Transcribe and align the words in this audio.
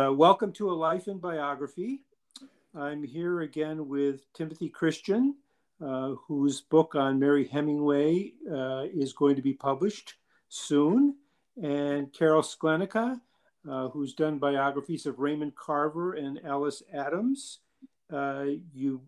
Uh, 0.00 0.10
welcome 0.10 0.50
to 0.50 0.70
A 0.70 0.72
Life 0.72 1.08
in 1.08 1.18
Biography. 1.18 2.04
I'm 2.74 3.02
here 3.02 3.42
again 3.42 3.86
with 3.86 4.32
Timothy 4.32 4.70
Christian, 4.70 5.34
uh, 5.84 6.12
whose 6.26 6.62
book 6.62 6.94
on 6.94 7.18
Mary 7.18 7.46
Hemingway 7.46 8.32
uh, 8.50 8.84
is 8.94 9.12
going 9.12 9.36
to 9.36 9.42
be 9.42 9.52
published 9.52 10.14
soon, 10.48 11.16
and 11.62 12.10
Carol 12.14 12.40
Sklenicka, 12.40 13.20
uh, 13.70 13.88
who's 13.88 14.14
done 14.14 14.38
biographies 14.38 15.04
of 15.04 15.18
Raymond 15.18 15.54
Carver 15.54 16.14
and 16.14 16.40
Alice 16.46 16.82
Adams. 16.94 17.58
Uh, 18.10 18.44
you 18.72 19.02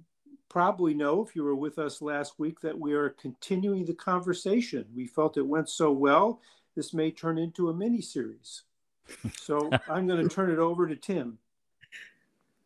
probably 0.50 0.92
know, 0.92 1.24
if 1.24 1.34
you 1.34 1.42
were 1.42 1.54
with 1.54 1.78
us 1.78 2.02
last 2.02 2.38
week, 2.38 2.60
that 2.60 2.78
we 2.78 2.92
are 2.92 3.08
continuing 3.08 3.86
the 3.86 3.94
conversation. 3.94 4.84
We 4.94 5.06
felt 5.06 5.38
it 5.38 5.46
went 5.46 5.70
so 5.70 5.90
well, 5.90 6.42
this 6.76 6.92
may 6.92 7.10
turn 7.10 7.38
into 7.38 7.70
a 7.70 7.74
mini 7.74 8.02
series. 8.02 8.64
So 9.36 9.70
I'm 9.88 10.06
going 10.06 10.26
to 10.26 10.34
turn 10.34 10.50
it 10.50 10.58
over 10.58 10.86
to 10.86 10.96
Tim. 10.96 11.38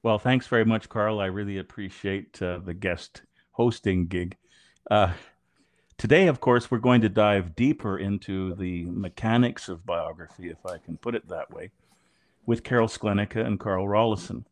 Well, 0.03 0.18
thanks 0.18 0.46
very 0.46 0.64
much, 0.64 0.89
Carl. 0.89 1.21
I 1.21 1.27
really 1.27 1.58
appreciate 1.58 2.40
uh, 2.40 2.58
the 2.58 2.75
guest 2.75 3.22
hosting 3.53 4.07
gig. 4.07 4.36
Uh, 4.91 5.13
today, 5.99 6.29
of 6.29 6.41
course, 6.41 6.71
we're 6.71 6.79
going 6.79 7.00
to 7.00 7.08
dive 7.08 7.57
deeper 7.57 7.99
into 7.99 8.54
the 8.54 8.85
mechanics 8.85 9.68
of 9.68 9.85
biography, 9.85 10.49
if 10.49 10.64
I 10.64 10.79
can 10.79 10.96
put 10.96 11.14
it 11.14 11.29
that 11.29 11.53
way, 11.53 11.71
with 12.44 12.63
Carol 12.63 12.89
Sklenicka 12.89 13.44
and 13.44 13.58
Carl 13.58 13.86
Rollyson. 13.86 14.44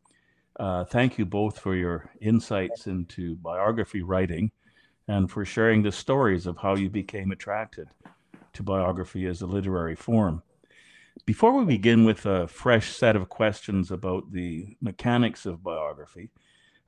Uh, 0.58 0.84
thank 0.84 1.18
you 1.18 1.26
both 1.26 1.58
for 1.58 1.74
your 1.74 2.10
insights 2.20 2.86
into 2.86 3.36
biography 3.36 4.02
writing 4.02 4.50
and 5.08 5.30
for 5.30 5.44
sharing 5.44 5.82
the 5.82 5.92
stories 5.92 6.46
of 6.46 6.56
how 6.56 6.74
you 6.74 6.88
became 6.88 7.30
attracted 7.30 7.88
to 8.54 8.62
biography 8.62 9.26
as 9.26 9.42
a 9.42 9.46
literary 9.46 9.94
form. 9.94 10.42
Before 11.26 11.56
we 11.56 11.64
begin 11.64 12.04
with 12.04 12.26
a 12.26 12.48
fresh 12.48 12.90
set 12.90 13.16
of 13.16 13.28
questions 13.28 13.90
about 13.90 14.32
the 14.32 14.76
mechanics 14.82 15.46
of 15.46 15.62
biography, 15.62 16.30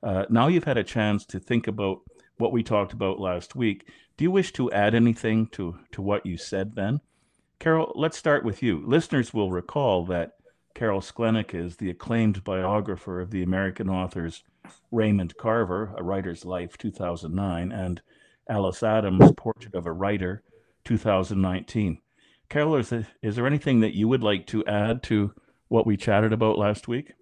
uh, 0.03 0.25
now 0.29 0.47
you've 0.47 0.65
had 0.65 0.77
a 0.77 0.83
chance 0.83 1.25
to 1.27 1.39
think 1.39 1.65
about 1.65 2.01
what 2.37 2.51
we 2.51 2.61
talked 2.61 2.93
about 2.93 3.19
last 3.19 3.55
week. 3.55 3.89
Do 4.15 4.23
you 4.23 4.31
wish 4.31 4.51
to 4.53 4.71
add 4.71 4.93
anything 4.93 5.47
to, 5.53 5.79
to 5.93 6.01
what 6.01 6.25
you 6.25 6.37
said 6.37 6.75
then? 6.75 6.99
Carol, 7.57 7.91
let's 7.95 8.17
start 8.17 8.43
with 8.43 8.61
you. 8.61 8.83
Listeners 8.85 9.33
will 9.33 9.49
recall 9.49 10.05
that 10.05 10.33
Carol 10.75 11.01
Sklenicka 11.01 11.55
is 11.55 11.77
the 11.77 11.89
acclaimed 11.89 12.43
biographer 12.43 13.19
of 13.19 13.31
the 13.31 13.41
American 13.41 13.89
authors 13.89 14.43
Raymond 14.91 15.35
Carver, 15.37 15.95
A 15.97 16.03
Writer's 16.03 16.45
Life, 16.45 16.77
2009, 16.77 17.71
and 17.71 18.01
Alice 18.47 18.83
Adams, 18.83 19.31
Portrait 19.37 19.73
of 19.73 19.87
a 19.87 19.91
Writer, 19.91 20.43
2019. 20.83 21.99
Carol, 22.49 22.75
is 22.77 22.89
there, 22.89 23.07
is 23.21 23.35
there 23.35 23.47
anything 23.47 23.81
that 23.81 23.95
you 23.95 24.07
would 24.07 24.23
like 24.23 24.47
to 24.47 24.65
add 24.65 25.03
to 25.03 25.33
what 25.67 25.85
we 25.85 25.97
chatted 25.97 26.31
about 26.31 26.57
last 26.57 26.87
week? 26.87 27.13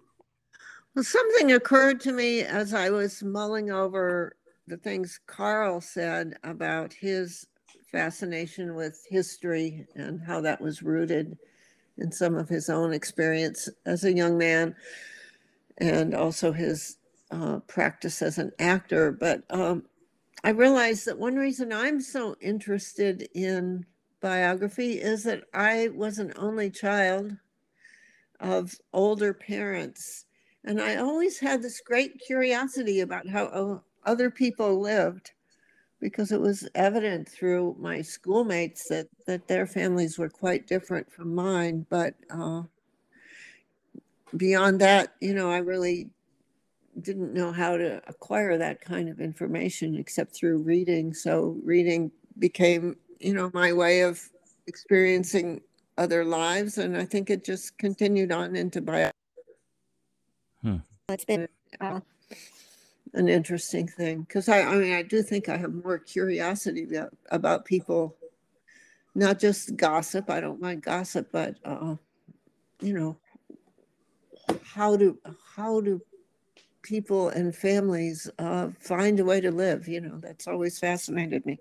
Well, 0.94 1.04
something 1.04 1.52
occurred 1.52 2.00
to 2.00 2.12
me 2.12 2.42
as 2.42 2.72
I 2.72 2.90
was 2.90 3.22
mulling 3.22 3.70
over 3.70 4.36
the 4.66 4.76
things 4.76 5.20
Carl 5.26 5.80
said 5.80 6.34
about 6.42 6.92
his 6.92 7.46
fascination 7.90 8.74
with 8.74 9.04
history 9.08 9.86
and 9.94 10.20
how 10.20 10.40
that 10.40 10.60
was 10.60 10.82
rooted 10.82 11.36
in 11.98 12.12
some 12.12 12.36
of 12.36 12.48
his 12.48 12.68
own 12.68 12.92
experience 12.92 13.68
as 13.84 14.04
a 14.04 14.12
young 14.12 14.36
man 14.38 14.74
and 15.78 16.14
also 16.14 16.52
his 16.52 16.98
uh, 17.30 17.58
practice 17.66 18.22
as 18.22 18.38
an 18.38 18.52
actor. 18.58 19.12
But 19.12 19.42
um, 19.50 19.84
I 20.44 20.50
realized 20.50 21.06
that 21.06 21.18
one 21.18 21.36
reason 21.36 21.72
I'm 21.72 22.00
so 22.00 22.36
interested 22.40 23.28
in 23.34 23.86
biography 24.26 25.00
is 25.00 25.22
that 25.22 25.44
I 25.54 25.88
was 25.94 26.18
an 26.18 26.32
only 26.34 26.68
child 26.68 27.36
of 28.40 28.74
older 28.92 29.32
parents. 29.32 30.24
And 30.64 30.80
I 30.82 30.96
always 30.96 31.38
had 31.38 31.62
this 31.62 31.80
great 31.80 32.18
curiosity 32.18 33.02
about 33.02 33.28
how 33.28 33.84
other 34.04 34.28
people 34.28 34.80
lived 34.80 35.30
because 36.00 36.32
it 36.32 36.40
was 36.40 36.68
evident 36.74 37.28
through 37.28 37.76
my 37.78 38.02
schoolmates 38.02 38.88
that, 38.88 39.06
that 39.28 39.46
their 39.46 39.64
families 39.64 40.18
were 40.18 40.28
quite 40.28 40.66
different 40.66 41.08
from 41.12 41.32
mine. 41.32 41.86
But 41.88 42.14
uh, 42.28 42.62
beyond 44.36 44.80
that, 44.80 45.14
you 45.20 45.34
know, 45.34 45.52
I 45.52 45.58
really 45.58 46.10
didn't 47.00 47.32
know 47.32 47.52
how 47.52 47.76
to 47.76 48.02
acquire 48.08 48.58
that 48.58 48.80
kind 48.80 49.08
of 49.08 49.20
information 49.20 49.94
except 49.94 50.34
through 50.34 50.64
reading. 50.64 51.14
So 51.14 51.60
reading 51.62 52.10
became 52.40 52.96
you 53.18 53.34
know, 53.34 53.50
my 53.54 53.72
way 53.72 54.00
of 54.00 54.20
experiencing 54.66 55.60
other 55.98 56.24
lives. 56.24 56.78
And 56.78 56.96
I 56.96 57.04
think 57.04 57.30
it 57.30 57.44
just 57.44 57.78
continued 57.78 58.32
on 58.32 58.56
into 58.56 58.80
bio. 58.80 59.10
Hmm. 60.62 60.76
It's 61.08 61.24
been 61.24 61.48
uh, 61.80 62.00
an 63.14 63.28
interesting 63.28 63.86
thing 63.86 64.22
because 64.22 64.48
I, 64.48 64.62
I 64.62 64.74
mean, 64.76 64.92
I 64.92 65.02
do 65.02 65.22
think 65.22 65.48
I 65.48 65.56
have 65.56 65.72
more 65.72 65.98
curiosity 65.98 66.84
about, 66.84 67.16
about 67.30 67.64
people, 67.64 68.16
not 69.14 69.38
just 69.38 69.76
gossip. 69.76 70.28
I 70.28 70.40
don't 70.40 70.60
mind 70.60 70.82
gossip, 70.82 71.28
but, 71.32 71.56
uh, 71.64 71.96
you 72.80 72.92
know, 72.92 73.16
how 74.62 74.96
do, 74.96 75.18
how 75.54 75.80
do 75.80 76.02
people 76.82 77.30
and 77.30 77.54
families 77.54 78.28
uh, 78.38 78.68
find 78.78 79.18
a 79.18 79.24
way 79.24 79.40
to 79.40 79.50
live? 79.50 79.88
You 79.88 80.00
know, 80.00 80.18
that's 80.18 80.46
always 80.46 80.78
fascinated 80.78 81.46
me. 81.46 81.58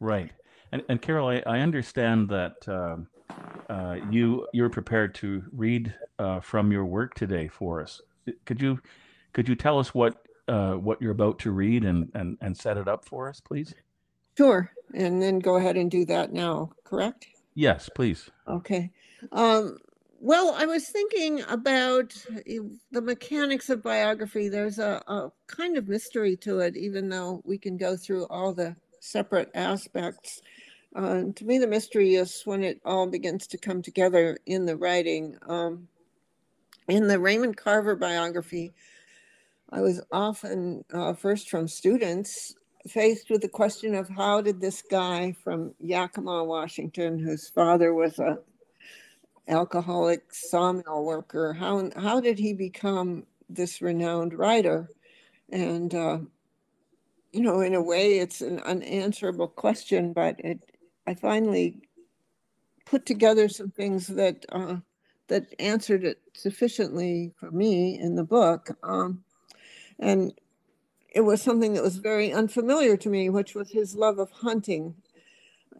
Right. 0.00 0.30
And, 0.72 0.82
and 0.88 1.00
Carol, 1.00 1.28
I, 1.28 1.42
I 1.46 1.60
understand 1.60 2.28
that 2.30 2.66
um, 2.68 3.08
uh, 3.68 3.96
you 4.10 4.46
you're 4.52 4.70
prepared 4.70 5.14
to 5.16 5.44
read 5.52 5.94
uh, 6.18 6.40
from 6.40 6.72
your 6.72 6.84
work 6.84 7.14
today 7.14 7.48
for 7.48 7.80
us. 7.80 8.00
Could 8.44 8.60
you 8.60 8.80
could 9.32 9.48
you 9.48 9.54
tell 9.54 9.78
us 9.78 9.94
what 9.94 10.26
uh, 10.48 10.72
what 10.72 11.00
you're 11.00 11.12
about 11.12 11.38
to 11.40 11.50
read 11.52 11.84
and, 11.84 12.10
and 12.14 12.38
and 12.40 12.56
set 12.56 12.76
it 12.76 12.88
up 12.88 13.04
for 13.04 13.28
us, 13.28 13.40
please? 13.40 13.74
Sure. 14.36 14.72
And 14.94 15.20
then 15.22 15.38
go 15.38 15.56
ahead 15.56 15.76
and 15.76 15.90
do 15.90 16.04
that 16.06 16.32
now. 16.32 16.70
Correct? 16.84 17.26
Yes, 17.54 17.88
please. 17.94 18.30
Okay. 18.48 18.90
Um, 19.32 19.76
well, 20.20 20.54
I 20.56 20.66
was 20.66 20.88
thinking 20.88 21.42
about 21.48 22.14
the 22.46 23.00
mechanics 23.00 23.70
of 23.70 23.82
biography. 23.82 24.48
There's 24.48 24.78
a, 24.78 25.02
a 25.06 25.30
kind 25.46 25.76
of 25.76 25.88
mystery 25.88 26.36
to 26.38 26.60
it, 26.60 26.76
even 26.76 27.08
though 27.08 27.42
we 27.44 27.58
can 27.58 27.76
go 27.76 27.96
through 27.96 28.26
all 28.26 28.52
the 28.52 28.76
separate 29.00 29.50
aspects. 29.54 30.40
Uh, 30.94 31.24
to 31.34 31.44
me, 31.44 31.58
the 31.58 31.66
mystery 31.66 32.14
is 32.14 32.42
when 32.44 32.62
it 32.62 32.80
all 32.84 33.06
begins 33.06 33.46
to 33.48 33.58
come 33.58 33.82
together 33.82 34.38
in 34.46 34.66
the 34.66 34.76
writing. 34.76 35.36
Um, 35.48 35.88
in 36.88 37.06
the 37.06 37.18
Raymond 37.18 37.56
Carver 37.56 37.96
biography, 37.96 38.72
I 39.70 39.80
was 39.80 40.00
often, 40.10 40.84
uh, 40.92 41.14
first 41.14 41.48
from 41.48 41.68
students, 41.68 42.54
faced 42.88 43.30
with 43.30 43.42
the 43.42 43.48
question 43.48 43.94
of 43.94 44.08
how 44.08 44.40
did 44.40 44.60
this 44.60 44.82
guy 44.82 45.32
from 45.44 45.74
Yakima, 45.78 46.44
Washington, 46.44 47.18
whose 47.18 47.48
father 47.48 47.94
was 47.94 48.18
a 48.18 48.38
alcoholic 49.50 50.32
sawmill 50.32 51.04
worker, 51.04 51.52
how 51.52 51.90
how 51.96 52.20
did 52.20 52.38
he 52.38 52.52
become 52.54 53.24
this 53.48 53.82
renowned 53.82 54.32
writer? 54.32 54.88
And 55.50 55.94
uh, 55.94 56.18
you 57.32 57.42
know, 57.42 57.60
in 57.60 57.74
a 57.74 57.82
way, 57.82 58.18
it's 58.18 58.40
an 58.40 58.60
unanswerable 58.60 59.48
question, 59.48 60.12
but 60.12 60.40
it, 60.40 60.60
I 61.06 61.14
finally 61.14 61.82
put 62.86 63.06
together 63.06 63.48
some 63.48 63.70
things 63.70 64.08
that 64.08 64.44
uh, 64.50 64.76
that 65.28 65.54
answered 65.60 66.04
it 66.04 66.20
sufficiently 66.34 67.32
for 67.38 67.50
me 67.52 67.98
in 68.00 68.16
the 68.16 68.24
book, 68.24 68.76
um, 68.82 69.22
and 69.98 70.32
it 71.14 71.22
was 71.22 71.42
something 71.42 71.74
that 71.74 71.82
was 71.82 71.96
very 71.96 72.32
unfamiliar 72.32 72.96
to 72.96 73.08
me, 73.08 73.28
which 73.30 73.54
was 73.54 73.70
his 73.70 73.96
love 73.96 74.18
of 74.18 74.30
hunting. 74.30 74.94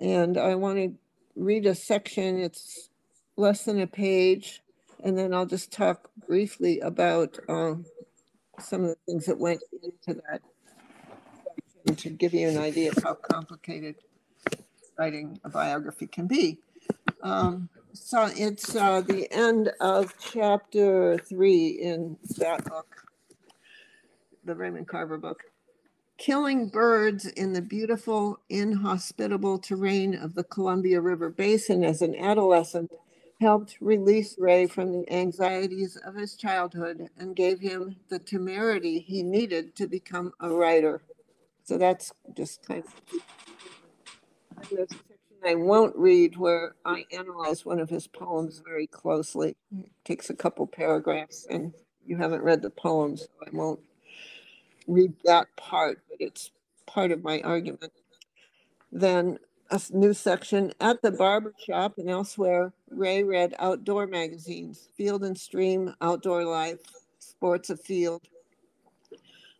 And 0.00 0.38
I 0.38 0.54
want 0.54 0.78
to 0.78 0.94
read 1.36 1.66
a 1.66 1.74
section. 1.74 2.40
It's 2.40 2.90
less 3.36 3.64
than 3.64 3.80
a 3.80 3.86
page, 3.86 4.62
and 5.04 5.18
then 5.18 5.34
I'll 5.34 5.46
just 5.46 5.72
talk 5.72 6.10
briefly 6.26 6.80
about 6.80 7.38
uh, 7.48 7.74
some 8.60 8.84
of 8.84 8.90
the 8.90 8.96
things 9.06 9.26
that 9.26 9.38
went 9.38 9.62
into 9.82 10.20
that 10.30 10.42
to 11.96 12.10
give 12.10 12.34
you 12.34 12.48
an 12.48 12.58
idea 12.58 12.90
of 12.90 13.02
how 13.02 13.14
complicated 13.14 13.96
writing 14.98 15.40
a 15.44 15.48
biography 15.48 16.06
can 16.06 16.26
be. 16.26 16.58
Um, 17.22 17.68
so 17.92 18.30
it's 18.34 18.76
uh, 18.76 19.00
the 19.00 19.30
end 19.32 19.72
of 19.80 20.14
chapter 20.18 21.18
three 21.18 21.68
in 21.68 22.16
that 22.38 22.64
book, 22.64 22.86
the 24.44 24.54
Raymond 24.54 24.88
Carver 24.88 25.18
book. 25.18 25.44
Killing 26.18 26.68
birds 26.68 27.24
in 27.26 27.54
the 27.54 27.62
beautiful, 27.62 28.40
inhospitable 28.50 29.58
terrain 29.58 30.14
of 30.14 30.34
the 30.34 30.44
Columbia 30.44 31.00
River 31.00 31.30
Basin 31.30 31.82
as 31.82 32.02
an 32.02 32.14
adolescent 32.14 32.92
helped 33.40 33.76
release 33.80 34.36
Ray 34.38 34.66
from 34.66 34.92
the 34.92 35.10
anxieties 35.10 35.96
of 35.96 36.14
his 36.14 36.36
childhood 36.36 37.08
and 37.16 37.34
gave 37.34 37.58
him 37.58 37.96
the 38.10 38.18
temerity 38.18 38.98
he 38.98 39.22
needed 39.22 39.74
to 39.76 39.86
become 39.86 40.32
a 40.40 40.50
writer. 40.50 41.00
So 41.70 41.78
that's 41.78 42.10
just 42.36 42.66
kind 42.66 42.82
of 42.82 44.68
there's 44.72 44.90
a 44.90 44.94
section 44.94 45.36
I 45.46 45.54
won't 45.54 45.94
read 45.94 46.36
where 46.36 46.74
I 46.84 47.04
analyze 47.12 47.64
one 47.64 47.78
of 47.78 47.88
his 47.88 48.08
poems 48.08 48.60
very 48.66 48.88
closely. 48.88 49.54
It 49.78 49.92
takes 50.04 50.30
a 50.30 50.34
couple 50.34 50.66
paragraphs, 50.66 51.46
and 51.48 51.72
you 52.04 52.16
haven't 52.16 52.42
read 52.42 52.62
the 52.62 52.70
poem, 52.70 53.16
so 53.16 53.28
I 53.46 53.50
won't 53.52 53.78
read 54.88 55.12
that 55.26 55.46
part, 55.56 56.02
but 56.08 56.16
it's 56.18 56.50
part 56.86 57.12
of 57.12 57.22
my 57.22 57.40
argument. 57.42 57.92
Then 58.90 59.38
a 59.70 59.80
new 59.92 60.12
section 60.12 60.72
at 60.80 61.02
the 61.02 61.12
barber 61.12 61.54
shop 61.64 61.98
and 61.98 62.10
elsewhere. 62.10 62.72
Ray 62.90 63.22
read 63.22 63.54
outdoor 63.60 64.08
magazines, 64.08 64.88
Field 64.96 65.22
and 65.22 65.38
Stream, 65.38 65.94
Outdoor 66.00 66.42
Life, 66.42 66.80
Sports 67.20 67.70
Afield. 67.70 68.22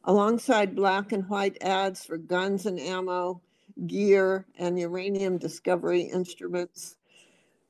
Alongside 0.05 0.75
black 0.75 1.13
and 1.13 1.29
white 1.29 1.59
ads 1.63 2.05
for 2.05 2.17
guns 2.17 2.67
and 2.67 2.81
ammo, 2.81 3.41
gear, 3.87 4.47
and 4.59 4.79
uranium 4.79 5.37
discovery 5.39 6.03
instruments. 6.03 6.97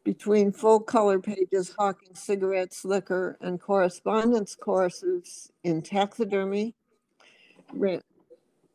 Between 0.05 0.51
full 0.53 0.81
color 0.81 1.19
pages 1.19 1.75
hawking 1.79 2.15
cigarettes, 2.15 2.85
liquor, 2.85 3.37
and 3.41 3.61
correspondence 3.61 4.55
courses 4.55 5.53
in 5.65 5.83
taxidermy, 5.83 6.75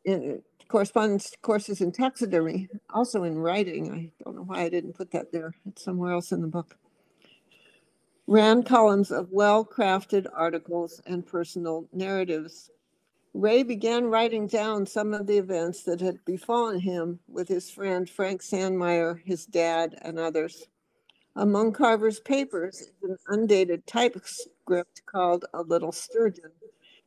in 0.04 0.42
correspondence 0.68 1.32
courses 1.42 1.80
in 1.80 1.92
taxidermy, 1.92 2.68
also 2.90 3.24
in 3.24 3.38
writing. 3.38 3.92
I 3.92 4.10
don't 4.22 4.36
know 4.36 4.42
why 4.42 4.62
I 4.62 4.68
didn't 4.68 4.94
put 4.94 5.10
that 5.12 5.32
there. 5.32 5.54
It's 5.66 5.82
somewhere 5.82 6.12
else 6.12 6.30
in 6.30 6.42
the 6.42 6.46
book. 6.46 6.76
Ran 8.28 8.62
columns 8.62 9.10
of 9.10 9.30
well 9.30 9.64
crafted 9.64 10.26
articles 10.32 11.00
and 11.06 11.26
personal 11.26 11.88
narratives. 11.92 12.70
Ray 13.36 13.62
began 13.62 14.06
writing 14.06 14.46
down 14.46 14.86
some 14.86 15.12
of 15.12 15.26
the 15.26 15.36
events 15.36 15.82
that 15.82 16.00
had 16.00 16.24
befallen 16.24 16.80
him 16.80 17.20
with 17.28 17.48
his 17.48 17.70
friend 17.70 18.08
Frank 18.08 18.40
Sandmeyer, 18.40 19.20
his 19.24 19.44
dad, 19.44 19.98
and 20.00 20.18
others. 20.18 20.68
Among 21.36 21.72
Carver's 21.72 22.18
papers 22.18 22.80
is 22.80 22.92
an 23.02 23.18
undated 23.28 23.86
typescript 23.86 25.02
called 25.04 25.44
A 25.52 25.60
Little 25.60 25.92
Sturgeon, 25.92 26.50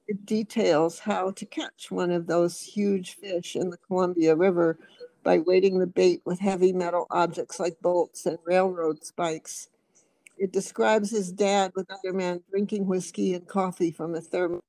it 0.07 0.25
details 0.25 0.99
how 0.99 1.31
to 1.31 1.45
catch 1.47 1.89
one 1.89 2.11
of 2.11 2.27
those 2.27 2.61
huge 2.61 3.15
fish 3.15 3.55
in 3.55 3.71
the 3.71 3.77
Columbia 3.77 4.35
River 4.35 4.77
by 5.23 5.39
weighting 5.39 5.79
the 5.79 5.87
bait 5.87 6.21
with 6.25 6.39
heavy 6.39 6.73
metal 6.73 7.07
objects 7.09 7.59
like 7.59 7.81
bolts 7.81 8.27
and 8.27 8.37
railroad 8.45 9.03
spikes. 9.03 9.69
It 10.37 10.51
describes 10.51 11.11
his 11.11 11.31
dad 11.31 11.71
with 11.75 11.89
other 11.91 12.13
men 12.13 12.43
drinking 12.51 12.85
whiskey 12.87 13.33
and 13.33 13.47
coffee 13.47 13.91
from 13.91 14.13
a 14.13 14.21
thermos. 14.21 14.61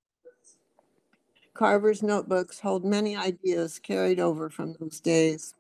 Carver's 1.61 2.03
notebooks 2.03 2.59
hold 2.59 2.87
many 2.87 3.15
ideas 3.15 3.79
carried 3.79 4.19
over 4.19 4.49
from 4.49 4.75
those 4.81 4.99
days. 4.99 5.53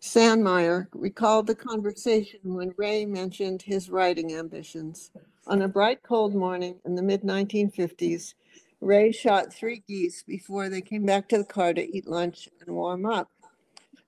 Sandmeyer 0.00 0.86
recalled 0.92 1.48
the 1.48 1.56
conversation 1.56 2.38
when 2.54 2.72
Ray 2.76 3.04
mentioned 3.04 3.62
his 3.62 3.90
writing 3.90 4.32
ambitions. 4.36 5.10
On 5.48 5.62
a 5.62 5.66
bright, 5.66 6.04
cold 6.04 6.36
morning 6.36 6.76
in 6.84 6.94
the 6.94 7.02
mid 7.02 7.22
1950s, 7.22 8.34
Ray 8.80 9.10
shot 9.10 9.52
three 9.52 9.82
geese 9.88 10.22
before 10.22 10.68
they 10.68 10.82
came 10.82 11.04
back 11.04 11.28
to 11.30 11.38
the 11.38 11.44
car 11.44 11.74
to 11.74 11.96
eat 11.96 12.06
lunch 12.06 12.48
and 12.60 12.72
warm 12.72 13.06
up. 13.06 13.28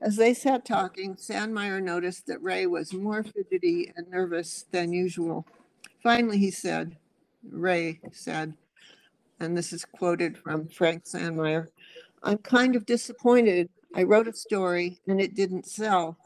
As 0.00 0.14
they 0.14 0.32
sat 0.32 0.64
talking, 0.64 1.16
Sandmeyer 1.16 1.82
noticed 1.82 2.28
that 2.28 2.40
Ray 2.40 2.66
was 2.66 2.92
more 2.92 3.24
fidgety 3.24 3.92
and 3.96 4.08
nervous 4.08 4.64
than 4.70 4.92
usual. 4.92 5.44
Finally, 6.04 6.38
he 6.38 6.52
said, 6.52 6.98
Ray 7.42 7.98
said, 8.12 8.54
and 9.40 9.56
this 9.56 9.72
is 9.72 9.84
quoted 9.84 10.36
from 10.38 10.68
Frank 10.68 11.04
Sandmeyer 11.04 11.68
I'm 12.22 12.38
kind 12.38 12.74
of 12.74 12.86
disappointed. 12.86 13.68
I 13.94 14.02
wrote 14.02 14.28
a 14.28 14.32
story 14.32 15.00
and 15.06 15.20
it 15.20 15.34
didn't 15.34 15.66
sell. 15.66 16.18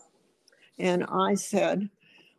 And 0.78 1.04
I 1.04 1.34
said, 1.34 1.90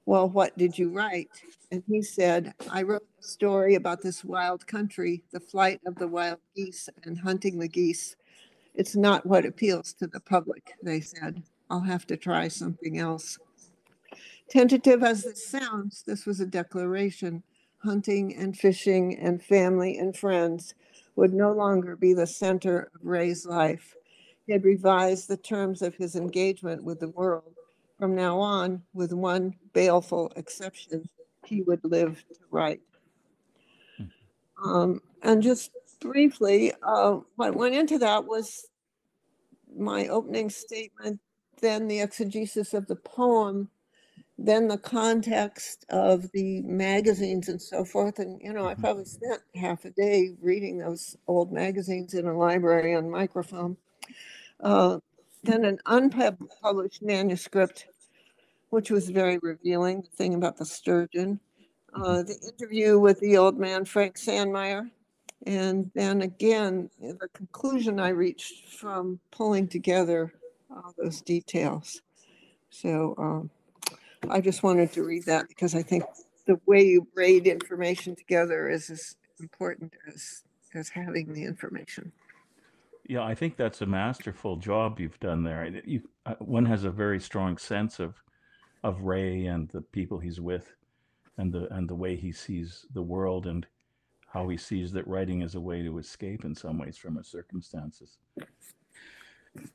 Well, 0.06 0.30
what 0.30 0.58
did 0.58 0.78
you 0.78 0.90
write? 0.90 1.30
And 1.72 1.84
he 1.88 2.02
said, 2.02 2.54
I 2.70 2.84
wrote 2.84 3.06
a 3.20 3.24
story 3.24 3.76
about 3.76 4.02
this 4.02 4.24
wild 4.24 4.66
country, 4.68 5.24
the 5.32 5.40
flight 5.40 5.82
of 5.86 5.96
the 5.96 6.08
wild 6.08 6.40
geese 6.56 6.90
and 7.04 7.20
hunting 7.20 7.60
the 7.60 7.68
geese. 7.68 8.16
It's 8.76 8.96
not 8.96 9.26
what 9.26 9.46
appeals 9.46 9.94
to 9.94 10.08
the 10.08 10.20
public, 10.20 10.74
they 10.82 11.00
said. 11.00 11.44
I'll 11.70 11.80
have 11.80 12.08
to 12.08 12.18
try 12.18 12.48
something 12.48 12.98
else. 12.98 13.38
Tentative 14.50 15.04
as 15.04 15.24
this 15.24 15.48
sounds, 15.48 16.04
this 16.06 16.26
was 16.26 16.40
a 16.40 16.46
declaration. 16.46 17.44
Hunting 17.84 18.36
and 18.36 18.58
fishing 18.58 19.18
and 19.18 19.44
family 19.44 19.98
and 19.98 20.16
friends 20.16 20.74
would 21.16 21.34
no 21.34 21.52
longer 21.52 21.96
be 21.96 22.14
the 22.14 22.28
center 22.28 22.90
of 22.96 23.06
Ray's 23.06 23.46
life. 23.46 23.96
He 24.46 24.54
had 24.54 24.64
revised 24.64 25.28
the 25.28 25.38
terms 25.38 25.82
of 25.82 25.96
his 25.96 26.16
engagement 26.16 26.84
with 26.84 27.00
the 27.00 27.10
world 27.10 27.56
from 28.04 28.16
now 28.16 28.40
on, 28.40 28.82
with 28.94 29.14
one 29.14 29.56
baleful 29.74 30.32
exception, 30.36 31.08
he 31.46 31.62
would 31.62 31.80
live 31.84 32.24
to 32.34 32.40
write. 32.52 32.82
Hmm. 33.98 34.70
Um, 34.70 35.02
and 35.22 35.42
just 35.42 35.72
briefly, 36.02 36.74
uh, 36.86 37.20
what 37.36 37.56
went 37.56 37.76
into 37.76 37.98
that 38.00 38.26
was 38.26 38.68
my 39.74 40.08
opening 40.08 40.50
statement, 40.50 41.20
then 41.62 41.88
the 41.88 42.02
exegesis 42.02 42.74
of 42.74 42.88
the 42.88 42.96
poem, 42.98 43.70
then 44.38 44.68
the 44.68 44.78
context 44.78 45.86
of 45.90 46.32
the 46.32 46.62
magazines 46.62 47.50
and 47.50 47.62
so 47.62 47.86
forth. 47.86 48.20
And, 48.20 48.42
you 48.42 48.52
know, 48.54 48.66
I 48.66 48.74
mm-hmm. 48.74 48.82
probably 48.82 49.06
spent 49.06 49.42
half 49.56 49.86
a 49.86 49.92
day 49.92 50.36
reading 50.42 50.80
those 50.80 51.16
old 51.28 51.52
magazines 51.52 52.14
in 52.14 52.28
a 52.28 52.38
library 52.38 52.96
on 52.96 53.10
microfilm. 53.10 53.78
Uh, 54.60 55.00
then 55.44 55.66
an 55.66 55.80
unpublished 55.86 57.02
manuscript 57.02 57.88
which 58.74 58.90
was 58.90 59.08
very 59.08 59.38
revealing. 59.44 60.02
The 60.02 60.10
thing 60.18 60.34
about 60.34 60.58
the 60.58 60.66
sturgeon, 60.66 61.40
uh, 61.94 62.00
mm-hmm. 62.00 62.28
the 62.28 62.52
interview 62.52 62.98
with 62.98 63.20
the 63.20 63.38
old 63.38 63.60
man 63.60 63.86
Frank 63.86 64.18
Sandmeyer, 64.18 64.90
and 65.46 65.92
then 65.94 66.24
again 66.24 66.90
the 67.00 67.28
conclusion 67.34 68.00
I 68.00 68.10
reached 68.10 68.70
from 68.70 69.20
pulling 69.30 69.68
together 69.68 70.34
all 70.72 70.92
those 70.98 71.22
details. 71.22 72.02
So 72.72 73.14
um, 73.20 73.52
I 74.30 74.42
just 74.42 74.64
wanted 74.64 74.92
to 74.94 75.04
read 75.04 75.26
that 75.26 75.48
because 75.48 75.76
I 75.76 75.82
think 75.82 76.04
the 76.46 76.60
way 76.66 76.84
you 76.84 77.08
braid 77.14 77.48
information 77.48 78.16
together 78.16 78.70
is 78.70 78.90
as 78.90 79.16
important 79.40 79.94
as 80.08 80.44
as 80.76 80.90
having 80.90 81.32
the 81.34 81.44
information. 81.44 82.12
Yeah, 83.08 83.24
I 83.24 83.36
think 83.36 83.58
that's 83.58 83.82
a 83.82 83.86
masterful 83.86 84.56
job 84.56 85.00
you've 85.00 85.20
done 85.20 85.44
there. 85.44 85.82
You, 85.86 86.02
uh, 86.26 86.36
one 86.40 86.66
has 86.66 86.84
a 86.84 86.90
very 86.90 87.20
strong 87.20 87.58
sense 87.58 88.00
of 88.00 88.16
of 88.84 89.02
Ray 89.02 89.46
and 89.46 89.70
the 89.70 89.82
people 89.82 90.20
he's 90.20 90.42
with, 90.42 90.74
and 91.38 91.52
the 91.52 91.72
and 91.74 91.90
the 91.90 91.96
way 91.96 92.16
he 92.16 92.32
sees 92.32 92.86
the 92.94 93.02
world 93.02 93.46
and 93.46 93.66
how 94.28 94.48
he 94.48 94.58
sees 94.58 94.92
that 94.94 95.08
writing 95.08 95.42
is 95.42 95.56
a 95.56 95.62
way 95.62 95.84
to 95.84 96.00
escape 96.00 96.44
in 96.44 96.56
some 96.56 96.80
ways 96.80 96.98
from 96.98 97.18
his 97.18 97.28
circumstances. 97.28 98.18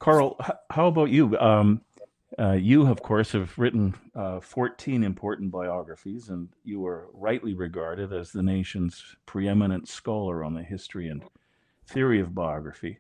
Carl, 0.01 0.37
how 0.71 0.89
about 0.89 1.11
you? 1.11 1.39
Um, 1.39 1.83
uh, 2.39 2.53
you, 2.53 2.87
of 2.87 3.03
course, 3.03 3.33
have 3.33 3.57
written 3.59 3.95
uh, 4.15 4.41
14 4.41 5.03
important 5.03 5.51
biographies, 5.51 6.29
and 6.29 6.49
you 6.63 6.85
are 6.87 7.09
rightly 7.15 7.55
regarded 7.55 8.13
as 8.13 8.33
the 8.33 8.43
nation's 8.43 9.17
preeminent 9.25 9.89
scholar 9.89 10.45
on 10.45 10.55
the 10.55 10.63
history 10.63 11.09
and 11.09 11.23
theory 11.87 12.21
of 12.21 12.35
biography. 12.35 12.99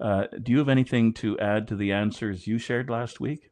Uh, 0.00 0.24
do 0.42 0.50
you 0.50 0.58
have 0.58 0.68
anything 0.68 1.12
to 1.12 1.38
add 1.38 1.68
to 1.68 1.76
the 1.76 1.92
answers 1.92 2.48
you 2.48 2.58
shared 2.58 2.90
last 2.90 3.20
week? 3.20 3.50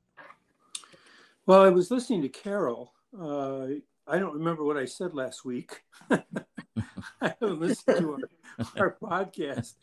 Well, 1.46 1.62
I 1.62 1.68
was 1.68 1.90
listening 1.90 2.22
to 2.22 2.28
Carol. 2.28 2.92
Uh, 3.16 3.66
I 4.08 4.18
don't 4.18 4.34
remember 4.34 4.64
what 4.64 4.76
I 4.76 4.86
said 4.86 5.14
last 5.14 5.44
week. 5.44 5.82
I 6.10 6.22
haven't 7.20 7.60
listened 7.60 7.98
to 7.98 8.18
our, 8.58 8.72
our, 8.76 8.96
podcast, 9.00 9.74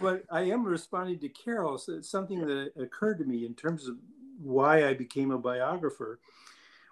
but 0.00 0.24
I 0.30 0.42
am 0.42 0.64
responding 0.64 1.20
to 1.20 1.28
Carol. 1.28 1.78
Something 1.78 2.44
that 2.46 2.72
occurred 2.76 3.18
to 3.18 3.24
me 3.24 3.46
in 3.46 3.54
terms 3.54 3.86
of 3.86 3.96
why 4.42 4.86
I 4.86 4.94
became 4.94 5.30
a 5.30 5.38
biographer. 5.38 6.20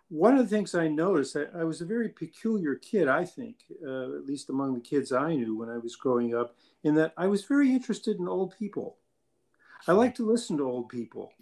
One 0.09 0.37
of 0.37 0.49
the 0.49 0.57
things 0.57 0.75
I 0.75 0.89
noticed, 0.89 1.37
I, 1.37 1.61
I 1.61 1.65
was 1.65 1.81
a 1.81 1.87
very 1.87 2.09
peculiar 2.09 2.77
kid, 2.77 3.09
I 3.09 3.25
think, 3.25 3.57
uh, 3.85 4.17
at 4.17 4.27
least 4.27 4.51
among 4.51 4.75
the 4.75 4.81
kids 4.81 5.13
I 5.13 5.35
knew 5.35 5.57
when 5.57 5.69
I 5.69 5.79
was 5.79 5.97
growing 5.97 6.35
up, 6.35 6.57
in 6.85 6.95
that 6.95 7.13
I 7.17 7.27
was 7.27 7.45
very 7.45 7.71
interested 7.71 8.19
in 8.19 8.29
old 8.29 8.55
people. 8.57 8.97
I 9.89 9.93
like 9.93 10.15
to 10.17 10.31
listen 10.31 10.57
to 10.59 10.69
old 10.69 10.89
people. 10.89 11.33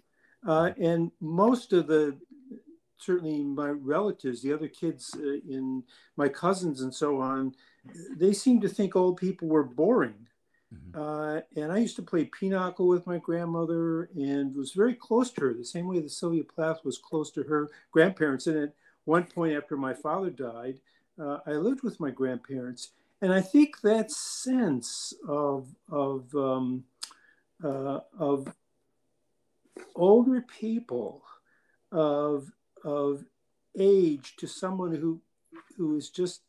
Uh, 0.47 0.71
and 0.79 1.11
most 1.19 1.73
of 1.73 1.87
the 1.87 2.17
certainly 2.97 3.43
my 3.43 3.69
relatives, 3.69 4.41
the 4.41 4.53
other 4.53 4.67
kids 4.67 5.15
uh, 5.17 5.39
in 5.47 5.83
my 6.15 6.27
cousins 6.27 6.81
and 6.81 6.93
so 6.93 7.19
on, 7.19 7.53
they 8.15 8.33
seemed 8.33 8.61
to 8.61 8.69
think 8.69 8.95
old 8.95 9.17
people 9.17 9.47
were 9.47 9.63
boring. 9.63 10.27
Mm-hmm. 10.73 10.99
Uh, 10.99 11.41
and 11.61 11.71
I 11.71 11.77
used 11.77 11.95
to 11.97 12.01
play 12.01 12.25
pinochle 12.25 12.87
with 12.87 13.05
my 13.07 13.17
grandmother 13.17 14.09
and 14.15 14.55
was 14.55 14.71
very 14.71 14.95
close 14.95 15.31
to 15.31 15.41
her, 15.41 15.53
the 15.53 15.63
same 15.63 15.87
way 15.87 15.99
that 15.99 16.11
Sylvia 16.11 16.43
Plath 16.43 16.83
was 16.83 16.97
close 16.97 17.31
to 17.31 17.43
her 17.43 17.69
grandparents. 17.91 18.47
And 18.47 18.57
at 18.57 18.73
one 19.05 19.23
point 19.25 19.55
after 19.55 19.77
my 19.77 19.93
father 19.93 20.29
died, 20.29 20.79
uh, 21.19 21.39
I 21.45 21.51
lived 21.51 21.83
with 21.83 21.99
my 21.99 22.11
grandparents. 22.11 22.91
And 23.21 23.31
I 23.31 23.41
think 23.41 23.81
that 23.81 24.11
sense 24.11 25.13
of, 25.27 25.67
of, 25.89 26.33
um, 26.35 26.83
uh, 27.63 27.99
of 28.17 28.53
older 29.95 30.41
people, 30.41 31.23
of 31.91 32.51
of 32.83 33.23
age 33.77 34.35
to 34.37 34.47
someone 34.47 34.93
who 34.93 35.21
who 35.77 35.95
is 35.95 36.09
just 36.09 36.41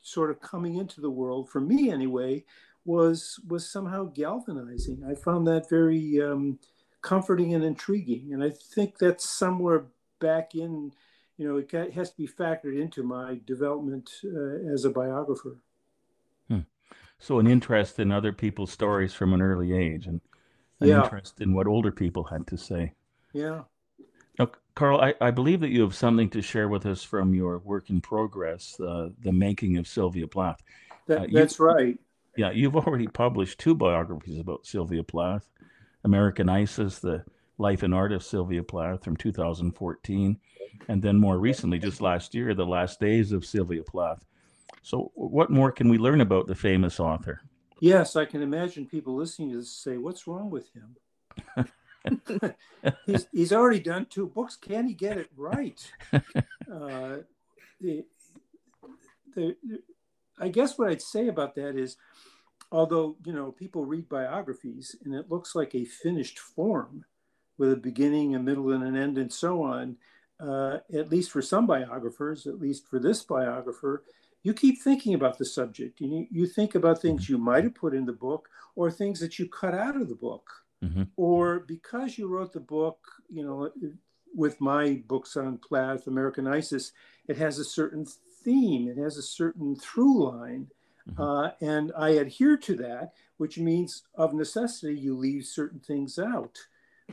sort 0.00 0.30
of 0.30 0.40
coming 0.40 0.76
into 0.76 1.00
the 1.00 1.10
world 1.10 1.48
for 1.48 1.60
me 1.60 1.90
anyway 1.90 2.44
was 2.86 3.40
was 3.48 3.68
somehow 3.68 4.04
galvanizing 4.04 5.02
i 5.08 5.14
found 5.14 5.46
that 5.46 5.68
very 5.68 6.20
um, 6.22 6.58
comforting 7.02 7.54
and 7.54 7.64
intriguing 7.64 8.32
and 8.32 8.42
i 8.42 8.50
think 8.50 8.98
that's 8.98 9.28
somewhere 9.28 9.86
back 10.20 10.54
in 10.54 10.92
you 11.36 11.46
know 11.46 11.56
it 11.58 11.92
has 11.92 12.10
to 12.10 12.16
be 12.16 12.26
factored 12.26 12.80
into 12.80 13.02
my 13.02 13.40
development 13.44 14.10
uh, 14.24 14.72
as 14.72 14.84
a 14.84 14.90
biographer 14.90 15.58
hmm. 16.48 16.60
so 17.18 17.38
an 17.38 17.46
interest 17.46 17.98
in 17.98 18.12
other 18.12 18.32
people's 18.32 18.72
stories 18.72 19.12
from 19.12 19.34
an 19.34 19.42
early 19.42 19.76
age 19.76 20.06
and 20.06 20.20
an 20.80 20.88
yeah. 20.88 21.02
interest 21.02 21.40
in 21.40 21.54
what 21.54 21.66
older 21.66 21.90
people 21.90 22.24
had 22.24 22.46
to 22.46 22.56
say 22.56 22.92
yeah 23.32 23.62
now, 24.38 24.50
Carl, 24.74 25.00
I, 25.00 25.14
I, 25.20 25.30
believe 25.30 25.60
that 25.60 25.70
you 25.70 25.80
have 25.80 25.94
something 25.94 26.28
to 26.30 26.42
share 26.42 26.68
with 26.68 26.84
us 26.84 27.02
from 27.02 27.32
your 27.32 27.58
work 27.60 27.88
in 27.88 28.00
progress, 28.00 28.78
uh, 28.80 29.08
the 29.22 29.32
making 29.32 29.78
of 29.78 29.88
Sylvia 29.88 30.26
Plath. 30.26 30.62
That, 31.06 31.20
uh, 31.20 31.26
that's 31.32 31.58
right. 31.58 31.98
Yeah, 32.36 32.50
you've 32.50 32.76
already 32.76 33.06
published 33.06 33.58
two 33.58 33.74
biographies 33.74 34.38
about 34.38 34.66
Sylvia 34.66 35.02
Plath 35.02 35.48
American 36.06 36.48
Isis, 36.48 37.00
the 37.00 37.24
life 37.58 37.82
and 37.82 37.92
art 37.92 38.12
of 38.12 38.22
Sylvia 38.22 38.62
Plath 38.62 39.04
from 39.04 39.16
2014, 39.16 40.38
and 40.88 41.02
then 41.02 41.16
more 41.16 41.38
recently, 41.38 41.78
just 41.78 42.00
last 42.00 42.34
year, 42.34 42.54
The 42.54 42.64
Last 42.64 43.00
Days 43.00 43.32
of 43.32 43.44
Sylvia 43.44 43.82
Plath. 43.82 44.24
So, 44.82 45.10
what 45.14 45.50
more 45.50 45.72
can 45.72 45.88
we 45.88 45.98
learn 45.98 46.20
about 46.20 46.46
the 46.46 46.54
famous 46.54 47.00
author? 47.00 47.40
Yes, 47.80 48.14
I 48.14 48.24
can 48.24 48.40
imagine 48.40 48.86
people 48.86 49.16
listening 49.16 49.50
to 49.50 49.58
this 49.58 49.72
say, 49.72 49.96
What's 49.96 50.26
wrong 50.28 50.48
with 50.48 50.68
him? 50.72 51.66
he's, 53.06 53.26
he's 53.32 53.52
already 53.52 53.80
done 53.80 54.06
two 54.06 54.28
books. 54.28 54.56
Can 54.56 54.86
he 54.86 54.94
get 54.94 55.18
it 55.18 55.28
right? 55.36 55.92
Uh, 56.68 57.18
the, 57.80 58.04
the, 59.36 59.56
I 60.38 60.48
guess 60.48 60.78
what 60.78 60.90
I'd 60.90 61.02
say 61.02 61.28
about 61.28 61.54
that 61.54 61.76
is, 61.76 61.96
although 62.72 63.16
you 63.24 63.32
know 63.32 63.52
people 63.52 63.84
read 63.84 64.08
biographies 64.08 64.96
and 65.04 65.14
it 65.14 65.30
looks 65.30 65.54
like 65.54 65.74
a 65.74 65.84
finished 65.84 66.38
form 66.38 67.04
with 67.58 67.72
a 67.72 67.76
beginning, 67.76 68.34
a 68.34 68.38
middle, 68.38 68.72
and 68.72 68.84
an 68.84 68.96
end, 68.96 69.18
and 69.18 69.32
so 69.32 69.62
on. 69.62 69.96
Uh, 70.38 70.78
at 70.92 71.10
least 71.10 71.30
for 71.30 71.40
some 71.40 71.66
biographers, 71.66 72.46
at 72.46 72.58
least 72.58 72.86
for 72.86 72.98
this 72.98 73.22
biographer, 73.22 74.04
you 74.42 74.52
keep 74.52 74.80
thinking 74.80 75.14
about 75.14 75.38
the 75.38 75.44
subject. 75.44 76.00
You, 76.00 76.26
you 76.30 76.46
think 76.46 76.74
about 76.74 77.00
things 77.00 77.28
you 77.28 77.38
might 77.38 77.64
have 77.64 77.74
put 77.74 77.94
in 77.94 78.04
the 78.04 78.12
book 78.12 78.48
or 78.74 78.90
things 78.90 79.18
that 79.20 79.38
you 79.38 79.48
cut 79.48 79.74
out 79.74 79.96
of 79.96 80.08
the 80.08 80.14
book. 80.14 80.48
Mm-hmm. 80.84 81.04
Or 81.16 81.60
because 81.60 82.18
you 82.18 82.28
wrote 82.28 82.52
the 82.52 82.60
book, 82.60 82.98
you 83.28 83.44
know, 83.44 83.72
with 84.34 84.60
my 84.60 85.02
books 85.08 85.36
on 85.36 85.58
Plath, 85.58 86.06
American 86.06 86.46
Isis, 86.46 86.92
it 87.26 87.36
has 87.38 87.58
a 87.58 87.64
certain 87.64 88.06
theme, 88.46 88.88
it 88.88 88.96
has 88.96 89.18
a 89.18 89.22
certain 89.22 89.76
through 89.76 90.30
line. 90.30 90.68
Mm-hmm. 91.10 91.22
Uh, 91.22 91.50
and 91.60 91.92
I 91.98 92.10
adhere 92.10 92.56
to 92.56 92.76
that, 92.76 93.12
which 93.36 93.58
means 93.58 94.04
of 94.14 94.32
necessity, 94.32 94.98
you 94.98 95.16
leave 95.16 95.44
certain 95.44 95.80
things 95.80 96.18
out. 96.18 96.56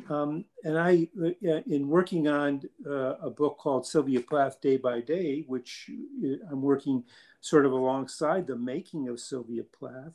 Um, 0.10 0.46
and 0.64 0.78
I, 0.78 1.08
uh, 1.22 1.62
in 1.68 1.88
working 1.88 2.28
on 2.28 2.64
uh, 2.86 3.16
a 3.18 3.30
book 3.30 3.58
called 3.58 3.86
Sylvia 3.86 4.22
Plath 4.22 4.60
Day 4.62 4.78
by 4.78 5.02
Day, 5.02 5.44
which 5.48 5.90
uh, 6.24 6.50
I'm 6.52 6.62
working 6.62 7.04
sort 7.42 7.66
of 7.66 7.74
alongside 7.74 8.48
the 8.48 8.56
making 8.56 9.10
of 9.10 9.20
Sylvia 9.20 9.64
Plath, 9.64 10.14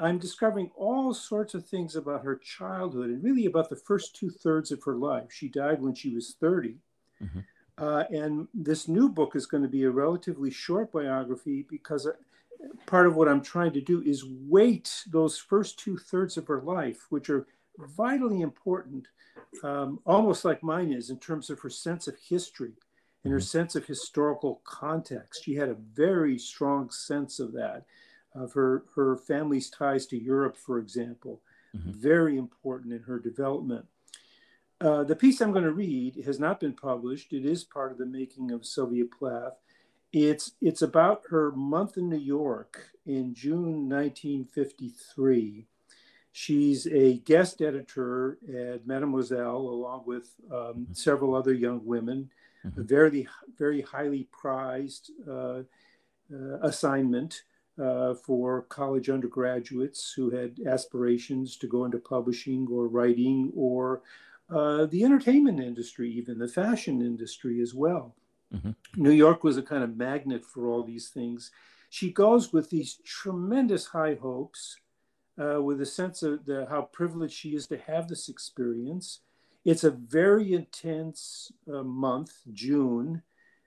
I'm 0.00 0.18
discovering 0.18 0.70
all 0.76 1.12
sorts 1.12 1.54
of 1.54 1.66
things 1.66 1.96
about 1.96 2.24
her 2.24 2.36
childhood 2.36 3.10
and 3.10 3.22
really 3.22 3.46
about 3.46 3.68
the 3.68 3.76
first 3.76 4.14
two 4.14 4.30
thirds 4.30 4.70
of 4.70 4.82
her 4.84 4.94
life. 4.94 5.30
She 5.30 5.48
died 5.48 5.80
when 5.82 5.94
she 5.94 6.14
was 6.14 6.36
30. 6.40 6.76
Mm-hmm. 7.22 7.40
Uh, 7.78 8.04
and 8.10 8.48
this 8.52 8.88
new 8.88 9.08
book 9.08 9.36
is 9.36 9.46
going 9.46 9.62
to 9.62 9.68
be 9.68 9.84
a 9.84 9.90
relatively 9.90 10.50
short 10.50 10.92
biography 10.92 11.64
because 11.68 12.06
uh, 12.06 12.12
part 12.86 13.06
of 13.06 13.14
what 13.14 13.28
I'm 13.28 13.42
trying 13.42 13.72
to 13.72 13.80
do 13.80 14.02
is 14.02 14.24
weight 14.26 15.04
those 15.10 15.38
first 15.38 15.78
two 15.78 15.96
thirds 15.96 16.36
of 16.36 16.46
her 16.48 16.60
life, 16.60 17.06
which 17.10 17.30
are 17.30 17.46
vitally 17.96 18.40
important, 18.40 19.06
um, 19.62 20.00
almost 20.04 20.44
like 20.44 20.62
mine 20.62 20.92
is 20.92 21.10
in 21.10 21.18
terms 21.18 21.50
of 21.50 21.60
her 21.60 21.70
sense 21.70 22.08
of 22.08 22.16
history 22.28 22.72
and 23.24 23.32
her 23.32 23.38
mm-hmm. 23.38 23.44
sense 23.44 23.76
of 23.76 23.86
historical 23.86 24.60
context. 24.64 25.44
She 25.44 25.54
had 25.54 25.68
a 25.68 25.76
very 25.94 26.38
strong 26.38 26.90
sense 26.90 27.38
of 27.38 27.52
that 27.52 27.84
of 28.34 28.52
her, 28.52 28.84
her 28.94 29.16
family's 29.16 29.70
ties 29.70 30.06
to 30.06 30.22
Europe, 30.22 30.56
for 30.56 30.78
example, 30.78 31.40
mm-hmm. 31.76 31.90
very 31.92 32.36
important 32.36 32.92
in 32.92 33.02
her 33.02 33.18
development. 33.18 33.86
Uh, 34.80 35.02
the 35.02 35.16
piece 35.16 35.40
I'm 35.40 35.52
going 35.52 35.64
to 35.64 35.72
read 35.72 36.22
has 36.24 36.38
not 36.38 36.60
been 36.60 36.72
published. 36.72 37.32
It 37.32 37.44
is 37.44 37.64
part 37.64 37.90
of 37.90 37.98
the 37.98 38.06
making 38.06 38.52
of 38.52 38.64
Sylvia 38.64 39.04
Plath. 39.06 39.54
It's, 40.12 40.52
it's 40.60 40.82
about 40.82 41.22
her 41.30 41.50
month 41.52 41.96
in 41.96 42.08
New 42.08 42.16
York 42.16 42.90
in 43.04 43.34
June 43.34 43.88
1953. 43.88 45.66
She's 46.30 46.86
a 46.86 47.18
guest 47.18 47.60
editor 47.60 48.38
at 48.48 48.86
Mademoiselle, 48.86 49.56
along 49.56 50.04
with 50.06 50.30
um, 50.50 50.58
mm-hmm. 50.58 50.92
several 50.92 51.34
other 51.34 51.52
young 51.52 51.84
women. 51.84 52.30
Mm-hmm. 52.64 52.80
A 52.80 52.84
very, 52.84 53.28
very 53.58 53.80
highly 53.80 54.28
prized 54.30 55.10
uh, 55.28 55.62
uh, 56.32 56.58
assignment 56.62 57.42
uh, 57.82 58.14
for 58.14 58.62
college 58.62 59.10
undergraduates 59.10 60.12
who 60.12 60.30
had 60.30 60.58
aspirations 60.66 61.56
to 61.56 61.66
go 61.66 61.84
into 61.84 61.98
publishing 61.98 62.68
or 62.70 62.86
writing 62.86 63.52
or 63.56 64.02
uh, 64.50 64.86
the 64.86 65.04
entertainment 65.04 65.60
industry, 65.60 66.10
even 66.12 66.38
the 66.38 66.48
fashion 66.48 67.00
industry 67.00 67.60
as 67.60 67.74
well. 67.74 68.14
Mm-hmm. 68.54 68.70
New 68.96 69.10
York 69.10 69.44
was 69.44 69.58
a 69.58 69.62
kind 69.62 69.84
of 69.84 69.96
magnet 69.96 70.44
for 70.44 70.68
all 70.68 70.82
these 70.82 71.08
things. 71.08 71.50
She 71.90 72.10
goes 72.12 72.52
with 72.52 72.70
these 72.70 73.00
tremendous 73.04 73.86
high 73.86 74.14
hopes, 74.14 74.76
uh, 75.40 75.62
with 75.62 75.80
a 75.80 75.86
sense 75.86 76.22
of 76.22 76.44
the, 76.46 76.66
how 76.68 76.82
privileged 76.82 77.34
she 77.34 77.54
is 77.54 77.66
to 77.68 77.78
have 77.78 78.08
this 78.08 78.28
experience. 78.28 79.20
It's 79.64 79.84
a 79.84 79.90
very 79.90 80.54
intense 80.54 81.52
uh, 81.72 81.82
month, 81.82 82.32
June. 82.52 83.22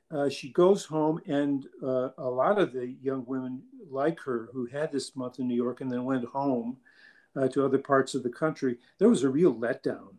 Uh, 0.09 0.29
she 0.29 0.49
goes 0.49 0.83
home, 0.83 1.21
and 1.27 1.67
uh, 1.83 2.09
a 2.17 2.29
lot 2.29 2.59
of 2.59 2.73
the 2.73 2.95
young 3.01 3.23
women 3.25 3.61
like 3.89 4.19
her 4.21 4.49
who 4.51 4.65
had 4.65 4.91
this 4.91 5.15
month 5.15 5.39
in 5.39 5.47
New 5.47 5.55
York 5.55 5.81
and 5.81 5.91
then 5.91 6.03
went 6.03 6.25
home 6.25 6.77
uh, 7.35 7.47
to 7.49 7.65
other 7.65 7.77
parts 7.77 8.15
of 8.15 8.23
the 8.23 8.29
country, 8.29 8.77
there 8.97 9.09
was 9.09 9.23
a 9.23 9.29
real 9.29 9.53
letdown. 9.53 10.15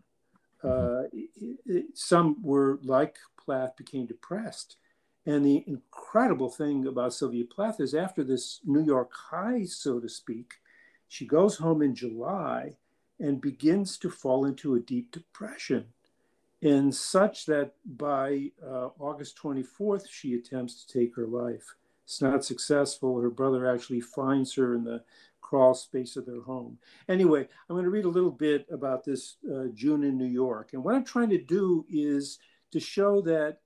Mm-hmm. 0.65 1.53
It, 1.67 1.87
some 1.95 2.43
were 2.43 2.79
like 2.83 3.17
Plath, 3.39 3.77
became 3.77 4.07
depressed. 4.07 4.77
And 5.25 5.45
the 5.45 5.65
incredible 5.67 6.51
thing 6.51 6.87
about 6.87 7.15
Sylvia 7.15 7.45
Plath 7.45 7.81
is 7.81 7.95
after 7.95 8.25
this 8.25 8.61
New 8.65 8.85
York 8.85 9.13
high, 9.15 9.65
so 9.65 10.01
to 10.01 10.09
speak, 10.09 10.55
she 11.09 11.27
goes 11.27 11.57
home 11.57 11.83
in 11.83 11.95
July 11.95 12.77
and 13.21 13.41
begins 13.41 13.99
to 13.99 14.11
fall 14.11 14.45
into 14.47 14.75
a 14.75 14.81
deep 14.81 15.13
depression 15.13 15.87
and 16.63 16.95
such 16.95 17.47
that 17.47 17.73
by 17.85 18.53
uh, 18.65 18.89
August 18.99 19.37
24th, 19.37 20.05
she 20.09 20.35
attempts 20.35 20.85
to 20.85 20.99
take 20.99 21.15
her 21.17 21.27
life. 21.27 21.75
It's 22.05 22.23
not 22.23 22.45
successful. 22.45 23.21
Her 23.21 23.31
brother 23.31 23.67
actually 23.67 24.01
finds 24.01 24.55
her 24.55 24.75
in 24.75 24.85
the 24.85 25.03
crawl 25.53 25.75
space 25.75 26.17
of 26.17 26.25
their 26.25 26.41
home. 26.41 26.79
Anyway, 27.11 27.41
I'm 27.43 27.77
going 27.77 27.85
to 27.85 27.91
read 27.91 28.07
a 28.07 28.09
little 28.09 28.31
bit 28.31 28.67
about 28.73 29.05
this 29.05 29.37
uh, 29.53 29.67
June 29.75 30.03
in 30.03 30.17
New 30.17 30.25
York. 30.25 30.71
And 30.73 30.83
what 30.83 30.95
I'm 30.95 31.05
trying 31.05 31.29
to 31.29 31.43
do 31.43 31.85
is 31.91 32.39
to 32.71 32.81
show 32.81 33.21
that 33.21 33.59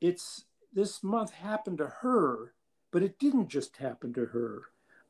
it's 0.00 0.44
this 0.72 1.02
month 1.02 1.32
happened 1.32 1.78
to 1.78 1.88
her, 1.88 2.54
but 2.92 3.02
it 3.02 3.18
didn't 3.18 3.48
just 3.48 3.76
happen 3.76 4.12
to 4.14 4.26
her. 4.26 4.62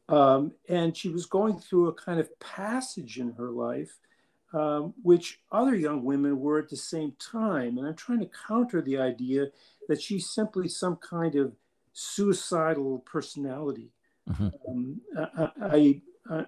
Um, 0.08 0.52
and 0.70 0.96
she 0.96 1.10
was 1.10 1.26
going 1.26 1.58
through 1.58 1.88
a 1.88 1.94
kind 1.94 2.18
of 2.18 2.40
passage 2.40 3.18
in 3.18 3.32
her 3.32 3.50
life 3.50 3.98
um, 4.54 4.94
which 5.02 5.40
other 5.50 5.74
young 5.74 6.02
women 6.02 6.40
were 6.40 6.58
at 6.58 6.70
the 6.70 6.76
same 6.76 7.12
time. 7.18 7.76
And 7.76 7.86
I'm 7.86 7.94
trying 7.94 8.20
to 8.20 8.30
counter 8.48 8.80
the 8.80 8.98
idea 8.98 9.48
that 9.88 10.00
she's 10.00 10.30
simply 10.30 10.68
some 10.68 10.96
kind 10.96 11.34
of 11.34 11.52
suicidal 11.92 13.00
personality. 13.00 13.92
Mm-hmm. 14.30 14.48
Um, 14.68 15.00
I, 15.62 16.00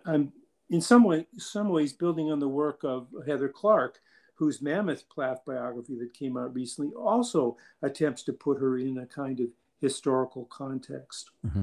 am 0.07 0.33
in 0.71 0.81
some 0.81 1.05
way, 1.05 1.27
some 1.37 1.69
ways 1.69 1.93
building 1.93 2.31
on 2.31 2.41
the 2.41 2.49
work 2.49 2.85
of 2.85 3.09
Heather 3.27 3.49
Clark, 3.49 4.01
whose 4.35 4.63
Mammoth 4.63 5.09
Plath 5.09 5.45
biography 5.45 5.97
that 5.99 6.15
came 6.15 6.37
out 6.37 6.55
recently 6.55 6.93
also 6.93 7.57
attempts 7.83 8.23
to 8.25 8.33
put 8.33 8.59
her 8.59 8.79
in 8.79 8.99
a 8.99 9.07
kind 9.07 9.41
of 9.41 9.49
historical 9.81 10.47
context. 10.47 11.31
Mm-hmm. 11.47 11.63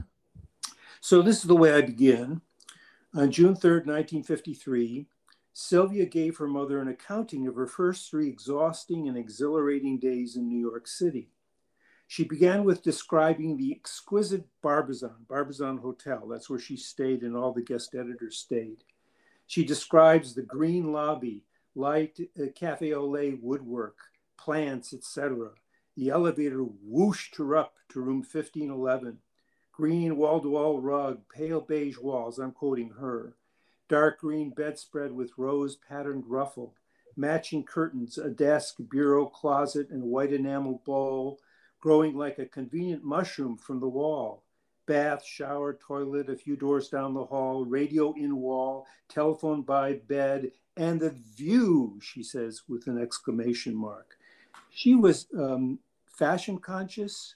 So 1.02 1.22
this 1.22 1.38
is 1.38 1.44
the 1.44 1.56
way 1.56 1.74
I 1.74 1.82
begin. 1.82 2.42
On 3.14 3.32
June 3.32 3.56
3rd, 3.56 3.88
1953, 3.88 5.08
Sylvia 5.54 6.06
gave 6.06 6.38
her 6.38 6.48
mother 6.48 6.80
an 6.80 6.88
accounting 6.88 7.48
of 7.48 7.56
her 7.56 7.68
first 7.68 8.10
three 8.10 8.30
exhausting 8.30 9.10
and 9.10 9.18
exhilarating 9.18 10.00
days 10.00 10.38
in 10.38 10.48
New 10.48 10.60
York 10.60 10.88
City. 10.88 11.30
She 12.12 12.26
began 12.26 12.66
with 12.66 12.84
describing 12.84 13.56
the 13.56 13.72
exquisite 13.72 14.44
Barbizon, 14.62 15.26
Barbizon 15.30 15.78
Hotel. 15.78 16.28
That's 16.28 16.50
where 16.50 16.60
she 16.60 16.76
stayed 16.76 17.22
and 17.22 17.38
all 17.38 17.54
the 17.54 17.62
guest 17.62 17.96
editors 17.96 18.38
stayed. 18.38 18.84
She 19.48 19.64
describes 19.64 20.36
the 20.36 20.42
green 20.42 20.92
lobby, 20.92 21.46
light 21.74 22.20
uh, 22.38 22.48
cafe 22.54 22.92
au 22.92 23.08
lait 23.08 23.42
woodwork, 23.42 23.96
plants, 24.38 24.94
etc. 24.94 25.52
The 25.96 26.10
elevator 26.10 26.64
whooshed 26.64 27.38
her 27.38 27.56
up 27.56 27.76
to 27.94 28.02
room 28.02 28.26
1511. 28.30 29.20
Green 29.72 30.18
wall 30.18 30.42
to 30.42 30.50
wall 30.50 30.82
rug, 30.82 31.22
pale 31.34 31.62
beige 31.62 31.98
walls, 31.98 32.40
I'm 32.40 32.52
quoting 32.52 32.90
her. 33.00 33.38
Dark 33.88 34.20
green 34.20 34.50
bedspread 34.50 35.14
with 35.14 35.38
rose 35.38 35.78
patterned 35.78 36.26
ruffle, 36.28 36.76
matching 37.16 37.64
curtains, 37.64 38.18
a 38.18 38.30
desk, 38.30 38.80
bureau, 38.90 39.28
closet, 39.28 39.92
and 39.92 40.04
white 40.04 40.34
enamel 40.34 40.82
bowl 40.86 41.40
growing 41.82 42.16
like 42.16 42.40
a 42.40 42.46
convenient 42.46 43.04
mushroom 43.04 43.58
from 43.58 43.80
the 43.80 43.88
wall. 43.88 44.44
Bath, 44.88 45.26
shower, 45.26 45.78
toilet, 45.86 46.30
a 46.30 46.36
few 46.36 46.56
doors 46.56 46.90
down 46.90 47.14
the 47.14 47.26
hall, 47.26 47.66
radio 47.66 48.14
in 48.14 48.38
wall, 48.38 48.88
telephone 49.10 49.62
by 49.62 49.94
bed, 49.94 50.52
and 50.78 51.00
the 51.00 51.12
view, 51.36 52.00
she 52.02 52.24
says 52.24 52.62
with 52.68 52.88
an 52.88 53.02
exclamation 53.02 53.76
mark. 53.76 54.18
She 54.70 54.96
was 54.96 55.28
um, 55.38 55.80
fashion 56.06 56.58
conscious, 56.58 57.34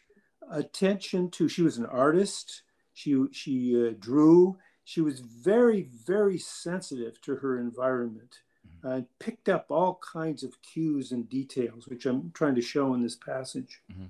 attention 0.50 1.30
to, 1.32 1.48
she 1.50 1.62
was 1.62 1.78
an 1.78 1.86
artist, 1.86 2.64
she, 2.94 3.26
she 3.32 3.88
uh, 3.88 3.94
drew, 4.00 4.58
she 4.86 5.02
was 5.02 5.20
very, 5.20 5.90
very 6.06 6.38
sensitive 6.38 7.20
to 7.22 7.36
her 7.36 7.60
environment 7.60 8.40
uh, 8.86 9.02
picked 9.20 9.50
up 9.50 9.66
all 9.70 10.00
kinds 10.02 10.44
of 10.44 10.62
cues 10.62 11.12
and 11.12 11.28
details, 11.28 11.88
which 11.88 12.06
I'm 12.06 12.32
trying 12.32 12.56
to 12.56 12.62
show 12.62 12.94
in 12.94 13.02
this 13.02 13.16
passage. 13.16 13.82
Mm-hmm. 13.92 14.06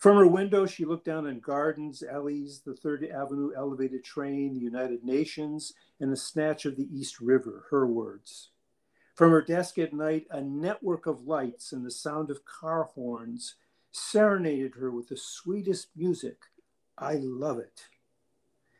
From 0.00 0.16
her 0.16 0.26
window, 0.26 0.64
she 0.64 0.86
looked 0.86 1.04
down 1.04 1.26
on 1.26 1.40
gardens, 1.40 2.02
alleys, 2.02 2.62
the 2.64 2.74
Third 2.74 3.04
Avenue 3.04 3.52
elevated 3.54 4.02
train, 4.02 4.54
the 4.54 4.60
United 4.60 5.04
Nations, 5.04 5.74
and 6.00 6.10
the 6.10 6.16
snatch 6.16 6.64
of 6.64 6.76
the 6.76 6.88
East 6.90 7.20
River, 7.20 7.66
her 7.68 7.86
words. 7.86 8.48
From 9.14 9.30
her 9.30 9.42
desk 9.42 9.78
at 9.78 9.92
night, 9.92 10.26
a 10.30 10.40
network 10.40 11.04
of 11.04 11.26
lights 11.26 11.72
and 11.72 11.84
the 11.84 11.90
sound 11.90 12.30
of 12.30 12.46
car 12.46 12.84
horns 12.84 13.56
serenaded 13.92 14.76
her 14.76 14.90
with 14.90 15.08
the 15.08 15.18
sweetest 15.18 15.88
music. 15.94 16.38
I 16.96 17.16
love 17.16 17.58
it. 17.58 17.82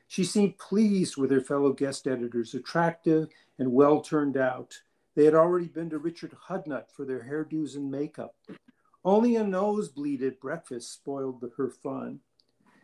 She 0.08 0.24
seemed 0.24 0.56
pleased 0.56 1.18
with 1.18 1.30
her 1.30 1.42
fellow 1.42 1.74
guest 1.74 2.06
editors, 2.06 2.54
attractive 2.54 3.28
and 3.58 3.74
well 3.74 4.00
turned 4.00 4.38
out. 4.38 4.80
They 5.14 5.26
had 5.26 5.34
already 5.34 5.66
been 5.66 5.90
to 5.90 5.98
Richard 5.98 6.34
Hudnut 6.48 6.90
for 6.90 7.04
their 7.04 7.24
hairdos 7.24 7.76
and 7.76 7.90
makeup. 7.90 8.36
Only 9.04 9.36
a 9.36 9.44
nosebleed 9.44 10.22
at 10.22 10.40
breakfast 10.40 10.92
spoiled 10.92 11.40
the, 11.40 11.50
her 11.56 11.70
fun. 11.70 12.20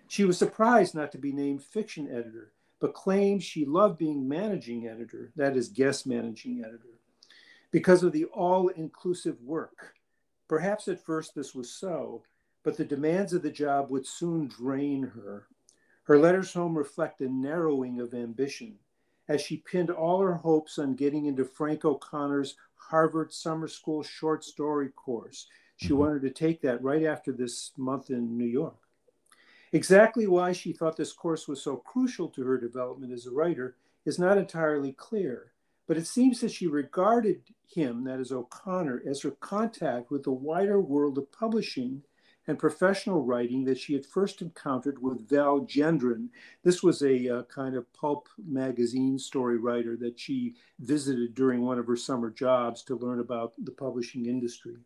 She 0.09 0.25
was 0.25 0.39
surprised 0.39 0.95
not 0.95 1.13
to 1.13 1.19
be 1.19 1.33
named 1.33 1.63
fiction 1.63 2.09
editor, 2.09 2.53
but 2.81 2.95
claimed 2.95 3.43
she 3.43 3.65
loved 3.65 3.99
being 3.99 4.29
managing 4.29 4.87
editor, 4.87 5.33
that 5.37 5.57
is, 5.57 5.69
guest 5.69 6.07
managing 6.07 6.63
editor, 6.65 7.01
because 7.71 8.03
of 8.03 8.13
the 8.13 8.25
all 8.27 8.69
inclusive 8.69 9.41
work. 9.43 9.95
Perhaps 10.49 10.89
at 10.89 11.05
first 11.05 11.35
this 11.35 11.55
was 11.55 11.71
so, 11.71 12.23
but 12.63 12.77
the 12.77 12.85
demands 12.85 13.33
of 13.33 13.43
the 13.43 13.51
job 13.51 13.91
would 13.91 14.07
soon 14.07 14.47
drain 14.47 15.03
her. 15.03 15.49
Her 16.05 16.19
letters 16.19 16.53
home 16.53 16.79
reflect 16.79 17.21
a 17.21 17.29
narrowing 17.29 18.01
of 18.01 18.15
ambition 18.15 18.79
as 19.29 19.41
she 19.41 19.57
pinned 19.57 19.91
all 19.91 20.21
her 20.21 20.35
hopes 20.35 20.79
on 20.79 20.95
getting 20.95 21.27
into 21.27 21.45
Frank 21.45 21.85
O'Connor's 21.85 22.57
Harvard 22.77 23.33
Summer 23.33 23.67
School 23.67 24.03
short 24.03 24.45
story 24.45 24.89
course. 24.91 25.49
She 25.77 25.89
mm-hmm. 25.89 25.97
wanted 25.99 26.23
to 26.23 26.31
take 26.31 26.61
that 26.63 26.83
right 26.83 27.05
after 27.05 27.33
this 27.33 27.73
month 27.77 28.11
in 28.11 28.37
New 28.37 28.47
York. 28.47 28.77
Exactly 29.73 30.27
why 30.27 30.53
she 30.53 30.73
thought 30.73 30.97
this 30.97 31.13
course 31.13 31.47
was 31.49 31.63
so 31.63 31.77
crucial 31.77 32.29
to 32.29 32.45
her 32.45 32.59
development 32.59 33.13
as 33.13 33.27
a 33.27 33.31
writer 33.31 33.77
is 34.05 34.19
not 34.19 34.39
entirely 34.39 34.93
clear, 34.93 35.53
but 35.87 35.97
it 35.97 36.07
seems 36.07 36.41
that 36.41 36.53
she 36.53 36.67
regarded 36.67 37.43
him, 37.67 38.05
that 38.05 38.21
is 38.21 38.33
O'Connor, 38.33 39.03
as 39.07 39.23
her 39.23 39.33
contact 39.33 40.11
with 40.11 40.23
the 40.23 40.33
wider 40.33 40.81
world 40.81 41.19
of 41.19 41.31
publishing 41.33 42.03
and 42.47 42.59
professional 42.59 43.25
writing 43.25 43.65
that 43.65 43.79
she 43.79 43.93
had 43.93 44.07
first 44.07 44.41
encountered 44.41 45.03
with 45.03 45.29
Val 45.29 45.61
Gendron. 45.61 46.29
This 46.63 46.83
was 46.83 47.03
a 47.03 47.39
uh, 47.39 47.43
kind 47.45 47.75
of 47.75 47.93
pulp 47.93 48.29
magazine 48.47 49.19
story 49.19 49.59
writer 49.59 49.97
that 49.97 50.19
she 50.19 50.55
visited 50.79 51.35
during 51.35 51.63
one 51.63 51.79
of 51.79 51.87
her 51.87 51.97
summer 51.97 52.31
jobs 52.31 52.83
to 52.85 52.97
learn 52.97 53.19
about 53.19 53.53
the 53.59 53.73
publishing 53.73 54.27
industry. 54.27 54.77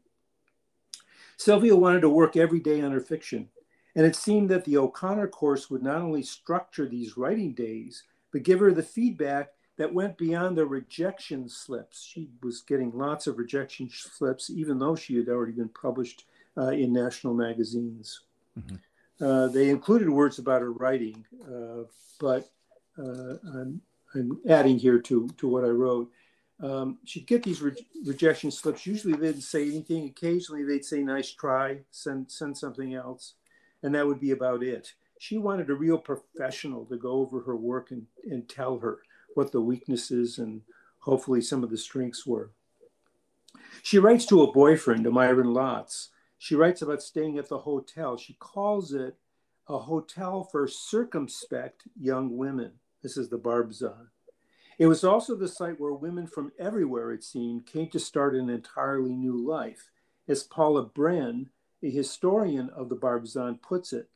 Sylvia 1.40 1.74
wanted 1.74 2.02
to 2.02 2.10
work 2.10 2.36
every 2.36 2.60
day 2.60 2.82
on 2.82 2.92
her 2.92 3.00
fiction, 3.00 3.48
and 3.96 4.04
it 4.04 4.14
seemed 4.14 4.50
that 4.50 4.62
the 4.66 4.76
O'Connor 4.76 5.28
course 5.28 5.70
would 5.70 5.82
not 5.82 6.02
only 6.02 6.22
structure 6.22 6.86
these 6.86 7.16
writing 7.16 7.54
days, 7.54 8.04
but 8.30 8.42
give 8.42 8.60
her 8.60 8.72
the 8.72 8.82
feedback 8.82 9.52
that 9.78 9.94
went 9.94 10.18
beyond 10.18 10.58
the 10.58 10.66
rejection 10.66 11.48
slips. 11.48 12.04
She 12.04 12.28
was 12.42 12.60
getting 12.60 12.92
lots 12.92 13.26
of 13.26 13.38
rejection 13.38 13.88
slips, 13.90 14.50
even 14.50 14.78
though 14.78 14.94
she 14.94 15.16
had 15.16 15.30
already 15.30 15.52
been 15.52 15.70
published 15.70 16.26
uh, 16.58 16.72
in 16.72 16.92
national 16.92 17.32
magazines. 17.32 18.20
Mm-hmm. 18.58 19.24
Uh, 19.24 19.46
they 19.46 19.70
included 19.70 20.10
words 20.10 20.38
about 20.38 20.60
her 20.60 20.72
writing, 20.72 21.24
uh, 21.50 21.84
but 22.18 22.50
I'm, 22.98 23.80
I'm, 24.14 24.40
adding 24.46 24.78
here 24.78 24.98
to, 24.98 25.26
to 25.38 25.48
what 25.48 25.64
I 25.64 25.68
wrote. 25.68 26.10
Um, 26.62 26.98
she'd 27.04 27.26
get 27.26 27.42
these 27.42 27.62
re- 27.62 27.86
rejection 28.04 28.50
slips. 28.50 28.86
Usually 28.86 29.14
they 29.14 29.28
didn't 29.28 29.42
say 29.42 29.62
anything. 29.68 30.06
Occasionally 30.06 30.64
they'd 30.64 30.84
say, 30.84 31.00
nice 31.02 31.30
try, 31.30 31.80
send, 31.90 32.30
send 32.30 32.56
something 32.56 32.94
else. 32.94 33.34
And 33.82 33.94
that 33.94 34.06
would 34.06 34.20
be 34.20 34.32
about 34.32 34.62
it. 34.62 34.92
She 35.18 35.38
wanted 35.38 35.70
a 35.70 35.74
real 35.74 35.98
professional 35.98 36.84
to 36.86 36.96
go 36.96 37.12
over 37.12 37.40
her 37.40 37.56
work 37.56 37.90
and, 37.90 38.06
and 38.30 38.48
tell 38.48 38.78
her 38.78 38.98
what 39.34 39.52
the 39.52 39.60
weaknesses 39.60 40.38
and 40.38 40.60
hopefully 40.98 41.40
some 41.40 41.62
of 41.62 41.70
the 41.70 41.78
strengths 41.78 42.26
were. 42.26 42.50
She 43.82 43.98
writes 43.98 44.26
to 44.26 44.42
a 44.42 44.52
boyfriend, 44.52 45.06
a 45.06 45.10
Myron 45.10 45.48
Lotz, 45.48 46.08
she 46.42 46.54
writes 46.54 46.80
about 46.80 47.02
staying 47.02 47.36
at 47.36 47.50
the 47.50 47.58
hotel. 47.58 48.16
She 48.16 48.32
calls 48.32 48.94
it 48.94 49.14
a 49.68 49.78
hotel 49.78 50.42
for 50.42 50.66
circumspect 50.66 51.82
young 52.00 52.38
women. 52.38 52.72
This 53.02 53.18
is 53.18 53.28
the 53.28 53.36
Barbizon. 53.36 54.08
It 54.80 54.86
was 54.86 55.04
also 55.04 55.36
the 55.36 55.46
site 55.46 55.78
where 55.78 55.92
women 55.92 56.26
from 56.26 56.52
everywhere, 56.58 57.12
it 57.12 57.22
seemed, 57.22 57.66
came 57.66 57.90
to 57.90 58.00
start 58.00 58.34
an 58.34 58.48
entirely 58.48 59.14
new 59.14 59.36
life. 59.36 59.90
As 60.26 60.42
Paula 60.42 60.86
Bren, 60.86 61.48
a 61.82 61.90
historian 61.90 62.70
of 62.70 62.88
the 62.88 62.94
Barbizon, 62.94 63.58
puts 63.58 63.92
it, 63.92 64.08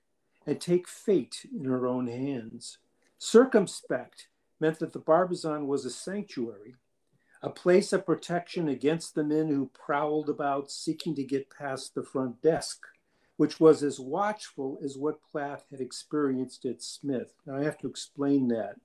and 0.46 0.59
take 0.59 0.88
fate 0.88 1.44
in 1.55 1.66
her 1.66 1.87
own 1.87 2.07
hands. 2.07 2.79
Circumspect 3.18 4.29
meant 4.59 4.79
that 4.79 4.94
the 4.94 4.98
Barbizon 4.98 5.66
was 5.66 5.85
a 5.85 5.90
sanctuary, 5.90 6.77
a 7.42 7.50
place 7.50 7.92
of 7.92 8.07
protection 8.07 8.66
against 8.66 9.14
the 9.14 9.22
men 9.22 9.48
who 9.48 9.70
prowled 9.74 10.31
about 10.31 10.70
seeking 10.70 11.14
to 11.16 11.24
get 11.24 11.50
past 11.50 11.94
the 11.94 12.03
front 12.03 12.40
desk, 12.40 12.87
which 13.37 13.61
was 13.61 13.83
as 13.83 14.00
watchful 14.00 14.79
as 14.83 14.96
what 14.96 15.20
Plath 15.31 15.66
had 15.70 15.83
experienced 15.83 16.64
at 16.64 16.81
Smith. 16.83 17.35
Now, 17.44 17.57
I 17.57 17.64
have 17.64 17.77
to 17.81 17.87
explain 17.87 18.48
that. 18.48 18.77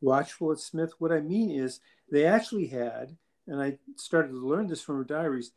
Watchful 0.00 0.52
at 0.52 0.58
Smith, 0.58 0.92
what 0.98 1.12
I 1.12 1.20
mean 1.20 1.50
is 1.50 1.80
they 2.10 2.26
actually 2.26 2.66
had, 2.66 3.16
and 3.46 3.60
I 3.60 3.78
started 3.96 4.28
to 4.28 4.46
learn 4.46 4.66
this 4.66 4.82
from 4.82 4.96
her 4.96 5.04
diaries, 5.04 5.52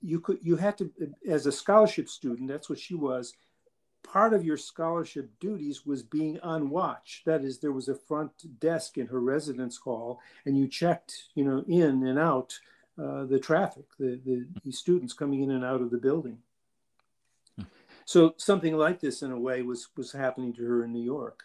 you 0.00 0.20
could 0.20 0.38
you 0.42 0.56
had 0.56 0.78
to 0.78 0.92
as 1.28 1.46
a 1.46 1.52
scholarship 1.52 2.08
student 2.08 2.48
that's 2.48 2.70
what 2.70 2.78
she 2.78 2.94
was 2.94 3.34
part 4.02 4.32
of 4.32 4.44
your 4.44 4.56
scholarship 4.56 5.30
duties 5.40 5.84
was 5.84 6.02
being 6.02 6.40
on 6.40 6.70
watch. 6.70 7.22
That 7.26 7.44
is, 7.44 7.58
there 7.58 7.72
was 7.72 7.88
a 7.88 7.94
front 7.94 8.30
desk 8.60 8.98
in 8.98 9.06
her 9.08 9.20
residence 9.20 9.76
hall, 9.76 10.20
and 10.46 10.56
you 10.56 10.68
checked, 10.68 11.24
you 11.34 11.44
know, 11.44 11.64
in 11.68 12.06
and 12.06 12.18
out 12.18 12.58
uh, 13.02 13.24
the 13.24 13.38
traffic, 13.38 13.84
the, 13.98 14.20
the, 14.24 14.46
the 14.64 14.72
students 14.72 15.12
coming 15.12 15.42
in 15.42 15.50
and 15.50 15.64
out 15.64 15.80
of 15.80 15.90
the 15.90 15.98
building. 15.98 16.38
So 18.04 18.34
something 18.38 18.74
like 18.74 19.00
this, 19.00 19.22
in 19.22 19.32
a 19.32 19.38
way, 19.38 19.60
was 19.62 19.88
was 19.96 20.12
happening 20.12 20.54
to 20.54 20.62
her 20.64 20.84
in 20.84 20.92
New 20.92 21.02
York. 21.02 21.44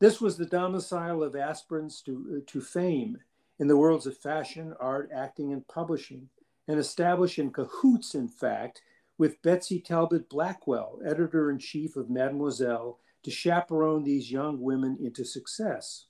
This 0.00 0.20
was 0.20 0.36
the 0.36 0.46
domicile 0.46 1.22
of 1.22 1.34
aspirants 1.34 2.00
to 2.02 2.36
uh, 2.36 2.40
to 2.52 2.60
fame 2.60 3.18
in 3.58 3.66
the 3.66 3.76
worlds 3.76 4.06
of 4.06 4.16
fashion, 4.16 4.74
art, 4.78 5.10
acting, 5.12 5.52
and 5.52 5.66
publishing, 5.66 6.28
and 6.68 6.78
established 6.78 7.38
in 7.38 7.50
cahoots, 7.50 8.14
in 8.14 8.28
fact, 8.28 8.82
with 9.16 9.42
Betsy 9.42 9.80
Talbot 9.80 10.28
Blackwell, 10.28 11.00
editor 11.04 11.50
in 11.50 11.58
chief 11.58 11.96
of 11.96 12.08
Mademoiselle, 12.08 13.00
to 13.24 13.30
chaperone 13.32 14.04
these 14.04 14.30
young 14.30 14.60
women 14.60 14.96
into 15.00 15.24
success. 15.24 16.06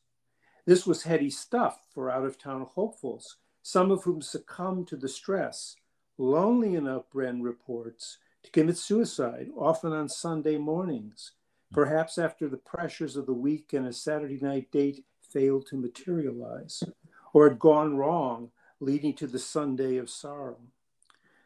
This 0.66 0.86
was 0.86 1.04
heady 1.04 1.30
stuff 1.30 1.80
for 1.94 2.10
out 2.10 2.26
of 2.26 2.36
town 2.36 2.66
hopefuls, 2.74 3.36
some 3.62 3.90
of 3.90 4.04
whom 4.04 4.20
succumbed 4.20 4.88
to 4.88 4.96
the 4.96 5.08
stress, 5.08 5.76
lonely 6.18 6.74
enough, 6.74 7.04
Bren 7.10 7.42
reports, 7.42 8.18
to 8.42 8.50
commit 8.50 8.76
suicide, 8.76 9.48
often 9.56 9.92
on 9.94 10.10
Sunday 10.10 10.58
mornings, 10.58 11.32
perhaps 11.72 12.18
after 12.18 12.48
the 12.48 12.56
pressures 12.56 13.16
of 13.16 13.26
the 13.26 13.32
week 13.32 13.72
and 13.72 13.86
a 13.86 13.92
Saturday 13.92 14.38
night 14.40 14.70
date 14.70 15.04
failed 15.20 15.66
to 15.66 15.76
materialize, 15.76 16.82
or 17.32 17.48
had 17.48 17.58
gone 17.58 17.96
wrong, 17.96 18.50
leading 18.80 19.14
to 19.14 19.26
the 19.26 19.38
Sunday 19.38 19.96
of 19.96 20.08
sorrow. 20.08 20.58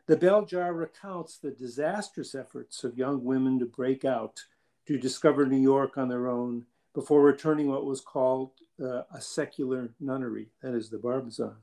The 0.07 0.17
bell 0.17 0.45
jar 0.45 0.73
recounts 0.73 1.39
the 1.39 1.51
disastrous 1.51 2.35
efforts 2.35 2.85
of 2.85 2.99
young 2.99 3.25
women 3.25 3.59
to 3.59 3.67
break 3.67 4.05
out, 4.05 4.45
to 4.87 4.99
discover 4.99 5.47
New 5.47 5.61
York 5.61 5.97
on 5.97 6.09
their 6.09 6.29
own, 6.29 6.67
before 6.95 7.23
returning 7.23 7.69
what 7.69 7.87
was 7.87 8.01
called 8.01 8.51
uh, 8.83 9.03
a 9.15 9.21
secular 9.21 9.91
nunnery, 10.01 10.49
that 10.63 10.75
is 10.75 10.91
the 10.91 10.99
Barbizon. 10.99 11.55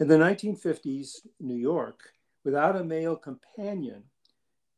In 0.00 0.08
the 0.08 0.16
1950s, 0.16 1.26
New 1.38 1.54
York, 1.54 2.12
without 2.42 2.74
a 2.74 2.82
male 2.82 3.16
companion, 3.16 4.04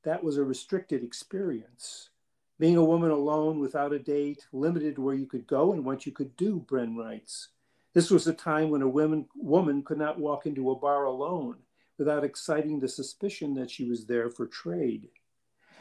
that 0.02 0.22
was 0.22 0.36
a 0.36 0.44
restricted 0.44 1.02
experience. 1.02 2.10
Being 2.58 2.76
a 2.76 2.84
woman 2.84 3.10
alone 3.10 3.58
without 3.58 3.92
a 3.92 3.98
date, 3.98 4.46
limited 4.52 4.98
where 4.98 5.14
you 5.14 5.26
could 5.26 5.46
go 5.46 5.72
and 5.72 5.84
what 5.84 6.06
you 6.06 6.12
could 6.12 6.36
do, 6.36 6.64
Bren 6.68 6.96
writes. 6.96 7.48
This 7.94 8.10
was 8.10 8.26
a 8.26 8.32
time 8.32 8.70
when 8.70 8.82
a 8.82 8.88
woman, 8.88 9.26
woman 9.34 9.82
could 9.82 9.98
not 9.98 10.18
walk 10.18 10.46
into 10.46 10.70
a 10.70 10.76
bar 10.76 11.04
alone 11.04 11.56
without 11.98 12.24
exciting 12.24 12.80
the 12.80 12.88
suspicion 12.88 13.54
that 13.54 13.70
she 13.70 13.88
was 13.88 14.06
there 14.06 14.30
for 14.30 14.46
trade. 14.46 15.08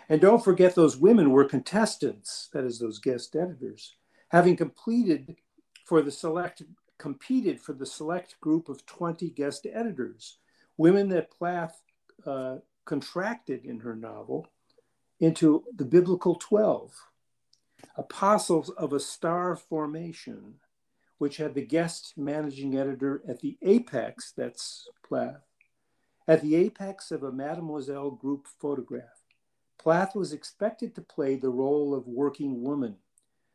And 0.10 0.20
don't 0.20 0.44
forget, 0.44 0.76
those 0.76 0.98
women 0.98 1.32
were 1.32 1.46
contestants, 1.46 2.50
that 2.54 2.64
is, 2.64 2.80
those 2.80 3.00
guest 3.00 3.36
editors, 3.36 3.96
having 4.30 4.56
completed 4.56 5.36
for 5.86 6.02
the 6.02 6.12
select, 6.12 6.64
competed 6.98 7.60
for 7.60 7.74
the 7.74 7.86
select 7.86 8.40
group 8.42 8.70
of 8.70 8.86
20 8.86 9.30
guest 9.32 9.66
editors, 9.72 10.38
women 10.78 11.10
that 11.10 11.32
Plath 11.32 11.82
uh, 12.26 12.58
contracted 12.86 13.66
in 13.66 13.80
her 13.80 13.96
novel 13.96 14.48
into 15.24 15.64
the 15.74 15.86
biblical 15.86 16.36
12, 16.36 16.94
apostles 17.96 18.70
of 18.72 18.92
a 18.92 19.00
star 19.00 19.56
formation, 19.56 20.56
which 21.18 21.38
had 21.38 21.54
the 21.54 21.66
guest 21.66 22.14
managing 22.18 22.78
editor 22.78 23.24
at 23.26 23.40
the 23.40 23.58
apex, 23.62 24.34
that's 24.36 24.86
Plath, 25.08 25.46
at 26.28 26.42
the 26.42 26.56
apex 26.56 27.10
of 27.10 27.24
a 27.24 27.32
Mademoiselle 27.32 28.12
group 28.12 28.48
photograph. 28.60 29.24
Plath 29.78 30.14
was 30.14 30.34
expected 30.34 30.94
to 30.96 31.02
play 31.02 31.38
the 31.38 31.50
role 31.50 31.96
of 31.96 32.06
working 32.06 32.62
woman, 32.62 32.98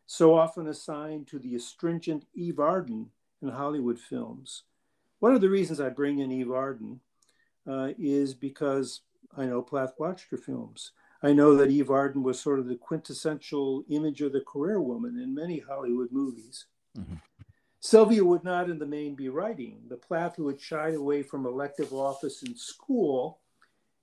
so 0.06 0.34
often 0.34 0.68
assigned 0.68 1.26
to 1.26 1.38
the 1.38 1.54
astringent 1.54 2.24
Eve 2.34 2.58
Arden 2.58 3.10
in 3.42 3.50
Hollywood 3.50 3.98
films. 3.98 4.62
One 5.18 5.34
of 5.34 5.42
the 5.42 5.50
reasons 5.50 5.80
I 5.80 5.90
bring 5.90 6.20
in 6.20 6.32
Eve 6.32 6.50
Arden 6.50 7.00
uh, 7.66 7.88
is 7.98 8.32
because 8.32 9.02
I 9.36 9.44
know 9.44 9.60
Plath 9.60 9.92
watched 9.98 10.30
her 10.30 10.38
films. 10.38 10.92
I 11.22 11.32
know 11.32 11.56
that 11.56 11.70
Eve 11.70 11.90
Arden 11.90 12.22
was 12.22 12.40
sort 12.40 12.58
of 12.58 12.66
the 12.66 12.76
quintessential 12.76 13.84
image 13.88 14.20
of 14.20 14.32
the 14.32 14.40
career 14.40 14.80
woman 14.80 15.20
in 15.20 15.34
many 15.34 15.58
Hollywood 15.58 16.12
movies. 16.12 16.66
Mm-hmm. 16.96 17.14
Sylvia 17.80 18.24
would 18.24 18.44
not, 18.44 18.68
in 18.68 18.78
the 18.78 18.86
main, 18.86 19.14
be 19.14 19.28
writing. 19.28 19.80
The 19.88 19.96
Plath 19.96 20.36
who 20.36 20.48
had 20.48 20.60
shied 20.60 20.94
away 20.94 21.22
from 21.22 21.46
elective 21.46 21.92
office 21.92 22.42
in 22.42 22.56
school 22.56 23.38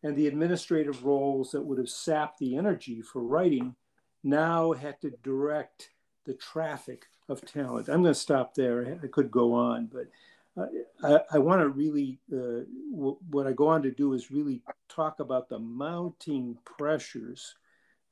and 0.04 0.16
the 0.16 0.28
administrative 0.28 1.04
roles 1.04 1.52
that 1.52 1.62
would 1.62 1.78
have 1.78 1.90
sapped 1.90 2.40
the 2.40 2.56
energy 2.56 3.02
for 3.02 3.22
writing 3.22 3.76
now 4.24 4.72
had 4.74 5.00
to 5.02 5.12
direct 5.24 5.90
the 6.26 6.34
traffic 6.34 7.06
of 7.28 7.42
talent. 7.46 7.90
I'm 7.90 8.02
going 8.02 8.14
to 8.14 8.20
stop 8.20 8.56
there. 8.56 9.00
I 9.04 9.08
could 9.08 9.32
go 9.32 9.54
on, 9.54 9.90
but 9.92 10.08
I, 10.58 11.20
I 11.34 11.40
want 11.40 11.62
to 11.62 11.70
really, 11.70 12.20
uh, 12.32 12.64
w- 12.92 13.18
what 13.30 13.48
I 13.48 13.52
go 13.52 13.68
on 13.68 13.82
to 13.84 13.92
do 13.92 14.14
is 14.14 14.32
really 14.32 14.62
talk 14.88 15.20
about 15.20 15.50
the 15.50 15.60
mounting 15.60 16.58
pressures 16.64 17.56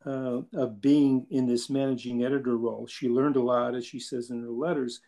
uh, 0.05 0.41
of 0.53 0.81
being 0.81 1.25
in 1.29 1.47
this 1.47 1.69
managing 1.69 2.23
editor 2.23 2.57
role. 2.57 2.85
She 2.87 3.07
learned 3.07 3.37
a 3.37 3.41
lot, 3.41 3.75
as 3.75 3.85
she 3.85 3.99
says 3.99 4.29
in 4.29 4.41
her 4.41 4.49
letters, 4.49 4.99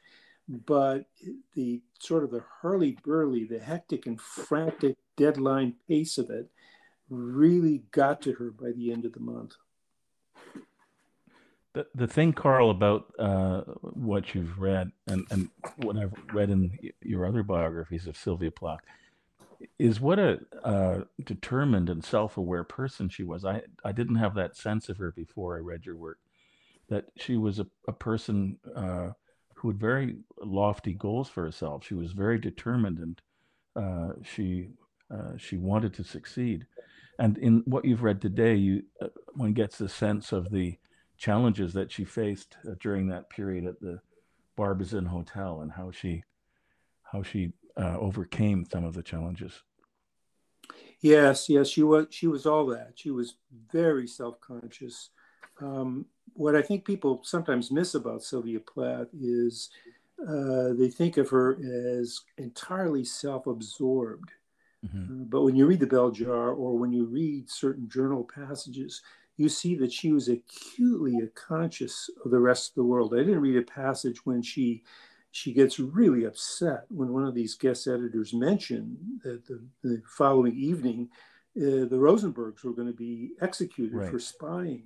but 0.48 1.06
the 1.54 1.82
sort 2.00 2.24
of 2.24 2.32
the 2.32 2.44
hurly 2.62 2.98
burly, 3.04 3.44
the 3.44 3.60
hectic 3.60 4.06
and 4.06 4.20
frantic 4.20 4.96
deadline 5.18 5.76
pace 5.88 6.18
of 6.18 6.30
it 6.30 6.50
really 7.10 7.84
got 7.92 8.22
to 8.22 8.34
her 8.34 8.52
by 8.52 8.72
the 8.72 8.92
end 8.92 9.06
of 9.06 9.14
the 9.14 9.20
month. 9.20 9.54
The, 11.76 11.86
the 11.94 12.08
thing, 12.08 12.32
Carl, 12.32 12.70
about 12.70 13.14
uh, 13.20 13.62
what 13.82 14.34
you've 14.34 14.58
read 14.58 14.94
and, 15.08 15.28
and 15.30 15.50
what 15.76 15.98
I've 15.98 16.14
read 16.34 16.50
in 16.50 16.72
your 17.02 17.26
other 17.26 17.44
biographies 17.44 18.08
of 18.08 18.16
Sylvia 18.16 18.50
Plath 18.50 18.80
is 19.78 20.00
what 20.00 20.18
a 20.18 20.40
uh, 20.64 21.02
determined 21.26 21.90
and 21.90 22.02
self-aware 22.04 22.64
person 22.64 23.10
she 23.10 23.24
was. 23.24 23.44
I, 23.44 23.64
I 23.84 23.92
didn't 23.92 24.16
have 24.16 24.36
that 24.36 24.56
sense 24.56 24.88
of 24.88 24.98
her 24.98 25.12
before 25.12 25.58
I 25.58 25.60
read 25.60 25.86
your 25.86 25.98
work, 25.98 26.20
that 26.88 27.08
she 27.18 27.36
was 27.36 27.60
a, 27.60 27.68
a 27.90 27.94
person 27.94 28.58
uh, 28.74 29.10
who 29.56 29.68
had 29.68 29.78
very 29.78 30.16
lofty 30.42 30.94
goals 30.94 31.28
for 31.28 31.44
herself. 31.44 31.86
She 31.86 31.94
was 31.94 32.14
very 32.14 32.40
determined 32.40 33.00
and 33.00 33.22
uh, 33.76 34.14
she 34.24 34.70
uh, 35.12 35.36
she 35.38 35.58
wanted 35.58 35.94
to 35.96 36.06
succeed. 36.06 36.68
And 37.20 37.38
in 37.38 37.64
what 37.66 37.84
you've 37.84 38.04
read 38.04 38.22
today, 38.22 38.56
you 38.56 38.84
uh, 39.02 39.08
one 39.34 39.52
gets 39.52 39.82
a 39.82 39.90
sense 39.90 40.32
of 40.32 40.52
the 40.52 40.78
challenges 41.18 41.74
that 41.74 41.92
she 41.92 42.04
faced 42.04 42.58
uh, 42.68 42.76
during 42.80 43.08
that 43.08 43.30
period 43.30 43.66
at 43.66 43.80
the 43.80 44.00
Barbizon 44.56 45.06
Hotel 45.06 45.62
and 45.62 45.72
how 45.72 45.92
she 45.92 46.24
how 47.04 47.24
she 47.24 47.52
uh, 47.78 47.98
overcame 48.00 48.66
some 48.72 48.84
of 48.84 48.94
the 48.94 49.04
challenges. 49.04 49.62
Yes, 51.02 51.50
yes, 51.50 51.68
she 51.68 51.84
was 51.84 52.08
she 52.10 52.28
was 52.28 52.46
all 52.46 52.66
that. 52.68 52.94
She 52.96 53.12
was 53.12 53.36
very 53.72 54.08
self-conscious. 54.08 55.10
Um, 55.62 56.06
what 56.34 56.56
I 56.56 56.62
think 56.62 56.84
people 56.84 57.22
sometimes 57.24 57.72
miss 57.72 57.96
about 57.96 58.24
Sylvia 58.24 58.60
Plath 58.60 59.08
is 59.14 59.70
uh, 60.28 60.74
they 60.74 60.90
think 60.90 61.18
of 61.18 61.30
her 61.30 61.58
as 62.00 62.22
entirely 62.38 63.04
self-absorbed. 63.04 64.32
Mm-hmm. 64.86 65.22
Uh, 65.22 65.26
but 65.26 65.44
when 65.44 65.56
you 65.56 65.66
read 65.66 65.80
the 65.80 65.88
Bell 65.88 66.12
Jar 66.12 66.52
or 66.52 66.78
when 66.78 66.92
you 66.92 67.06
read 67.06 67.50
certain 67.50 67.90
journal 67.90 68.24
passages, 68.24 69.02
you 69.38 69.50
see 69.50 69.76
that 69.76 69.92
she 69.92 70.12
was 70.12 70.30
acutely 70.30 71.20
conscious 71.36 72.10
of 72.24 72.32
the 72.32 72.40
rest 72.40 72.70
of 72.70 72.76
the 72.76 72.84
world. 72.84 73.14
I 73.14 73.18
didn't 73.18 73.42
read 73.42 73.58
a 73.58 73.62
passage 73.62 74.26
when 74.26 74.42
she 74.42 74.84
she 75.32 75.52
gets 75.52 75.80
really 75.80 76.24
upset 76.24 76.86
when 76.88 77.12
one 77.12 77.26
of 77.26 77.36
these 77.36 77.56
guest 77.56 77.88
editors 77.88 78.34
mentioned 78.34 78.96
that 79.22 79.46
the, 79.46 79.62
the 79.84 80.02
following 80.08 80.56
evening 80.56 81.10
uh, 81.58 81.84
the 81.88 81.98
Rosenbergs 81.98 82.64
were 82.64 82.74
going 82.74 82.88
to 82.88 82.94
be 82.94 83.32
executed 83.42 83.96
right. 83.96 84.10
for 84.10 84.20
spying. 84.20 84.84